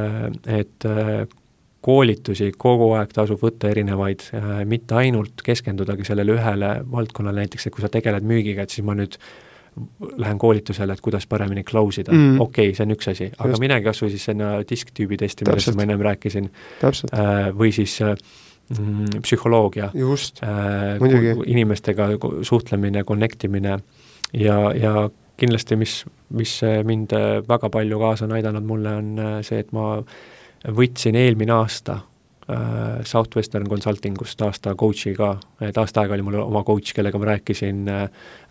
et 0.47 0.89
koolitusi 1.81 2.51
kogu 2.59 2.91
aeg 2.99 3.13
tasub 3.17 3.41
võtta 3.41 3.71
erinevaid, 3.71 4.27
mitte 4.69 4.99
ainult 5.01 5.45
keskendudagi 5.45 6.05
sellele 6.05 6.35
ühele 6.37 6.73
valdkonnale, 6.93 7.47
näiteks 7.47 7.67
et 7.67 7.75
kui 7.75 7.85
sa 7.85 7.89
tegeled 7.93 8.27
müügiga, 8.27 8.67
et 8.67 8.75
siis 8.75 8.85
ma 8.85 8.99
nüüd 8.99 9.17
lähen 10.17 10.39
koolitusele, 10.39 10.93
et 10.93 11.01
kuidas 11.01 11.27
paremini 11.27 11.65
close 11.65 12.03
ida. 12.03 12.13
Mm., 12.13 12.41
okei 12.41 12.69
okay,, 12.69 12.77
see 12.77 12.87
on 12.87 12.95
üks 12.97 13.11
asi, 13.13 13.31
aga 13.37 13.53
Just. 13.53 13.63
minegi 13.63 13.87
kas 13.87 14.03
või 14.03 14.13
siis 14.15 14.27
sinna 14.31 14.51
disktüübi 14.67 15.19
testi, 15.21 15.47
millest 15.49 15.77
ma 15.79 15.87
ennem 15.87 16.05
rääkisin, 16.05 16.51
äh, 16.85 17.31
või 17.57 17.73
siis 17.75 17.97
äh, 18.05 18.15
mm, 18.77 19.23
psühholoogia, 19.27 19.91
äh, 19.95 21.07
inimestega 21.47 22.11
suhtlemine, 22.47 23.05
connect 23.09 23.47
imine 23.49 23.79
ja, 24.33 24.59
ja 24.75 25.09
kindlasti, 25.41 25.79
mis, 25.81 26.03
mis 26.37 26.59
mind 26.85 27.15
väga 27.49 27.71
palju 27.73 27.99
kaasa 28.03 28.27
on 28.29 28.37
aidanud 28.37 28.67
mulle, 28.67 28.95
on 29.01 29.43
see, 29.47 29.63
et 29.63 29.73
ma 29.73 29.97
võtsin 30.77 31.17
eelmine 31.17 31.55
aasta 31.57 31.97
äh, 31.97 32.10
Southwestern 33.05 33.69
Consulting 33.69 34.19
ust 34.23 34.43
aasta 34.43 34.75
coach'i 34.79 35.15
ka, 35.17 35.35
et 35.61 35.77
aasta 35.79 36.03
aega 36.03 36.17
oli 36.17 36.27
mul 36.27 36.41
oma 36.43 36.65
coach, 36.67 36.95
kellega 36.97 37.19
ma 37.19 37.31
rääkisin 37.33 37.89
äh, 37.89 38.03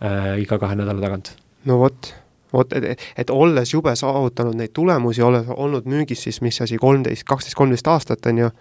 äh, 0.04 0.34
iga 0.44 0.60
kahe 0.62 0.78
nädala 0.80 1.02
tagant. 1.02 1.34
no 1.66 1.80
vot, 1.80 2.14
vot, 2.54 2.74
et, 2.74 3.00
et 3.18 3.30
olles 3.30 3.74
jube 3.74 3.96
saavutanud 3.96 4.58
neid 4.60 4.74
tulemusi, 4.74 5.24
olles 5.26 5.50
olnud 5.56 5.90
müügis 5.90 6.24
siis 6.28 6.42
mis 6.46 6.62
asi, 6.62 6.78
kolmteist, 6.78 7.28
kaksteist, 7.28 7.58
kolmteist 7.58 7.88
aastat, 7.88 8.32
on 8.32 8.44
ju, 8.46 8.52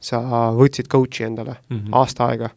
sa 0.00 0.22
võtsid 0.56 0.88
coach'i 0.88 1.26
endale 1.28 1.56
mm 1.68 1.76
-hmm. 1.76 1.96
aasta 2.02 2.26
aega 2.26 2.50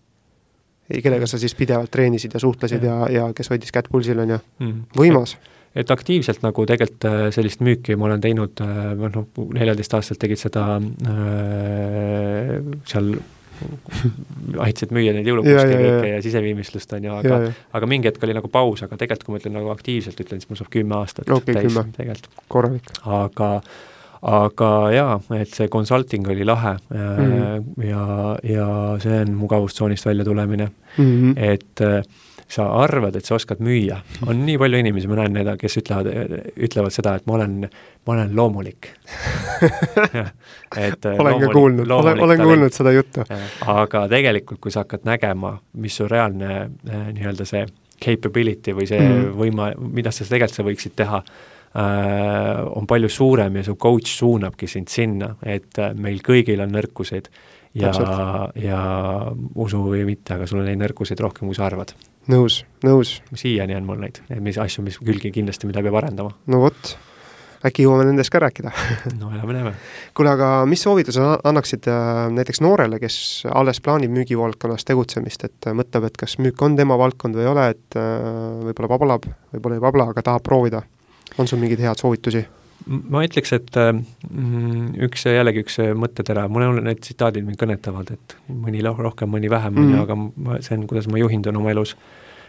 kellega 1.03 1.27
sa 1.27 1.37
siis 1.39 1.55
pidevalt 1.55 1.91
treenisid 1.91 2.33
ja 2.33 2.39
suhtlesid 2.39 2.83
ja, 2.83 2.99
ja, 3.09 3.27
ja 3.27 3.33
kes 3.33 3.49
hoidis 3.49 3.71
kätt 3.71 3.87
pulsil, 3.91 4.19
on 4.19 4.29
ju 4.29 4.37
mm., 4.59 4.81
võimas 4.97 5.37
et 5.37 5.52
aktiivselt 5.73 6.43
nagu 6.45 6.65
tegelikult 6.69 7.05
äh, 7.09 7.21
sellist 7.33 7.63
müüki 7.65 7.95
ma 7.97 8.09
olen 8.09 8.21
teinud, 8.23 8.59
äh, 8.61 8.91
noh, 8.99 9.29
neljateistaastaselt 9.57 10.21
tegid 10.21 10.41
seda 10.41 10.65
äh, 10.79 12.59
seal 12.89 13.15
aitasid 14.65 14.91
müüa 14.93 15.13
neid 15.15 15.27
jõulupukske 15.29 15.69
ja, 15.71 15.79
kõike 15.79 16.09
ja, 16.09 16.17
ja 16.17 16.21
siseviimistlust, 16.25 16.93
on 16.97 17.07
ju, 17.07 17.15
aga 17.21 17.39
aga 17.79 17.89
mingi 17.89 18.09
hetk 18.09 18.25
oli 18.27 18.35
nagu 18.35 18.49
paus, 18.51 18.83
aga 18.85 18.97
tegelikult 18.99 19.27
kui 19.27 19.35
ma 19.35 19.41
ütlen 19.41 19.57
nagu 19.57 19.71
aktiivselt, 19.73 20.19
ütlen, 20.19 20.41
siis 20.41 20.51
mul 20.51 20.59
saab 20.59 20.71
kümme 20.73 20.97
aastat 20.99 21.31
okay, 21.31 21.55
täis 21.57 21.77
tegelikult. 21.95 22.43
korralik. 22.51 22.93
aga 23.05 23.49
aga 24.23 24.69
jaa, 24.93 25.15
et 25.35 25.51
see 25.51 25.69
consulting 25.71 26.27
oli 26.31 26.45
lahe 26.47 26.77
mm 26.89 26.99
-hmm. 26.99 27.87
ja, 27.89 28.03
ja 28.43 28.67
see 29.03 29.21
on 29.21 29.33
mugavustsoonist 29.35 30.05
välja 30.05 30.25
tulemine 30.25 30.69
mm, 30.97 31.03
-hmm. 31.05 31.33
et 31.37 31.81
sa 32.49 32.67
arvad, 32.83 33.15
et 33.15 33.25
sa 33.25 33.35
oskad 33.37 33.61
müüa, 33.63 33.99
on 34.27 34.43
nii 34.45 34.57
palju 34.61 34.81
inimesi, 34.83 35.09
ma 35.11 35.21
näen 35.21 35.37
neid, 35.37 35.51
kes 35.61 35.79
ütlevad, 35.81 36.09
ütlevad 36.67 36.95
seda, 36.95 37.15
et 37.19 37.27
ma 37.29 37.37
olen, 37.37 37.59
ma 38.07 38.15
olen 38.17 38.35
loomulik. 38.35 38.91
Et 40.73 41.05
olen 41.05 41.37
ka 41.37 41.47
kuulnud, 41.53 41.91
olen, 41.93 42.19
olen 42.25 42.41
kuulnud 42.41 42.73
seda 42.73 42.91
juttu. 42.95 43.21
aga 43.69 44.07
tegelikult, 44.09 44.59
kui 44.63 44.73
sa 44.73 44.81
hakkad 44.81 45.05
nägema, 45.05 45.51
mis 45.77 45.99
su 45.99 46.07
reaalne 46.09 46.49
eh, 46.63 47.03
nii-öelda 47.13 47.45
see 47.45 47.61
capability 48.03 48.73
või 48.75 48.87
see 48.89 49.01
mm. 49.01 49.33
võima, 49.37 49.71
mida 49.77 50.11
sa 50.11 50.25
tegelikult 50.25 50.57
sa 50.57 50.65
võiksid 50.67 50.95
teha 50.97 51.19
äh,, 51.21 52.63
on 52.73 52.89
palju 52.89 53.11
suurem 53.13 53.59
ja 53.59 53.65
su 53.67 53.77
coach 53.79 54.15
suunabki 54.17 54.69
sind 54.71 54.91
sinna, 54.93 55.35
et 55.45 55.77
äh, 55.81 55.93
meil 55.93 56.23
kõigil 56.25 56.63
on 56.65 56.73
nõrkuseid. 56.73 57.29
Ja, 57.73 57.89
ja 58.53 58.79
usu 59.57 59.79
või 59.81 60.03
mitte, 60.05 60.35
aga 60.35 60.45
sul 60.45 60.59
on 60.61 60.67
neid 60.69 60.77
nõrkuseid 60.77 61.21
rohkem, 61.25 61.49
kui 61.49 61.57
sa 61.57 61.65
arvad 61.65 61.95
nõus, 62.31 62.63
nõus. 62.85 63.17
siiani 63.35 63.75
on 63.77 63.87
mul 63.87 64.03
neid, 64.03 64.21
mis 64.43 64.59
asju, 64.61 64.83
mis 64.85 64.99
külgi 65.01 65.31
kindlasti, 65.33 65.67
mida 65.69 65.83
peab 65.83 65.97
arendama. 65.99 66.33
no 66.47 66.61
vot, 66.63 66.93
äkki 67.67 67.85
jõuame 67.85 68.07
nendest 68.07 68.31
ka 68.33 68.41
rääkida 68.43 68.71
no 69.19 69.31
elame-näeme. 69.33 69.73
kuule, 70.15 70.33
aga 70.35 70.49
mis 70.69 70.83
soovituse 70.85 71.25
annaksid 71.43 71.87
äh, 71.91 72.25
näiteks 72.33 72.63
noorele, 72.63 72.99
kes 73.03 73.17
alles 73.51 73.81
plaanib 73.83 74.13
müügivaldkonnas 74.15 74.87
tegutsemist, 74.87 75.47
et 75.49 75.69
äh, 75.69 75.77
mõtleb, 75.77 76.09
et 76.09 76.19
kas 76.25 76.37
müük 76.43 76.61
on 76.65 76.77
tema 76.79 76.97
valdkond 76.99 77.39
või 77.39 77.47
ei 77.47 77.53
ole, 77.53 77.69
et 77.75 77.99
äh, 77.99 78.17
võib-olla 78.69 78.93
vablab, 78.95 79.29
võib-olla 79.55 79.79
ei 79.79 79.87
vabla, 79.87 80.11
aga 80.13 80.25
tahab 80.31 80.45
proovida. 80.47 80.83
on 81.37 81.47
sul 81.47 81.59
mingeid 81.59 81.81
head 81.81 81.99
soovitusi? 81.99 82.45
Ma 82.87 83.23
ütleks, 83.25 83.53
et 83.55 83.77
mm, 83.77 84.89
üks, 85.07 85.27
jällegi 85.29 85.63
üks 85.63 85.79
mõttetera, 85.99 86.47
mulle 86.51 86.83
need 86.83 87.03
tsitaadid 87.03 87.45
mind 87.47 87.59
kõnetavad, 87.61 88.11
et 88.15 88.35
mõni 88.49 88.83
rohkem, 88.83 89.31
mõni 89.31 89.51
vähem, 89.51 89.77
on 89.77 89.89
ju, 89.89 89.95
mhm. 89.95 90.03
aga 90.03 90.19
ma, 90.19 90.59
see 90.65 90.77
on, 90.77 90.85
kuidas 90.89 91.07
ma 91.11 91.21
juhindun 91.21 91.61
oma 91.61 91.73
elus 91.75 91.95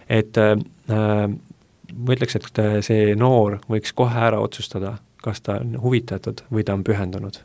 et 0.08 0.36
äh, 0.38 0.56
ma 0.88 2.16
ütleks, 2.16 2.36
et 2.38 2.60
äh, 2.60 2.78
see 2.84 3.14
noor 3.18 3.60
võiks 3.70 3.94
kohe 3.96 4.26
ära 4.28 4.40
otsustada, 4.42 4.98
kas 5.24 5.42
ta 5.44 5.58
on 5.62 5.78
huvitatud 5.80 6.44
või 6.52 6.64
ta 6.66 6.76
on 6.76 6.84
pühendunud. 6.84 7.40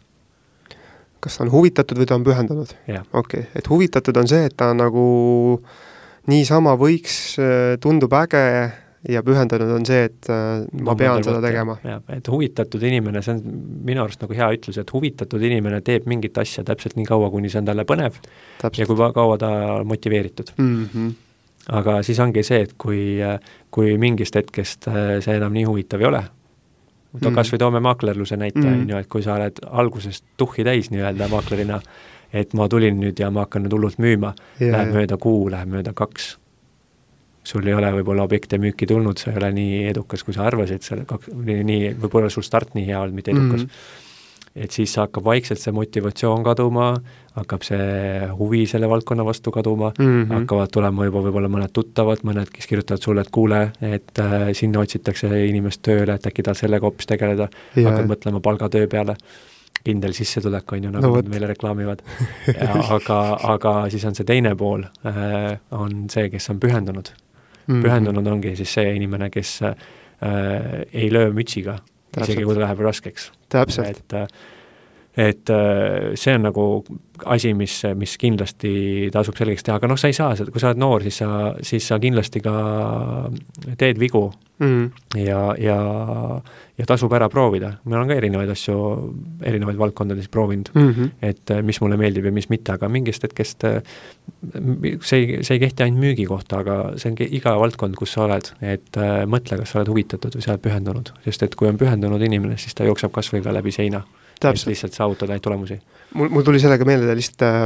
kas 1.19 1.37
ta 1.37 1.43
on 1.43 1.51
huvitatud 1.51 1.97
või 1.99 2.07
ta 2.07 2.15
on 2.15 2.23
pühendunud? 2.27 2.75
okei 3.13 3.47
et 3.55 3.69
huvitatud 3.69 4.17
on 4.17 4.27
see, 4.27 4.45
et 4.49 4.57
ta 4.57 4.73
nagu 4.73 5.61
niisama 6.27 6.75
võiks, 6.79 7.39
äh, 7.39 7.77
tundub 7.79 8.13
äge 8.13 8.45
ja 9.07 9.21
pühendunud 9.23 9.71
on 9.77 9.85
see, 9.87 10.09
et 10.09 10.29
äh, 10.33 10.65
ma 10.83 10.95
pean 10.99 11.23
seda 11.23 11.39
tegema. 11.43 11.77
jah, 11.85 12.01
et 12.15 12.27
huvitatud 12.27 12.83
inimene, 12.83 13.21
see 13.23 13.37
on 13.37 13.55
minu 13.87 14.03
arust 14.03 14.21
nagu 14.25 14.35
hea 14.35 14.49
ütlus, 14.57 14.79
et 14.81 14.93
huvitatud 14.93 15.45
inimene 15.49 15.79
teeb 15.85 16.09
mingit 16.09 16.37
asja 16.41 16.65
täpselt 16.67 16.97
nii 16.99 17.07
kaua, 17.07 17.31
kuni 17.31 17.51
see 17.51 17.61
on 17.61 17.69
talle 17.71 17.87
põnev 17.87 18.19
täpselt. 18.59 18.81
ja 18.83 18.89
kui 18.89 18.99
kaua 19.15 19.39
ta 19.39 19.51
motiveeritud 19.87 20.55
mm. 20.57 20.85
-hmm 20.93 21.17
aga 21.69 21.99
siis 22.05 22.19
ongi 22.23 22.41
see, 22.43 22.63
et 22.65 22.73
kui, 22.81 23.19
kui 23.69 23.97
mingist 24.01 24.35
hetkest 24.35 24.87
äh, 24.89 25.19
see 25.21 25.35
enam 25.37 25.53
nii 25.53 25.67
huvitav 25.67 26.01
ei 26.01 26.07
ole, 26.09 26.21
mm. 27.13 27.33
kas 27.35 27.51
või 27.53 27.61
toome 27.61 27.81
maaklerluse 27.85 28.37
näite, 28.39 28.63
mm. 28.63 28.81
on 28.81 28.93
ju, 28.93 29.01
et 29.03 29.09
kui 29.11 29.25
sa 29.25 29.35
oled 29.37 29.61
algusest 29.69 30.25
tuhhi 30.37 30.65
täis 30.65 30.89
nii-öelda 30.93 31.29
maaklerina, 31.29 31.81
et 32.33 32.53
ma 32.57 32.67
tulin 32.69 32.99
nüüd 33.01 33.19
ja 33.21 33.29
ma 33.33 33.45
hakkan 33.45 33.65
nüüd 33.65 33.75
hullult 33.77 33.99
müüma 34.01 34.33
yeah., 34.59 34.73
läheb 34.73 34.95
mööda 34.97 35.17
kuu, 35.21 35.49
läheb 35.51 35.69
mööda 35.69 35.93
kaks. 35.97 36.37
Sul 37.43 37.67
ei 37.67 37.73
ole 37.73 37.91
võib-olla 37.99 38.25
objekte 38.27 38.59
müüki 38.61 38.87
tulnud, 38.89 39.17
sa 39.17 39.31
ei 39.31 39.39
ole 39.41 39.51
nii 39.55 39.79
edukas, 39.93 40.23
kui 40.23 40.35
sa 40.35 40.45
arvasid, 40.49 40.83
selle 40.85 41.07
kaks, 41.09 41.31
nii, 41.33 41.63
nii, 41.65 41.95
võib-olla 42.01 42.29
sul 42.33 42.45
start 42.45 42.75
nii 42.77 42.85
hea 42.91 43.01
olnud, 43.01 43.19
mitte 43.21 43.35
edukas. 43.35 43.65
Mm 43.65 44.05
et 44.55 44.73
siis 44.73 44.93
hakkab 44.99 45.25
vaikselt 45.25 45.61
see 45.61 45.73
motivatsioon 45.75 46.43
kaduma, 46.45 46.89
hakkab 47.35 47.65
see 47.65 48.29
huvi 48.39 48.63
selle 48.69 48.89
valdkonna 48.91 49.25
vastu 49.25 49.53
kaduma 49.55 49.91
mm, 49.91 50.05
-hmm. 50.05 50.33
hakkavad 50.33 50.73
tulema 50.73 51.05
juba 51.05 51.21
võib-olla 51.27 51.51
mõned 51.51 51.73
tuttavad, 51.73 52.23
mõned, 52.27 52.49
kes 52.53 52.67
kirjutavad 52.67 53.03
sulle, 53.03 53.21
et 53.21 53.31
kuule, 53.31 53.61
et 53.81 54.19
äh, 54.19 54.49
sinna 54.53 54.83
otsitakse 54.83 55.29
inimest 55.45 55.81
tööle, 55.85 56.15
et 56.15 56.27
äkki 56.27 56.43
tahad 56.43 56.57
sellega 56.57 56.85
hoopis 56.87 57.07
tegeleda, 57.07 57.49
hakkad 57.75 58.09
mõtlema 58.09 58.41
palgatöö 58.41 58.87
peale. 58.87 59.15
Kindel 59.79 60.11
sissetulek, 60.11 60.71
on 60.75 60.83
ju, 60.83 60.89
nagu 60.91 61.07
no, 61.07 61.15
nad 61.21 61.29
meile 61.31 61.47
reklaamivad. 61.47 62.01
aga, 62.95 63.19
aga 63.53 63.73
siis 63.89 64.03
on 64.05 64.17
see 64.17 64.27
teine 64.27 64.51
pool 64.59 64.83
äh,, 65.07 65.55
on 65.71 66.09
see, 66.11 66.27
kes 66.29 66.49
on 66.51 66.59
pühendunud 66.59 67.13
-hmm. 67.69 67.83
pühendunud 67.85 68.27
ongi 68.27 68.55
siis 68.55 68.73
see 68.73 68.93
inimene, 68.95 69.29
kes 69.29 69.61
äh, 69.63 69.75
ei 70.93 71.11
löö 71.13 71.33
mütsiga, 71.33 71.79
isegi 72.21 72.43
kui 72.43 72.55
ta 72.55 72.61
läheb 72.65 72.79
raskeks. 72.79 73.31
et 73.89 74.13
äh, 74.13 74.27
et 75.17 75.49
äh, 75.49 76.15
see 76.15 76.35
on 76.35 76.45
nagu 76.47 76.65
asi, 77.25 77.53
mis, 77.53 77.81
mis 77.99 78.15
kindlasti 78.21 79.09
tasub 79.11 79.35
selgeks 79.35 79.65
teha, 79.65 79.79
aga 79.79 79.89
noh, 79.91 79.97
sa 79.99 80.07
ei 80.07 80.15
saa 80.15 80.35
seda, 80.39 80.53
kui 80.53 80.61
sa 80.61 80.69
oled 80.71 80.79
noor, 80.79 81.03
siis 81.03 81.17
sa, 81.19 81.29
siis 81.65 81.87
sa 81.89 81.97
kindlasti 81.99 82.41
ka 82.45 82.53
teed 83.79 83.99
vigu 83.99 84.29
mm. 84.63 84.85
ja, 85.19 85.41
ja, 85.59 85.79
ja 86.79 86.87
tasub 86.87 87.13
ära 87.13 87.29
proovida. 87.29 87.73
ma 87.83 87.97
olen 87.97 88.11
ka 88.11 88.17
erinevaid 88.19 88.51
asju, 88.53 88.75
erinevaid 89.43 89.79
valdkondades 89.79 90.29
proovinud 90.31 90.71
mm, 90.73 90.91
-hmm. 90.91 91.09
et 91.21 91.51
äh, 91.51 91.63
mis 91.63 91.81
mulle 91.81 91.97
meeldib 91.97 92.25
ja 92.25 92.31
mis 92.31 92.49
mitte, 92.49 92.77
aga 92.77 92.89
mingist 92.89 93.23
hetkest 93.23 93.63
äh, 93.67 93.81
see 95.01 95.19
ei, 95.19 95.43
see 95.43 95.57
ei 95.57 95.65
kehti 95.65 95.83
ainult 95.83 96.03
müügi 96.05 96.25
kohta, 96.29 96.63
aga 96.63 96.77
see 96.97 97.11
on 97.11 97.19
iga 97.27 97.57
valdkond, 97.59 97.95
kus 97.99 98.13
sa 98.15 98.23
oled, 98.27 98.53
et 98.61 99.01
mõtle, 99.27 99.59
kas 99.59 99.73
sa 99.73 99.79
oled 99.79 99.91
huvitatud 99.91 100.35
või 100.35 100.45
sa 100.45 100.55
oled 100.55 100.63
pühendunud, 100.63 101.11
sest 101.25 101.43
et 101.43 101.55
kui 101.59 101.67
on 101.67 101.77
pühendunud 101.77 102.21
inimene, 102.21 102.57
siis 102.57 102.75
ta 102.75 102.87
jookseb 102.87 103.11
kas 103.11 103.33
või 103.33 103.43
ka 103.43 103.53
läbi 103.53 103.75
seina 103.75 104.03
et 104.47 104.65
lihtsalt 104.65 104.95
saavutada 104.95 105.33
neid 105.35 105.43
tulemusi. 105.43 105.79
mul, 106.13 106.29
mul 106.29 106.43
tuli 106.43 106.59
sellega 106.59 106.85
meelde 106.85 107.15
lihtsalt 107.15 107.43
äh, 107.45 107.65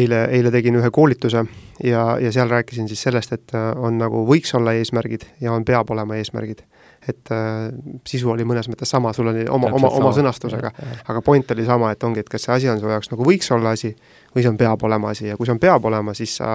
eile, 0.00 0.24
eile 0.32 0.50
tegin 0.50 0.78
ühe 0.80 0.90
koolituse 0.90 1.44
ja, 1.84 2.04
ja 2.20 2.32
seal 2.32 2.48
rääkisin 2.50 2.88
siis 2.88 3.02
sellest, 3.02 3.32
et 3.32 3.54
äh, 3.54 3.72
on 3.76 3.98
nagu 4.00 4.24
võiks 4.28 4.54
olla 4.56 4.74
eesmärgid 4.78 5.26
ja 5.40 5.52
on, 5.52 5.64
peab 5.64 5.90
olema 5.90 6.16
eesmärgid. 6.16 6.64
Et 7.08 7.32
äh, 7.34 7.70
sisu 8.08 8.30
oli 8.32 8.46
mõnes 8.48 8.68
mõttes 8.70 8.90
sama, 8.90 9.12
sul 9.16 9.28
oli 9.32 9.46
oma, 9.48 9.70
oma, 9.76 9.90
oma 10.00 10.12
sõnastusega, 10.16 10.72
aga 11.04 11.22
point 11.24 11.50
oli 11.54 11.66
sama, 11.66 11.92
et 11.94 12.04
ongi, 12.04 12.24
et 12.24 12.30
kas 12.30 12.46
see 12.46 12.54
asi 12.54 12.70
on 12.72 12.80
su 12.80 12.90
jaoks 12.90 13.12
nagu 13.12 13.26
võiks 13.26 13.50
olla 13.54 13.74
asi 13.76 13.92
või 14.34 14.44
see 14.44 14.52
on 14.52 14.60
peab 14.60 14.84
olema 14.88 15.12
asi. 15.14 15.28
Ja 15.30 15.38
kui 15.38 15.48
see 15.48 15.56
on 15.56 15.62
peab 15.62 15.84
olema, 15.90 16.14
siis 16.16 16.38
sa 16.40 16.48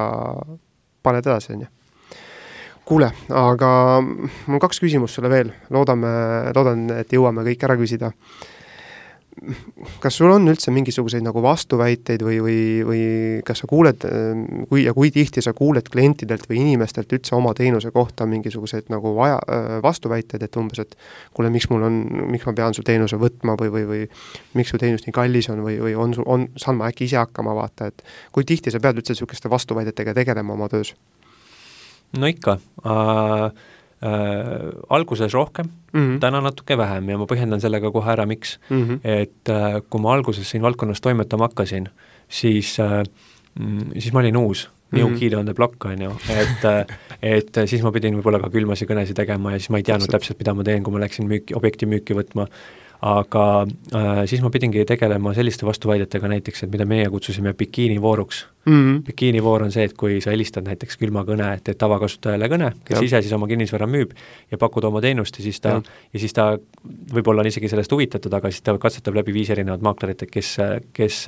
paned 1.04 1.26
edasi, 1.26 1.54
on 1.56 1.66
ju. 1.66 1.74
Kuule, 2.90 3.12
aga 3.38 3.72
mul 4.02 4.58
on 4.58 4.62
kaks 4.64 4.82
küsimust 4.82 5.20
sulle 5.20 5.30
veel, 5.30 5.52
loodame, 5.70 6.10
loodan, 6.56 6.88
et 6.98 7.12
jõuame 7.14 7.44
kõik 7.46 7.68
ära 7.68 7.76
küsida 7.78 8.10
kas 10.04 10.18
sul 10.20 10.32
on 10.34 10.48
üldse 10.52 10.72
mingisuguseid 10.74 11.24
nagu 11.26 11.42
vastuväiteid 11.44 12.24
või, 12.26 12.40
või, 12.44 12.58
või 12.88 13.04
kas 13.48 13.64
sa 13.64 13.70
kuuled, 13.70 14.04
kui 14.70 14.84
ja 14.84 14.94
kui 14.98 15.12
tihti 15.16 15.44
sa 15.46 15.54
kuuled 15.58 15.90
klientidelt 15.92 16.46
või 16.50 16.62
inimestelt 16.64 17.12
üldse 17.16 17.36
oma 17.38 17.54
teenuse 17.58 17.92
kohta 17.96 18.28
mingisuguseid 18.30 18.92
nagu 18.94 19.14
vaja, 19.18 19.40
vastuväiteid, 19.84 20.44
et 20.46 20.60
umbes, 20.60 20.84
et 20.84 20.98
kuule, 21.36 21.52
miks 21.54 21.70
mul 21.72 21.88
on, 21.88 22.02
miks 22.34 22.48
ma 22.50 22.56
pean 22.58 22.78
su 22.78 22.86
teenuse 22.86 23.20
võtma 23.22 23.56
või, 23.60 23.72
või, 23.76 23.88
või 23.90 24.04
miks 24.60 24.74
su 24.74 24.82
teenus 24.82 25.08
nii 25.08 25.16
kallis 25.16 25.50
on 25.54 25.64
või, 25.66 25.80
või 25.84 25.96
on 25.96 26.16
sul, 26.18 26.28
on, 26.28 26.48
saan 26.60 26.80
ma 26.80 26.92
äkki 26.92 27.08
ise 27.10 27.22
hakkama, 27.22 27.56
vaata, 27.58 27.90
et 27.94 28.06
kui 28.36 28.48
tihti 28.48 28.74
sa 28.74 28.84
pead 28.84 29.02
üldse 29.02 29.16
niisuguste 29.16 29.52
vastuväidetega 29.52 30.16
tegelema 30.18 30.56
oma 30.56 30.70
töös? 30.72 30.96
no 32.18 32.30
ikka 32.30 32.60
uh 32.84 33.52
äh, 34.04 34.70
alguses 34.90 35.34
rohkem 35.34 35.70
mm, 35.94 36.00
-hmm. 36.00 36.20
täna 36.20 36.42
natuke 36.42 36.78
vähem 36.78 37.10
ja 37.10 37.18
ma 37.18 37.26
põhjendan 37.26 37.62
sellega 37.62 37.92
kohe 37.92 38.12
ära, 38.12 38.26
miks 38.26 38.60
mm. 38.70 38.84
-hmm. 38.84 39.00
et 39.04 39.50
äh, 39.50 39.82
kui 39.90 40.02
ma 40.02 40.14
alguses 40.14 40.50
siin 40.50 40.62
valdkonnas 40.62 41.02
toimetama 41.02 41.50
hakkasin, 41.50 41.90
siis 42.28 42.80
äh,, 42.80 43.04
mm, 43.60 43.96
siis 44.00 44.14
ma 44.14 44.20
olin 44.20 44.38
uus 44.38 44.70
New 44.92 45.06
mm 45.08 45.14
-hmm. 45.14 45.20
Kid 45.20 45.34
on 45.34 45.46
the 45.46 45.54
block, 45.54 45.86
on 45.86 46.02
ju, 46.02 46.12
et 46.30 46.66
äh, 46.66 46.86
et 47.22 47.58
siis 47.66 47.84
ma 47.84 47.92
pidin 47.92 48.16
võib-olla 48.18 48.40
ka 48.42 48.50
külmasi 48.50 48.86
kõnesid 48.86 49.14
tegema 49.14 49.52
ja 49.52 49.60
siis 49.60 49.70
ma 49.70 49.78
ei 49.78 49.84
teadnud 49.84 50.10
täpselt, 50.10 50.40
mida 50.40 50.54
ma 50.54 50.64
teen, 50.64 50.84
kui 50.84 50.94
ma 50.94 51.00
läksin 51.00 51.28
müüki, 51.28 51.56
objekti 51.56 51.86
müüki 51.86 52.16
võtma 52.16 52.48
aga 53.00 53.44
äh, 53.96 54.22
siis 54.28 54.42
ma 54.44 54.50
pidingi 54.52 54.84
tegelema 54.88 55.32
selliste 55.36 55.64
vastuväidetega 55.68 56.28
näiteks, 56.34 56.66
et 56.66 56.72
mida 56.72 56.84
meie 56.88 57.06
kutsusime 57.12 57.54
bikiinivooruks 57.56 58.42
mm. 58.66 58.74
-hmm. 58.74 59.04
bikiinivoor 59.08 59.64
on 59.64 59.72
see, 59.72 59.86
et 59.88 59.94
kui 59.98 60.20
sa 60.22 60.34
helistad 60.34 60.68
näiteks 60.68 61.00
külmakõne, 61.00 61.48
teed 61.64 61.80
tavakasutajale 61.80 62.50
kõne, 62.52 62.72
kes 62.84 62.98
ja. 63.00 63.06
ise 63.06 63.22
siis 63.22 63.34
oma 63.34 63.48
kinnisvara 63.48 63.88
müüb 63.88 64.12
ja 64.52 64.58
pakud 64.58 64.84
oma 64.84 65.02
teenust 65.02 65.40
ja 65.40 65.44
siis 65.44 65.62
ta, 65.64 65.78
ja 66.14 66.20
siis 66.20 66.36
ta 66.36 66.50
võib-olla 67.14 67.46
on 67.46 67.48
isegi 67.48 67.70
sellest 67.72 67.92
huvitatud, 67.92 68.34
aga 68.34 68.52
siis 68.52 68.62
ta 68.62 68.76
katsetab 68.78 69.16
läbi 69.16 69.34
viis 69.34 69.50
erinevat 69.50 69.82
maaklerit, 69.82 70.24
et 70.24 70.32
kes, 70.32 70.58
kes 70.94 71.22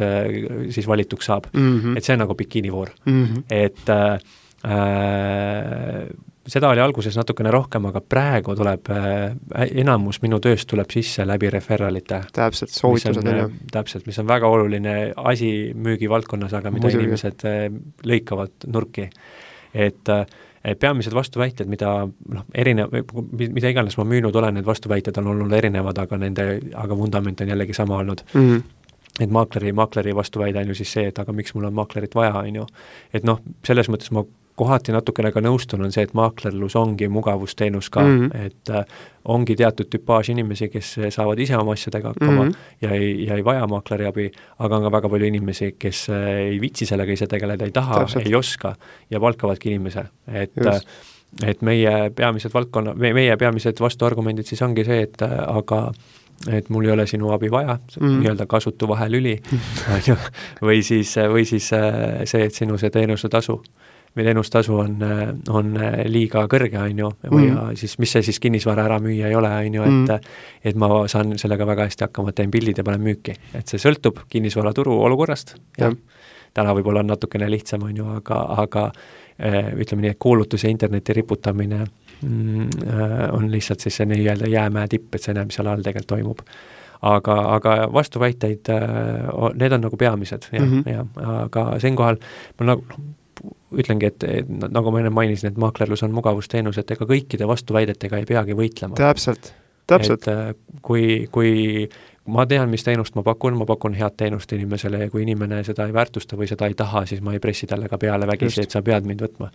siis 0.70 0.88
valituks 0.88 1.26
saab 1.26 1.48
mm. 1.54 1.80
-hmm. 1.80 1.98
et 1.98 2.04
see 2.04 2.14
on 2.14 2.26
nagu 2.26 2.36
bikiinivoor 2.36 2.92
mm, 3.06 3.24
-hmm. 3.26 3.44
et 3.50 3.90
äh, 3.90 4.20
äh 4.66 6.31
seda 6.48 6.70
oli 6.72 6.82
alguses 6.82 7.16
natukene 7.18 7.52
rohkem, 7.54 7.86
aga 7.89 8.02
praegu 8.02 8.56
tuleb 8.58 8.89
äh,, 8.94 9.72
enamus 9.84 10.22
minu 10.24 10.39
tööst 10.44 10.70
tuleb 10.72 10.89
sisse 10.94 11.26
läbi 11.28 11.50
referralite. 11.54 12.24
täpselt, 12.34 12.74
soovitused 12.74 13.22
on 13.22 13.32
ju. 13.38 13.48
Äh, 13.48 13.72
täpselt, 13.72 14.08
mis 14.10 14.20
on 14.22 14.30
väga 14.30 14.50
oluline 14.50 14.96
asi 15.16 15.52
müügivaldkonnas, 15.76 16.56
aga 16.58 16.74
mida 16.74 16.88
Muidugi. 16.88 17.06
inimesed 17.06 17.46
äh, 17.50 17.66
lõikavad 18.08 18.70
nurki. 18.74 19.10
et 19.74 20.10
äh, 20.10 20.26
peamised 20.80 21.14
vastuväited, 21.14 21.70
mida 21.70 21.94
noh, 22.06 22.44
erinev, 22.54 22.92
mida 23.34 23.72
iganes 23.72 23.98
ma 23.98 24.06
müünud 24.06 24.36
olen, 24.36 24.60
need 24.60 24.68
vastuväited 24.68 25.18
on 25.18 25.32
olnud 25.34 25.54
erinevad, 25.58 25.98
aga 25.98 26.20
nende, 26.22 26.52
aga 26.78 26.98
vundament 26.98 27.42
on 27.42 27.50
jällegi 27.54 27.74
sama 27.74 27.98
olnud 28.02 28.26
mm. 28.34 28.52
-hmm 28.52 28.70
et 29.20 29.30
maakleri, 29.30 29.74
maakleri 29.76 30.16
vastuväide 30.16 30.60
on 30.60 30.68
ju 30.68 30.76
siis 30.76 30.94
see, 30.94 31.08
et 31.08 31.20
aga 31.20 31.34
miks 31.36 31.54
mul 31.54 31.66
on 31.68 31.74
maaklerit 31.74 32.16
vaja, 32.16 32.32
on 32.34 32.56
ju. 32.56 32.66
et 33.14 33.24
noh, 33.28 33.42
selles 33.68 33.89
mõttes 33.92 34.12
ma 34.16 34.24
kohati 34.62 34.93
natukene 34.93 35.32
ka 35.34 35.41
nõustun, 35.43 35.82
on 35.86 35.93
see, 35.93 36.05
et 36.05 36.14
maaklerlus 36.18 36.78
ongi 36.80 37.09
mugavusteenus 37.12 37.89
ka 37.93 38.03
mm, 38.05 38.20
-hmm. 38.20 38.45
et 38.45 38.74
äh, 38.74 38.86
ongi 39.26 39.55
teatud 39.57 39.89
tüpaaž 39.91 40.32
inimesi, 40.34 40.70
kes 40.70 40.95
saavad 41.16 41.39
ise 41.39 41.57
oma 41.57 41.76
asjadega 41.78 42.14
hakkama 42.14 42.43
mm 42.43 42.49
-hmm. 42.49 42.76
ja 42.82 42.91
ei, 42.97 43.26
ja 43.26 43.36
ei 43.36 43.45
vaja 43.45 43.68
maakleri 43.68 44.05
abi, 44.09 44.32
aga 44.59 44.78
on 44.78 44.84
ka 44.88 44.91
väga 44.97 45.09
palju 45.09 45.32
inimesi, 45.34 45.76
kes 45.80 46.09
äh, 46.09 46.28
ei 46.51 46.62
viitsi 46.62 46.86
sellega 46.86 47.18
ise 47.18 47.28
tegeleda, 47.28 47.66
ei 47.66 47.72
taha, 47.72 48.05
ei 48.26 48.36
oska 48.36 48.76
ja 49.09 49.20
palkavadki 49.20 49.70
inimese, 49.70 50.05
et 50.28 50.66
äh, 50.66 50.82
et 51.47 51.62
meie 51.62 52.09
peamised 52.16 52.53
valdkonna, 52.53 52.93
meie 52.93 53.38
peamised 53.38 53.80
vastuargumendid 53.80 54.45
siis 54.45 54.62
ongi 54.62 54.84
see, 54.86 55.05
et 55.07 55.22
äh, 55.24 55.38
aga 55.47 55.86
et 56.49 56.70
mul 56.74 56.88
ei 56.88 56.91
ole 56.91 57.05
sinu 57.07 57.30
abi 57.36 57.51
vaja 57.51 57.78
mm., 57.78 58.20
nii-öelda 58.22 58.47
kasutu 58.49 58.88
vahelüli, 58.89 59.36
on 59.93 60.01
ju, 60.07 60.16
või 60.62 60.82
siis, 60.84 61.14
või 61.30 61.45
siis 61.45 61.70
äh, 61.78 62.24
see, 62.26 62.47
et 62.47 62.57
sinu 62.57 62.80
see 62.82 62.89
teenusetasu 62.89 63.59
või 64.18 64.26
teenustasu 64.28 64.76
on, 64.76 64.97
on 65.49 65.76
liiga 66.12 66.43
kõrge, 66.51 66.80
on 66.82 66.97
ju, 66.99 67.12
või 67.30 67.45
mm. 67.47 67.78
siis 67.80 67.97
mis 68.01 68.12
see 68.12 68.26
siis 68.28 68.41
kinnisvara 68.43 68.84
äramüüja 68.89 69.30
ei 69.32 69.38
ole, 69.39 69.51
on 69.68 69.78
ju, 69.78 69.86
et 69.88 69.93
mm. 69.99 70.34
et 70.72 70.80
ma 70.80 70.89
saan 71.12 71.38
sellega 71.39 71.68
väga 71.68 71.88
hästi 71.88 72.07
hakkama, 72.07 72.34
teen 72.36 72.51
pildid 72.51 72.82
ja 72.82 72.84
panen 72.84 73.03
müüki. 73.05 73.38
et 73.55 73.72
see 73.72 73.80
sõltub 73.80 74.26
kinnisvaraturu 74.30 74.97
olukorrast, 75.07 75.55
jah, 75.80 75.95
täna 76.53 76.76
võib-olla 76.76 77.05
on 77.05 77.12
natukene 77.14 77.49
lihtsam, 77.51 77.88
on 77.88 77.97
ju, 77.97 78.09
aga, 78.18 78.41
aga 78.66 78.86
äh, 78.91 79.72
ütleme 79.80 80.07
nii, 80.07 80.16
et 80.16 80.20
kuulutus 80.20 80.66
ja 80.66 80.74
interneti 80.74 81.16
riputamine 81.16 81.86
mm, 81.86 82.68
äh, 82.84 83.26
on 83.38 83.47
lihtsalt 83.51 83.80
siis 83.80 84.01
see 84.01 84.12
nii-öelda 84.12 84.51
jäämäe 84.51 84.91
tipp, 84.91 85.16
et 85.16 85.24
sa 85.24 85.32
ei 85.32 85.39
näe, 85.39 85.47
mis 85.47 85.59
seal 85.59 85.72
all 85.72 85.84
tegelikult 85.86 86.12
toimub 86.18 86.45
aga, 87.01 87.38
aga 87.55 87.78
vastuväiteid, 87.93 88.70
äh, 88.70 89.47
need 89.57 89.74
on 89.78 89.88
nagu 89.88 89.97
peamised, 89.97 90.51
jah 90.51 90.62
mm, 90.66 90.84
-hmm. 90.84 90.93
jah, 90.93 91.41
aga 91.47 91.80
siinkohal 91.80 92.20
ma 92.59 92.72
nagu 92.74 93.01
ütlengi, 93.72 94.12
et, 94.12 94.24
et 94.28 94.52
nagu 94.52 94.92
ma 94.92 95.02
enne 95.02 95.12
mainisin, 95.14 95.52
et 95.52 95.60
maaklerlus 95.62 96.04
on 96.08 96.14
mugavusteenus, 96.16 96.80
et 96.82 96.96
ega 96.96 97.08
kõikide 97.08 97.48
vastuväidetega 97.50 98.22
ei 98.22 98.30
peagi 98.30 98.56
võitlema. 98.58 98.98
täpselt, 99.00 99.54
täpselt. 99.88 100.28
äh, 100.32 100.54
kui, 100.82 101.28
kui 101.32 101.88
ma 102.32 102.46
tean, 102.46 102.70
mis 102.70 102.84
teenust 102.84 103.16
ma 103.18 103.24
pakun, 103.26 103.56
ma 103.58 103.66
pakun 103.70 103.96
head 103.98 104.18
teenust 104.18 104.52
inimesele 104.54 105.06
ja 105.06 105.12
kui 105.14 105.24
inimene 105.24 105.64
seda 105.68 105.88
ei 105.90 105.96
väärtusta 105.96 106.38
või 106.40 106.50
seda 106.52 106.68
ei 106.70 106.76
taha, 106.78 107.06
siis 107.10 107.24
ma 107.24 107.34
ei 107.36 107.42
pressi 107.44 107.68
talle 107.68 107.90
ka 107.90 107.98
peale 108.02 108.28
vägisi, 108.30 108.66
et 108.66 108.76
sa 108.76 108.84
pead 108.86 109.08
mind 109.08 109.24
võtma. 109.26 109.52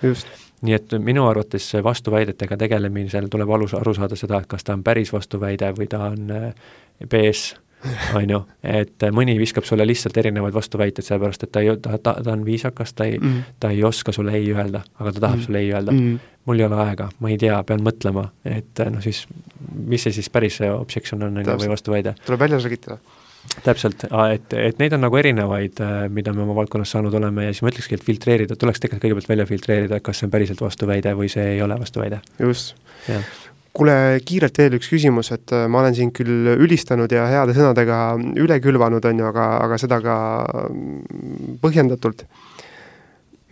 nii 0.67 0.75
et 0.75 0.97
minu 0.99 1.29
arvates 1.29 1.69
vastuväidetega 1.85 2.57
tegelemisel 2.57 3.29
tuleb 3.33 3.51
alus, 3.51 3.77
aru 3.79 3.95
saada 3.95 4.17
seda, 4.17 4.41
et 4.43 4.51
kas 4.51 4.65
ta 4.65 4.75
on 4.75 4.83
päris 4.87 5.13
vastuväide 5.13 5.73
või 5.77 5.89
ta 5.93 6.09
on 6.11 6.33
BS 7.05 7.53
äh, 7.53 7.66
on 8.19 8.31
ju, 8.31 8.41
et 8.67 9.07
mõni 9.15 9.37
viskab 9.41 9.67
sulle 9.69 9.87
lihtsalt 9.87 10.17
erinevaid 10.21 10.55
vastuväiteid, 10.55 11.07
sellepärast 11.07 11.47
et 11.47 11.53
ta 11.53 11.63
ei, 11.65 11.75
ta, 11.83 11.99
ta, 11.99 12.17
ta 12.23 12.33
on 12.33 12.45
viisakas, 12.47 12.95
ta 12.97 13.05
ei 13.09 13.19
mm, 13.19 13.27
-hmm. 13.27 13.59
ta 13.61 13.71
ei 13.71 13.85
oska 13.85 14.13
sulle 14.13 14.33
ei 14.37 14.53
öelda, 14.53 14.83
aga 15.01 15.13
ta 15.13 15.21
tahab 15.21 15.37
mm 15.37 15.41
-hmm. 15.41 15.47
sulle 15.47 15.59
ei 15.59 15.73
öelda 15.73 15.93
mm. 15.93 15.99
-hmm. 15.99 16.19
mul 16.45 16.59
ei 16.61 16.67
ole 16.67 16.81
aega, 16.87 17.09
ma 17.19 17.29
ei 17.29 17.39
tea, 17.39 17.63
pean 17.65 17.81
mõtlema, 17.81 18.29
et 18.45 18.85
noh 18.91 19.03
siis, 19.03 19.27
mis 19.75 20.03
see 20.03 20.13
siis 20.13 20.31
päris 20.31 20.61
objection 20.61 21.23
on, 21.23 21.39
on 21.39 21.45
ju, 21.45 21.59
või 21.59 21.69
vastuväide. 21.69 22.15
tuleb 22.27 22.41
välja 22.41 22.61
selgitada 22.61 22.99
täpselt, 23.65 24.05
et, 24.33 24.53
et 24.53 24.79
neid 24.79 24.93
on 24.93 25.01
nagu 25.01 25.17
erinevaid, 25.17 25.81
äh, 25.81 26.09
mida 26.13 26.33
me 26.33 26.43
oma 26.43 26.55
valdkonnas 26.55 26.91
saanud 26.91 27.15
oleme 27.15 27.45
ja 27.45 27.55
siis 27.55 27.63
ma 27.63 27.71
ütlekski, 27.73 27.95
et 27.95 28.05
filtreerida, 28.05 28.57
tuleks 28.57 28.81
tegelikult 28.83 29.05
kõigepealt 29.05 29.29
välja 29.29 29.47
filtreerida, 29.47 30.01
kas 30.01 30.19
see 30.19 30.27
on 30.27 30.35
päriselt 30.35 30.61
vastuväide 30.61 31.15
või 31.15 31.31
see 31.33 31.55
ei 31.55 31.63
ole 31.63 31.79
vastuväide. 31.81 32.21
just 32.39 32.75
kuule, 33.77 33.95
kiirelt 34.27 34.59
veel 34.59 34.77
üks 34.79 34.91
küsimus, 34.91 35.31
et 35.35 35.53
äh, 35.55 35.67
ma 35.71 35.83
olen 35.83 35.97
sind 35.97 36.15
küll 36.17 36.53
ülistanud 36.57 37.13
ja 37.13 37.27
heade 37.31 37.55
sõnadega 37.57 38.01
üle 38.41 38.61
külvanud, 38.65 39.05
on 39.05 39.23
ju, 39.23 39.27
aga, 39.29 39.49
aga 39.65 39.81
seda 39.81 40.01
ka 40.05 40.19
mm, 40.69 41.59
põhjendatult. 41.65 42.27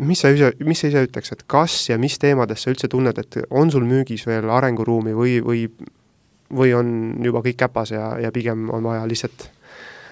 mis 0.05 0.19
sa 0.25 0.33
ise, 0.35 0.53
mis 0.67 0.81
sa 0.81 0.89
ise 0.91 1.05
ütleks, 1.07 1.33
et 1.33 1.45
kas 1.47 1.77
ja 1.89 1.99
mis 2.03 2.19
teemades 2.19 2.65
sa 2.65 2.73
üldse 2.73 2.89
tunned, 2.91 3.19
et 3.19 3.45
on 3.51 3.71
sul 3.71 3.85
müügis 3.87 4.27
veel 4.27 4.51
arenguruumi 4.51 5.15
või, 5.15 5.37
või 5.45 5.69
või 6.55 6.75
on 6.77 6.89
juba 7.25 7.43
kõik 7.45 7.59
käpas 7.65 7.93
ja, 7.95 8.15
ja 8.21 8.31
pigem 8.35 8.69
on 8.71 8.85
vaja 8.85 9.07
lihtsalt 9.09 9.49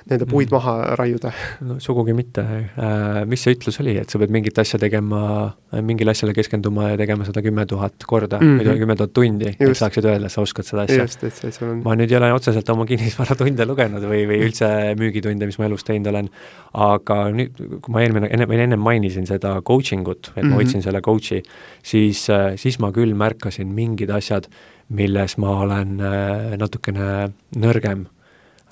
nii-öelda 0.06 0.28
puid 0.30 0.50
mm. 0.50 0.56
maha 0.56 0.96
raiuda? 0.98 1.32
no 1.68 1.78
sugugi 1.82 2.14
mitte 2.16 2.42
äh,, 2.42 3.22
mis 3.28 3.44
see 3.44 3.56
ütlus 3.56 3.80
oli, 3.82 3.96
et 4.00 4.12
sa 4.12 4.20
pead 4.22 4.32
mingit 4.34 4.58
asja 4.62 4.80
tegema, 4.82 5.52
mingile 5.84 6.14
asjale 6.14 6.34
keskenduma 6.36 6.92
ja 6.92 7.00
tegema 7.00 7.26
seda 7.28 7.42
kümme 7.44 7.66
tuhat 7.70 8.06
korda 8.08 8.40
mm, 8.40 8.58
-hmm. 8.60 8.80
kümme 8.82 8.96
tuhat 8.96 9.12
tundi, 9.16 9.54
et 9.58 9.76
saaksid 9.78 10.08
öelda, 10.08 10.26
et 10.26 10.34
sa 10.34 10.42
oskad 10.42 10.68
seda 10.68 10.86
asja. 10.86 11.06
just, 11.06 11.24
et 11.24 11.34
see 11.34 11.52
sul 11.52 11.70
on 11.74 11.82
ma 11.84 11.96
nüüd 11.98 12.12
ei 12.12 12.18
ole 12.18 12.32
otseselt 12.34 12.68
oma 12.74 12.86
kinnisvaratunde 12.88 13.66
lugenud 13.68 14.04
või, 14.08 14.24
või 14.30 14.40
üldse 14.46 14.68
müügitunde, 14.98 15.48
mis 15.48 15.58
ma 15.60 15.68
elus 15.68 15.86
teinud 15.86 16.10
olen, 16.12 16.30
aga 16.72 17.18
nüüd, 17.34 17.58
kui 17.84 17.94
ma 17.94 18.02
eelmine, 18.04 18.30
enne, 18.32 18.48
või 18.50 18.60
ennem 18.64 18.82
mainisin 18.82 19.28
seda 19.28 19.54
coaching 19.66 20.08
ut, 20.08 20.32
et 20.32 20.36
mm 20.36 20.40
-hmm. 20.40 20.48
ma 20.48 20.56
mhm. 20.56 20.62
võtsin 20.62 20.84
selle 20.84 21.02
coach'i, 21.04 21.42
siis, 21.82 22.26
siis 22.56 22.78
ma 22.82 22.92
küll 22.92 23.14
märkasin 23.18 23.72
mingid 23.74 24.10
asjad, 24.10 24.48
milles 24.92 25.38
ma 25.40 25.60
olen 25.64 26.00
äh, 26.00 26.56
natukene 26.60 27.32
nõrgem 27.56 28.06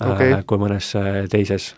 okay. 0.09 0.33
Äh, 0.33 0.43
kui 0.47 0.61
mõnes 0.61 0.91
äh, 0.97 1.23
teises. 1.31 1.73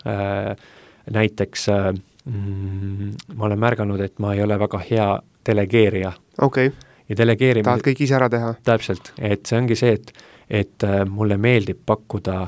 näiteks 1.10 1.66
mm, 1.68 3.10
ma 3.36 3.44
olen 3.44 3.60
märganud, 3.60 4.00
et 4.00 4.18
ma 4.18 4.32
ei 4.34 4.42
ole 4.42 4.58
väga 4.58 4.80
hea 4.90 5.08
delegeerija. 5.46 6.12
okay. 6.40 6.72
ja 7.08 7.16
delegeerimine 7.16 7.68
tahad 7.68 7.84
kõik 7.84 8.04
ise 8.06 8.16
ära 8.16 8.28
teha? 8.32 8.54
täpselt, 8.64 9.12
et 9.18 9.46
see 9.46 9.58
ongi 9.58 9.76
see, 9.76 9.98
et, 9.98 10.12
et 10.48 10.86
mulle 11.08 11.36
meeldib 11.36 11.82
pakkuda 11.86 12.46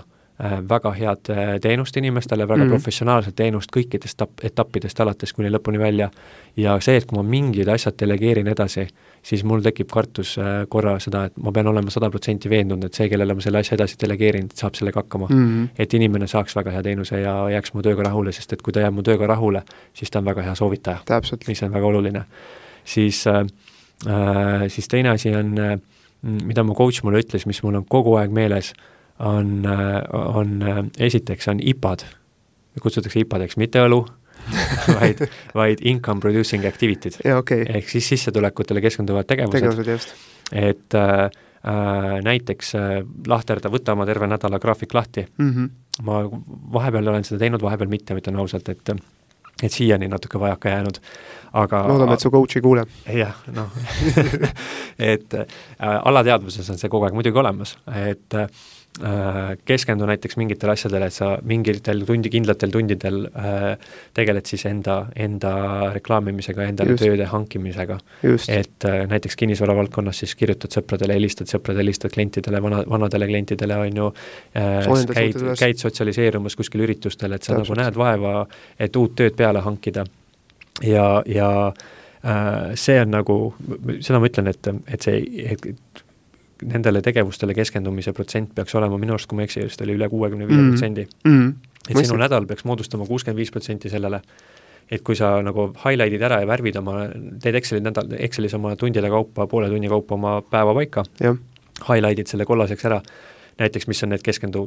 väga 0.69 0.91
head 0.93 1.29
teenust 1.65 1.97
inimestele, 1.97 2.49
väga 2.49 2.65
mm 2.65 2.73
professionaalset 2.77 3.37
teenust 3.37 3.71
kõikidest 3.73 4.21
etappidest 4.45 5.01
alates 5.01 5.33
kuni 5.33 5.49
lõpuni 5.51 5.79
välja. 5.81 6.11
ja 6.57 6.81
see, 6.81 6.97
et 6.97 7.07
kui 7.07 7.17
ma 7.17 7.23
mingid 7.23 7.69
asjad 7.69 7.97
delegeerin 8.01 8.49
edasi, 8.49 8.89
siis 9.27 9.43
mul 9.47 9.63
tekib 9.65 9.91
kartus 9.91 10.37
äh, 10.39 10.65
korra 10.71 10.97
seda, 11.03 11.25
et 11.29 11.39
ma 11.43 11.53
pean 11.55 11.67
olema 11.71 11.91
sada 11.93 12.11
protsenti 12.13 12.51
veendunud, 12.51 12.87
et 12.87 12.99
see, 12.99 13.09
kellele 13.11 13.35
ma 13.35 13.43
selle 13.43 13.63
asja 13.63 13.75
edasi 13.79 13.99
delegeerin, 14.03 14.51
saab 14.55 14.79
sellega 14.79 15.03
hakkama 15.03 15.29
mm. 15.29 15.47
-hmm. 15.47 15.69
et 15.83 15.95
inimene 15.99 16.29
saaks 16.31 16.57
väga 16.57 16.75
hea 16.77 16.83
teenuse 16.87 17.21
ja 17.21 17.35
jääks 17.51 17.75
mu 17.75 17.83
tööga 17.83 18.07
rahule, 18.07 18.33
sest 18.33 18.53
et 18.55 18.63
kui 18.63 18.75
ta 18.75 18.85
jääb 18.85 18.95
mu 18.95 19.03
tööga 19.07 19.27
rahule, 19.33 19.63
siis 19.95 20.11
ta 20.11 20.23
on 20.23 20.31
väga 20.31 20.43
hea 20.47 20.55
soovitaja. 20.55 21.21
mis 21.49 21.63
on 21.63 21.73
väga 21.73 21.87
oluline. 21.87 22.25
siis 22.85 23.27
äh,, 23.27 23.47
äh 24.07 24.69
siis 24.69 24.89
teine 24.89 25.09
asi 25.09 25.35
on 25.35 25.59
äh,, 25.59 25.79
mida 26.23 26.63
mu 26.63 26.75
coach 26.75 27.03
mulle 27.03 27.21
ütles, 27.21 27.47
mis 27.47 27.63
mul 27.63 27.75
on 27.75 27.85
kogu 27.85 28.15
aeg 28.17 28.31
meeles, 28.31 28.75
on, 29.19 29.65
on 30.13 30.65
esiteks 30.99 31.49
on 31.49 31.61
IPA-d, 31.61 32.05
kutsutakse 32.83 33.21
IPA-deks, 33.21 33.57
mitte 33.57 33.79
õlu 33.79 34.05
vaid, 35.01 35.25
vaid 35.55 35.83
income 35.83 36.21
producing 36.21 36.67
activity'd. 36.67 37.19
Okay. 37.39 37.67
ehk 37.69 37.91
siis 37.91 38.09
sissetulekutele 38.15 38.83
keskenduvad 38.85 39.29
tegevused. 39.29 39.61
tegevused, 39.61 40.15
et 40.53 40.95
äh, 40.95 41.25
äh, 41.25 42.09
näiteks 42.27 42.75
äh, 42.79 42.95
lahterda, 43.29 43.73
võta 43.73 43.97
oma 43.97 44.07
terve 44.09 44.29
nädala 44.31 44.61
graafik 44.63 44.95
lahti 44.95 45.27
mm. 45.39 45.53
-hmm. 45.53 45.71
ma 46.07 46.23
vahepeal 46.79 47.13
olen 47.15 47.25
seda 47.25 47.45
teinud, 47.45 47.63
vahepeal 47.63 47.91
mitte, 47.91 48.15
ma 48.15 48.25
ütlen 48.25 48.43
ausalt, 48.43 48.69
et 48.69 48.97
et 49.63 49.73
siiani 49.73 50.09
natuke 50.09 50.41
vajaka 50.41 50.69
jäänud, 50.69 50.99
aga 51.53 51.79
loodame, 51.89 52.13
et 52.13 52.21
su 52.21 52.31
coach 52.31 52.57
ei 52.57 52.63
kuule. 52.63 52.85
jah, 53.13 53.37
noh 53.53 53.71
et 55.13 55.35
äh, 55.35 55.47
alateadvuses 55.81 56.71
on 56.71 56.79
see 56.79 56.93
kogu 56.93 57.09
aeg 57.09 57.15
muidugi 57.17 57.39
olemas, 57.41 57.79
et 57.89 58.35
äh, 58.35 58.47
Äh, 58.47 58.49
keskendu 58.97 60.07
näiteks 60.09 60.39
mingitele 60.41 60.73
asjadele, 60.73 61.09
et 61.11 61.15
sa 61.15 61.35
mingitel 61.45 62.01
tundi, 62.09 62.31
kindlatel 62.33 62.73
tundidel 62.73 63.27
äh, 63.29 63.65
tegeled 64.17 64.49
siis 64.49 64.65
enda, 64.69 64.97
enda 65.21 65.53
reklaamimisega, 65.93 66.65
endale 66.65 66.95
Just. 66.95 67.05
tööde 67.05 67.27
hankimisega. 67.29 67.99
et 68.49 68.87
äh, 68.89 69.03
näiteks 69.11 69.37
kinnisvara 69.37 69.77
valdkonnas 69.77 70.23
siis 70.25 70.35
kirjutad 70.35 70.73
sõpradele, 70.73 71.19
helistad 71.19 71.51
sõpradele, 71.53 71.85
helistad 71.85 72.15
klientidele, 72.15 72.63
vana, 72.63 72.83
vanadele 72.89 73.29
klientidele, 73.29 73.77
on 73.77 74.01
ju 74.01 74.09
äh,, 74.57 74.89
käid, 75.13 75.45
käid 75.61 75.83
sotsialiseerumas 75.83 76.57
kuskil 76.57 76.87
üritustel, 76.89 77.37
et 77.37 77.45
sa 77.45 77.53
Täpselt. 77.53 77.77
nagu 77.77 77.81
näed 77.83 78.01
vaeva, 78.01 78.47
et 78.81 78.97
uut 78.97 79.17
tööd 79.19 79.37
peale 79.37 79.61
hankida. 79.61 80.07
ja, 80.83 81.23
ja 81.27 81.51
äh, 82.25 82.73
see 82.75 82.97
on 83.01 83.13
nagu, 83.13 83.39
seda 84.01 84.21
ma 84.21 84.33
ütlen, 84.33 84.49
et, 84.49 84.73
et 84.89 85.05
see, 85.05 85.21
et 85.53 86.05
nendele 86.65 87.03
tegevustele 87.05 87.55
keskendumise 87.57 88.13
protsent 88.17 88.55
peaks 88.57 88.75
olema 88.79 88.99
minu 89.01 89.17
arust, 89.17 89.29
kui 89.29 89.39
ma 89.39 89.45
ei 89.45 89.51
eksi, 89.51 89.65
vist 89.69 89.83
oli 89.85 89.97
üle 89.97 90.09
kuuekümne 90.13 90.49
viie 90.49 90.69
protsendi. 90.71 91.07
Mm. 91.25 91.41
Mm. 91.41 91.73
et 91.91 92.01
sinu 92.03 92.19
nädal 92.21 92.47
peaks 92.49 92.65
moodustama 92.67 93.07
kuuskümmend 93.07 93.39
viis 93.39 93.53
protsenti 93.55 93.93
sellele, 93.93 94.23
et 94.91 95.03
kui 95.07 95.19
sa 95.19 95.37
nagu 95.45 95.69
highlight'id 95.85 96.23
ära 96.23 96.41
ja 96.43 96.49
värvid 96.49 96.81
oma, 96.81 97.05
teed 97.43 97.61
Exceli 97.61 97.85
nädal, 97.85 98.17
Excelis 98.19 98.55
oma 98.57 98.75
tundide 98.81 99.11
kaupa, 99.13 99.47
poole 99.51 99.69
tunni 99.71 99.91
kaupa 99.93 100.17
oma 100.17 100.39
päeva 100.51 100.75
paika, 100.75 101.05
highlight'id 101.87 102.33
selle 102.33 102.49
kollaseks 102.49 102.89
ära, 102.89 103.03
näiteks 103.61 103.89
mis 103.89 104.03
on 104.05 104.13
need 104.15 104.25
keskendu-, 104.25 104.67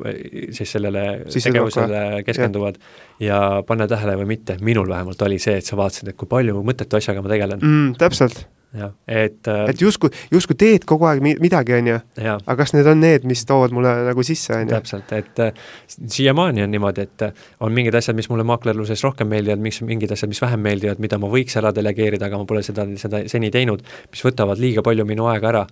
siis 0.55 0.71
sellele 0.77 1.03
tegevusele 1.33 2.23
keskenduvad 2.25 2.79
ja. 3.19 3.27
ja 3.27 3.41
pane 3.67 3.87
tähele 3.89 4.15
või 4.21 4.31
mitte, 4.35 4.57
minul 4.61 4.89
vähemalt 4.89 5.21
oli 5.27 5.41
see, 5.41 5.57
et 5.61 5.65
sa 5.65 5.77
vaatasid, 5.79 6.13
et 6.13 6.19
kui 6.19 6.29
palju 6.29 6.61
mõttetu 6.65 7.01
asjaga 7.01 7.25
ma 7.25 7.33
tegelen 7.33 7.61
mm,. 7.61 7.99
täpselt 8.01 8.45
jah, 8.73 8.91
et 9.07 9.47
äh, 9.47 9.63
et 9.71 9.81
justkui, 9.81 10.11
justkui 10.31 10.57
teed 10.59 10.85
kogu 10.89 11.07
aeg 11.09 11.21
mi-, 11.25 11.35
midagi, 11.41 11.73
on 11.79 11.89
ju, 11.89 11.97
aga 12.21 12.55
kas 12.61 12.73
need 12.75 12.87
on 12.89 13.01
need, 13.01 13.25
mis 13.29 13.41
toovad 13.49 13.73
mulle 13.75 13.93
nagu 14.09 14.25
sisse, 14.25 14.53
on 14.55 14.67
ju? 14.67 14.73
täpselt, 14.75 15.13
et 15.17 15.41
äh, 15.43 15.61
siiamaani 15.89 16.63
on 16.65 16.73
niimoodi, 16.73 17.07
et 17.09 17.25
äh, 17.25 17.45
on 17.65 17.73
mingid 17.75 17.97
asjad, 17.97 18.17
mis 18.19 18.29
mulle 18.29 18.45
maaklerluses 18.49 19.03
rohkem 19.05 19.31
meeldivad, 19.31 19.61
miks 19.63 19.81
mingid 19.87 20.13
asjad, 20.13 20.31
mis 20.31 20.41
vähem 20.43 20.61
meeldivad, 20.65 21.01
mida 21.01 21.21
ma 21.21 21.31
võiks 21.33 21.57
ära 21.59 21.73
delegeerida, 21.75 22.29
aga 22.29 22.41
ma 22.41 22.49
pole 22.49 22.63
seda, 22.65 22.85
seda 23.01 23.23
seni 23.31 23.51
teinud, 23.53 23.85
mis 24.13 24.25
võtavad 24.25 24.61
liiga 24.61 24.85
palju 24.85 25.07
minu 25.09 25.29
aega 25.33 25.53
ära. 25.53 25.67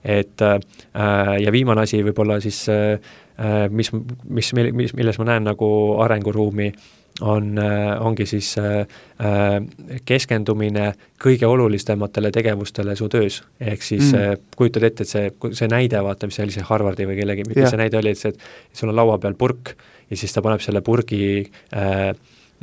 et 0.00 0.40
äh, 0.42 0.60
ja 1.44 1.52
viimane 1.52 1.82
asi 1.82 2.02
võib-olla 2.02 2.40
siis 2.40 2.62
äh, 2.72 2.96
mis, 3.70 3.92
mis, 4.24 4.52
mis, 4.54 4.94
milles 4.96 5.18
ma 5.20 5.26
näen 5.28 5.44
nagu 5.44 5.68
arenguruumi 6.00 6.70
äh,, 6.72 6.99
on, 7.20 7.58
äh, 7.58 8.00
ongi 8.00 8.26
siis 8.26 8.52
äh, 8.58 8.80
äh, 9.20 9.98
keskendumine 10.04 10.92
kõige 11.20 11.46
olulisematele 11.46 12.30
tegevustele 12.30 12.96
su 12.96 13.08
töös. 13.08 13.42
ehk 13.60 13.82
siis 13.82 14.12
mm. 14.12 14.50
kujutad 14.56 14.88
ette, 14.88 15.04
et 15.04 15.08
see, 15.08 15.30
see 15.52 15.68
näide, 15.68 16.00
vaata, 16.04 16.26
mis 16.26 16.38
see 16.38 16.46
oli, 16.46 16.56
see 16.56 16.66
Harvardi 16.66 17.06
või 17.08 17.20
kellegi, 17.20 17.46
mis 17.48 17.60
yeah. 17.60 17.70
see 17.70 17.80
näide 17.80 18.00
oli, 18.00 18.14
et 18.16 18.22
see, 18.22 18.32
et 18.32 18.80
sul 18.80 18.92
on 18.92 18.96
laua 18.96 19.18
peal 19.20 19.36
purk 19.38 19.74
ja 20.10 20.18
siis 20.18 20.32
ta 20.34 20.42
paneb 20.44 20.62
selle 20.64 20.82
purgi 20.86 21.22
äh, 21.76 22.10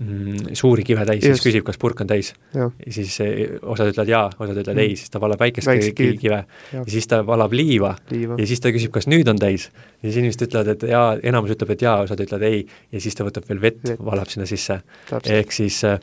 mm, 0.01 0.55
suuri 0.57 0.85
kive 0.87 1.05
täis, 1.07 1.23
siis 1.25 1.43
küsib, 1.43 1.65
kas 1.67 1.79
purk 1.81 2.01
on 2.03 2.09
täis. 2.09 2.33
ja 2.53 2.69
siis 2.93 3.17
osad 3.61 3.91
ütlevad 3.91 4.11
jaa, 4.11 4.25
osad 4.37 4.53
ütlevad 4.55 4.75
mm. 4.75 4.83
ei, 4.85 4.99
siis 4.99 5.13
ta 5.13 5.21
valab 5.23 5.41
väikest 5.41 5.71
kive, 5.97 6.13
kive 6.19 6.37
ja. 6.37 6.43
ja 6.79 6.85
siis 6.91 7.09
ta 7.09 7.23
valab 7.27 7.55
liiva, 7.57 7.95
liiva 8.11 8.37
ja 8.39 8.49
siis 8.49 8.63
ta 8.63 8.73
küsib, 8.75 8.93
kas 8.95 9.09
nüüd 9.09 9.29
on 9.31 9.41
täis. 9.41 9.69
ja 10.01 10.09
siis 10.09 10.21
inimesed 10.21 10.47
ütlevad, 10.49 10.75
et 10.75 10.87
jaa, 10.91 11.09
enamus 11.31 11.55
ütleb, 11.55 11.75
et 11.75 11.87
jaa, 11.87 11.97
osad 12.05 12.23
ütlevad 12.27 12.47
ei 12.47 12.63
ja 12.91 13.03
siis 13.03 13.17
ta 13.17 13.27
võtab 13.27 13.49
veel 13.49 13.61
vett, 13.63 13.83
vett., 13.83 14.05
valab 14.11 14.31
sinna 14.31 14.47
sisse. 14.49 14.81
ehk 15.23 15.55
siis 15.55 15.81
äh, 15.87 15.99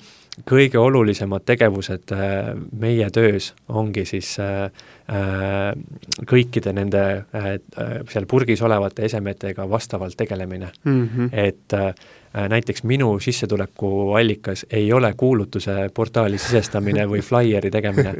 kõige 0.49 0.81
olulisemad 0.83 1.45
tegevused 1.47 2.13
äh, 2.15 2.51
meie 2.81 3.11
töös 3.15 3.53
ongi 3.69 4.05
siis 4.09 4.35
kõikide 6.25 6.73
nende 6.73 7.03
seal 8.09 8.25
purgis 8.25 8.63
olevate 8.65 9.05
esemetega 9.05 9.67
vastavalt 9.69 10.17
tegelemine 10.17 10.71
mm. 10.85 11.09
-hmm. 11.09 11.29
et 11.33 11.75
näiteks 12.35 12.83
minu 12.83 13.13
sissetulekuallikas 13.23 14.67
ei 14.71 14.93
ole 14.93 15.13
kuulutuse 15.17 15.91
portaali 15.95 16.39
sisestamine 16.39 17.07
või 17.07 17.23
flaieri 17.23 17.71
tegemine 17.71 18.15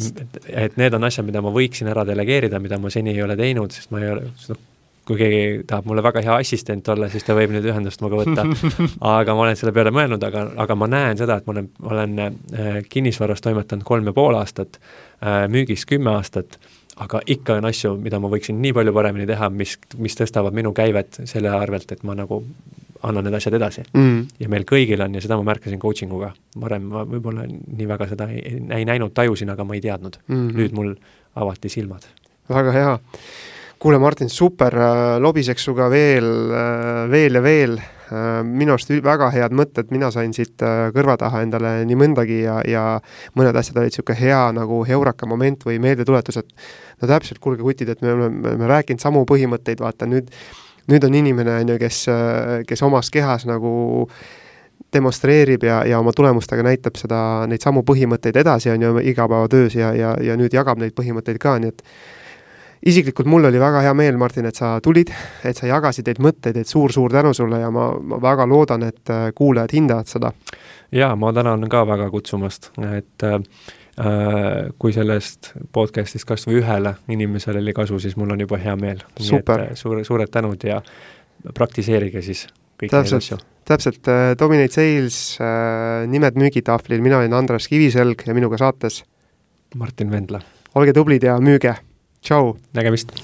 et 0.64 0.80
need 0.80 0.96
on 0.96 1.04
asjad, 1.04 1.26
mida 1.26 1.42
ma 1.44 1.52
võiksin 1.52 1.90
ära 1.92 2.06
delegeerida, 2.08 2.60
mida 2.62 2.78
ma 2.80 2.90
seni 2.90 3.12
ei 3.14 3.22
ole 3.22 3.36
teinud, 3.36 3.72
sest 3.74 3.92
ma 3.92 4.00
ei 4.00 4.12
ole, 4.14 4.32
noh, 4.48 4.62
kui 5.10 5.18
keegi 5.18 5.62
tahab 5.66 5.88
mulle 5.90 6.02
väga 6.06 6.22
hea 6.22 6.36
assistent 6.38 6.88
olla, 6.92 7.08
siis 7.10 7.24
ta 7.26 7.34
võib 7.34 7.50
nüüd 7.54 7.66
ühendust 7.66 8.02
minuga 8.02 8.20
võtta. 8.20 8.44
aga 9.18 9.34
ma 9.34 9.46
olen 9.46 9.56
selle 9.58 9.72
peale 9.74 9.92
mõelnud, 9.94 10.22
aga, 10.26 10.44
aga 10.64 10.76
ma 10.78 10.86
näen 10.90 11.18
seda, 11.18 11.40
et 11.40 11.48
ma 11.48 11.56
olen, 11.56 11.70
olen 11.82 12.18
äh, 12.22 12.68
kinnisvaras 12.88 13.42
toimetanud 13.44 13.86
kolm 13.86 14.10
ja 14.10 14.14
pool 14.16 14.38
aastat 14.38 14.78
äh,, 14.78 15.46
müügis 15.50 15.86
kümme 15.90 16.12
aastat, 16.14 16.60
aga 17.00 17.22
ikka 17.26 17.58
on 17.58 17.70
asju, 17.70 17.96
mida 18.02 18.20
ma 18.22 18.30
võiksin 18.30 18.60
nii 18.62 18.74
palju 18.76 18.94
paremini 18.94 19.26
teha, 19.30 19.50
mis, 19.50 19.78
mis 19.98 20.18
tõstavad 20.18 20.54
minu 20.56 20.74
käivet 20.76 21.22
selle 21.24 21.50
arvelt, 21.56 21.90
et 21.90 22.06
ma 22.06 22.14
nagu 22.18 22.44
annan 23.06 23.24
need 23.26 23.36
asjad 23.38 23.56
edasi 23.56 23.84
mm.. 23.92 24.40
ja 24.40 24.48
meil 24.52 24.66
kõigil 24.68 25.00
on 25.04 25.14
ja 25.16 25.22
seda 25.24 25.38
ma 25.40 25.46
märkasin 25.52 25.80
coaching 25.82 26.12
uga, 26.12 26.32
varem 26.60 26.90
ma 26.90 27.04
võib-olla 27.08 27.46
nii 27.48 27.88
väga 27.88 28.10
seda 28.10 28.28
ei, 28.32 28.58
ei 28.76 28.88
näinud, 28.88 29.14
tajusin, 29.16 29.52
aga 29.54 29.64
ma 29.64 29.76
ei 29.76 29.84
teadnud 29.84 30.20
mm. 30.26 30.50
nüüd 30.58 30.76
mul 30.76 30.92
avati 31.40 31.70
silmad. 31.72 32.04
väga 32.50 32.74
hea. 32.74 32.98
kuule, 33.80 33.98
Martin, 33.98 34.28
super, 34.28 34.74
äh, 34.76 35.16
lobiseks 35.20 35.64
sinuga 35.64 35.88
veel, 35.90 36.28
äh, 36.52 37.10
veel 37.10 37.38
ja 37.38 37.42
veel, 37.42 37.78
äh, 37.80 38.42
minu 38.44 38.74
arust 38.74 38.92
väga 39.04 39.30
head 39.32 39.54
mõtted, 39.56 39.88
mina 39.94 40.10
sain 40.12 40.34
siit 40.36 40.60
kõrva 40.92 41.16
taha 41.16 41.40
endale 41.46 41.78
nii 41.88 41.96
mõndagi 41.96 42.42
ja, 42.42 42.58
ja 42.68 42.84
mõned 43.38 43.56
asjad 43.56 43.80
olid 43.80 43.94
niisugune 43.94 44.20
hea 44.20 44.42
nagu 44.52 44.82
heuraka 44.84 45.28
moment 45.30 45.64
või 45.64 45.78
meeldetuletus, 45.80 46.42
et 46.42 46.52
no 47.00 47.08
täpselt, 47.08 47.40
kuulge 47.40 47.64
kutid, 47.64 47.94
et 47.94 48.02
me 48.04 48.12
oleme, 48.12 48.42
me 48.42 48.52
oleme 48.52 48.74
rääkinud 48.74 49.00
samu 49.00 49.24
põhimõtteid, 49.30 49.80
vaata 49.80 50.10
nüüd 50.10 50.28
nüüd 50.88 51.04
on 51.04 51.14
inimene, 51.14 51.58
on 51.60 51.74
ju, 51.74 51.78
kes, 51.80 52.04
kes 52.66 52.82
omas 52.86 53.10
kehas 53.10 53.44
nagu 53.48 54.06
demonstreerib 54.92 55.64
ja, 55.64 55.82
ja 55.86 55.98
oma 56.00 56.12
tulemustega 56.16 56.64
näitab 56.66 56.96
seda, 56.98 57.20
neid 57.50 57.62
samu 57.62 57.84
põhimõtteid 57.86 58.40
edasi, 58.40 58.70
on 58.72 58.82
ju, 58.82 58.96
igapäevatöös 59.12 59.76
ja, 59.78 59.92
ja, 59.94 60.14
ja 60.22 60.36
nüüd 60.40 60.54
jagab 60.54 60.80
neid 60.82 60.96
põhimõtteid 60.96 61.38
ka, 61.42 61.58
nii 61.62 61.70
et 61.74 61.84
isiklikult 62.86 63.28
mul 63.28 63.44
oli 63.44 63.60
väga 63.60 63.82
hea 63.84 63.94
meel, 63.94 64.16
Martin, 64.16 64.48
et 64.48 64.56
sa 64.56 64.72
tulid, 64.82 65.12
et 65.44 65.56
sa 65.56 65.68
jagasid 65.68 66.08
neid 66.08 66.20
mõtteid, 66.24 66.60
et 66.60 66.68
suur-suur 66.68 67.12
tänu 67.12 67.34
sulle 67.36 67.60
ja 67.60 67.70
ma, 67.74 67.90
ma 68.00 68.20
väga 68.22 68.46
loodan, 68.48 68.86
et 68.88 69.12
äh, 69.12 69.28
kuulajad 69.36 69.76
hindavad 69.76 70.08
seda. 70.08 70.32
jaa, 70.92 71.14
ma 71.16 71.32
tänan 71.32 71.68
ka 71.68 71.84
väga 71.86 72.10
kutsumast, 72.10 72.72
et 72.96 73.26
äh, 73.26 73.38
kui 74.80 74.92
sellest 74.96 75.52
podcast'ist 75.74 76.24
kas 76.28 76.46
või 76.48 76.60
ühele 76.60 76.94
inimesele 77.12 77.60
oli 77.60 77.74
kasu, 77.76 77.98
siis 78.00 78.16
mul 78.16 78.32
on 78.32 78.40
juba 78.40 78.58
hea 78.60 78.76
meel. 78.80 79.02
nii 79.18 79.40
et 79.40 79.52
äh, 79.56 79.66
suure, 79.76 80.04
suured 80.08 80.30
tänud 80.32 80.64
ja 80.64 80.80
praktiseerige 81.56 82.22
siis 82.24 82.46
kõiki 82.80 82.94
neid 82.94 83.18
asju. 83.18 83.40
täpselt, 83.68 84.00
äh, 84.08 84.32
Dominate 84.40 84.78
Sales 84.78 85.20
äh,, 85.40 86.06
nimed 86.08 86.40
müügitahvlil, 86.40 87.04
mina 87.04 87.20
olin 87.20 87.36
Andres 87.36 87.68
Kiviselg 87.68 88.24
ja 88.26 88.36
minuga 88.36 88.60
saates 88.60 89.02
Martin 89.76 90.10
Vendla. 90.10 90.40
olge 90.74 90.96
tublid 90.96 91.28
ja 91.28 91.36
müüge 91.40 91.76
tšau! 92.24 92.56
nägemist! 92.72 93.20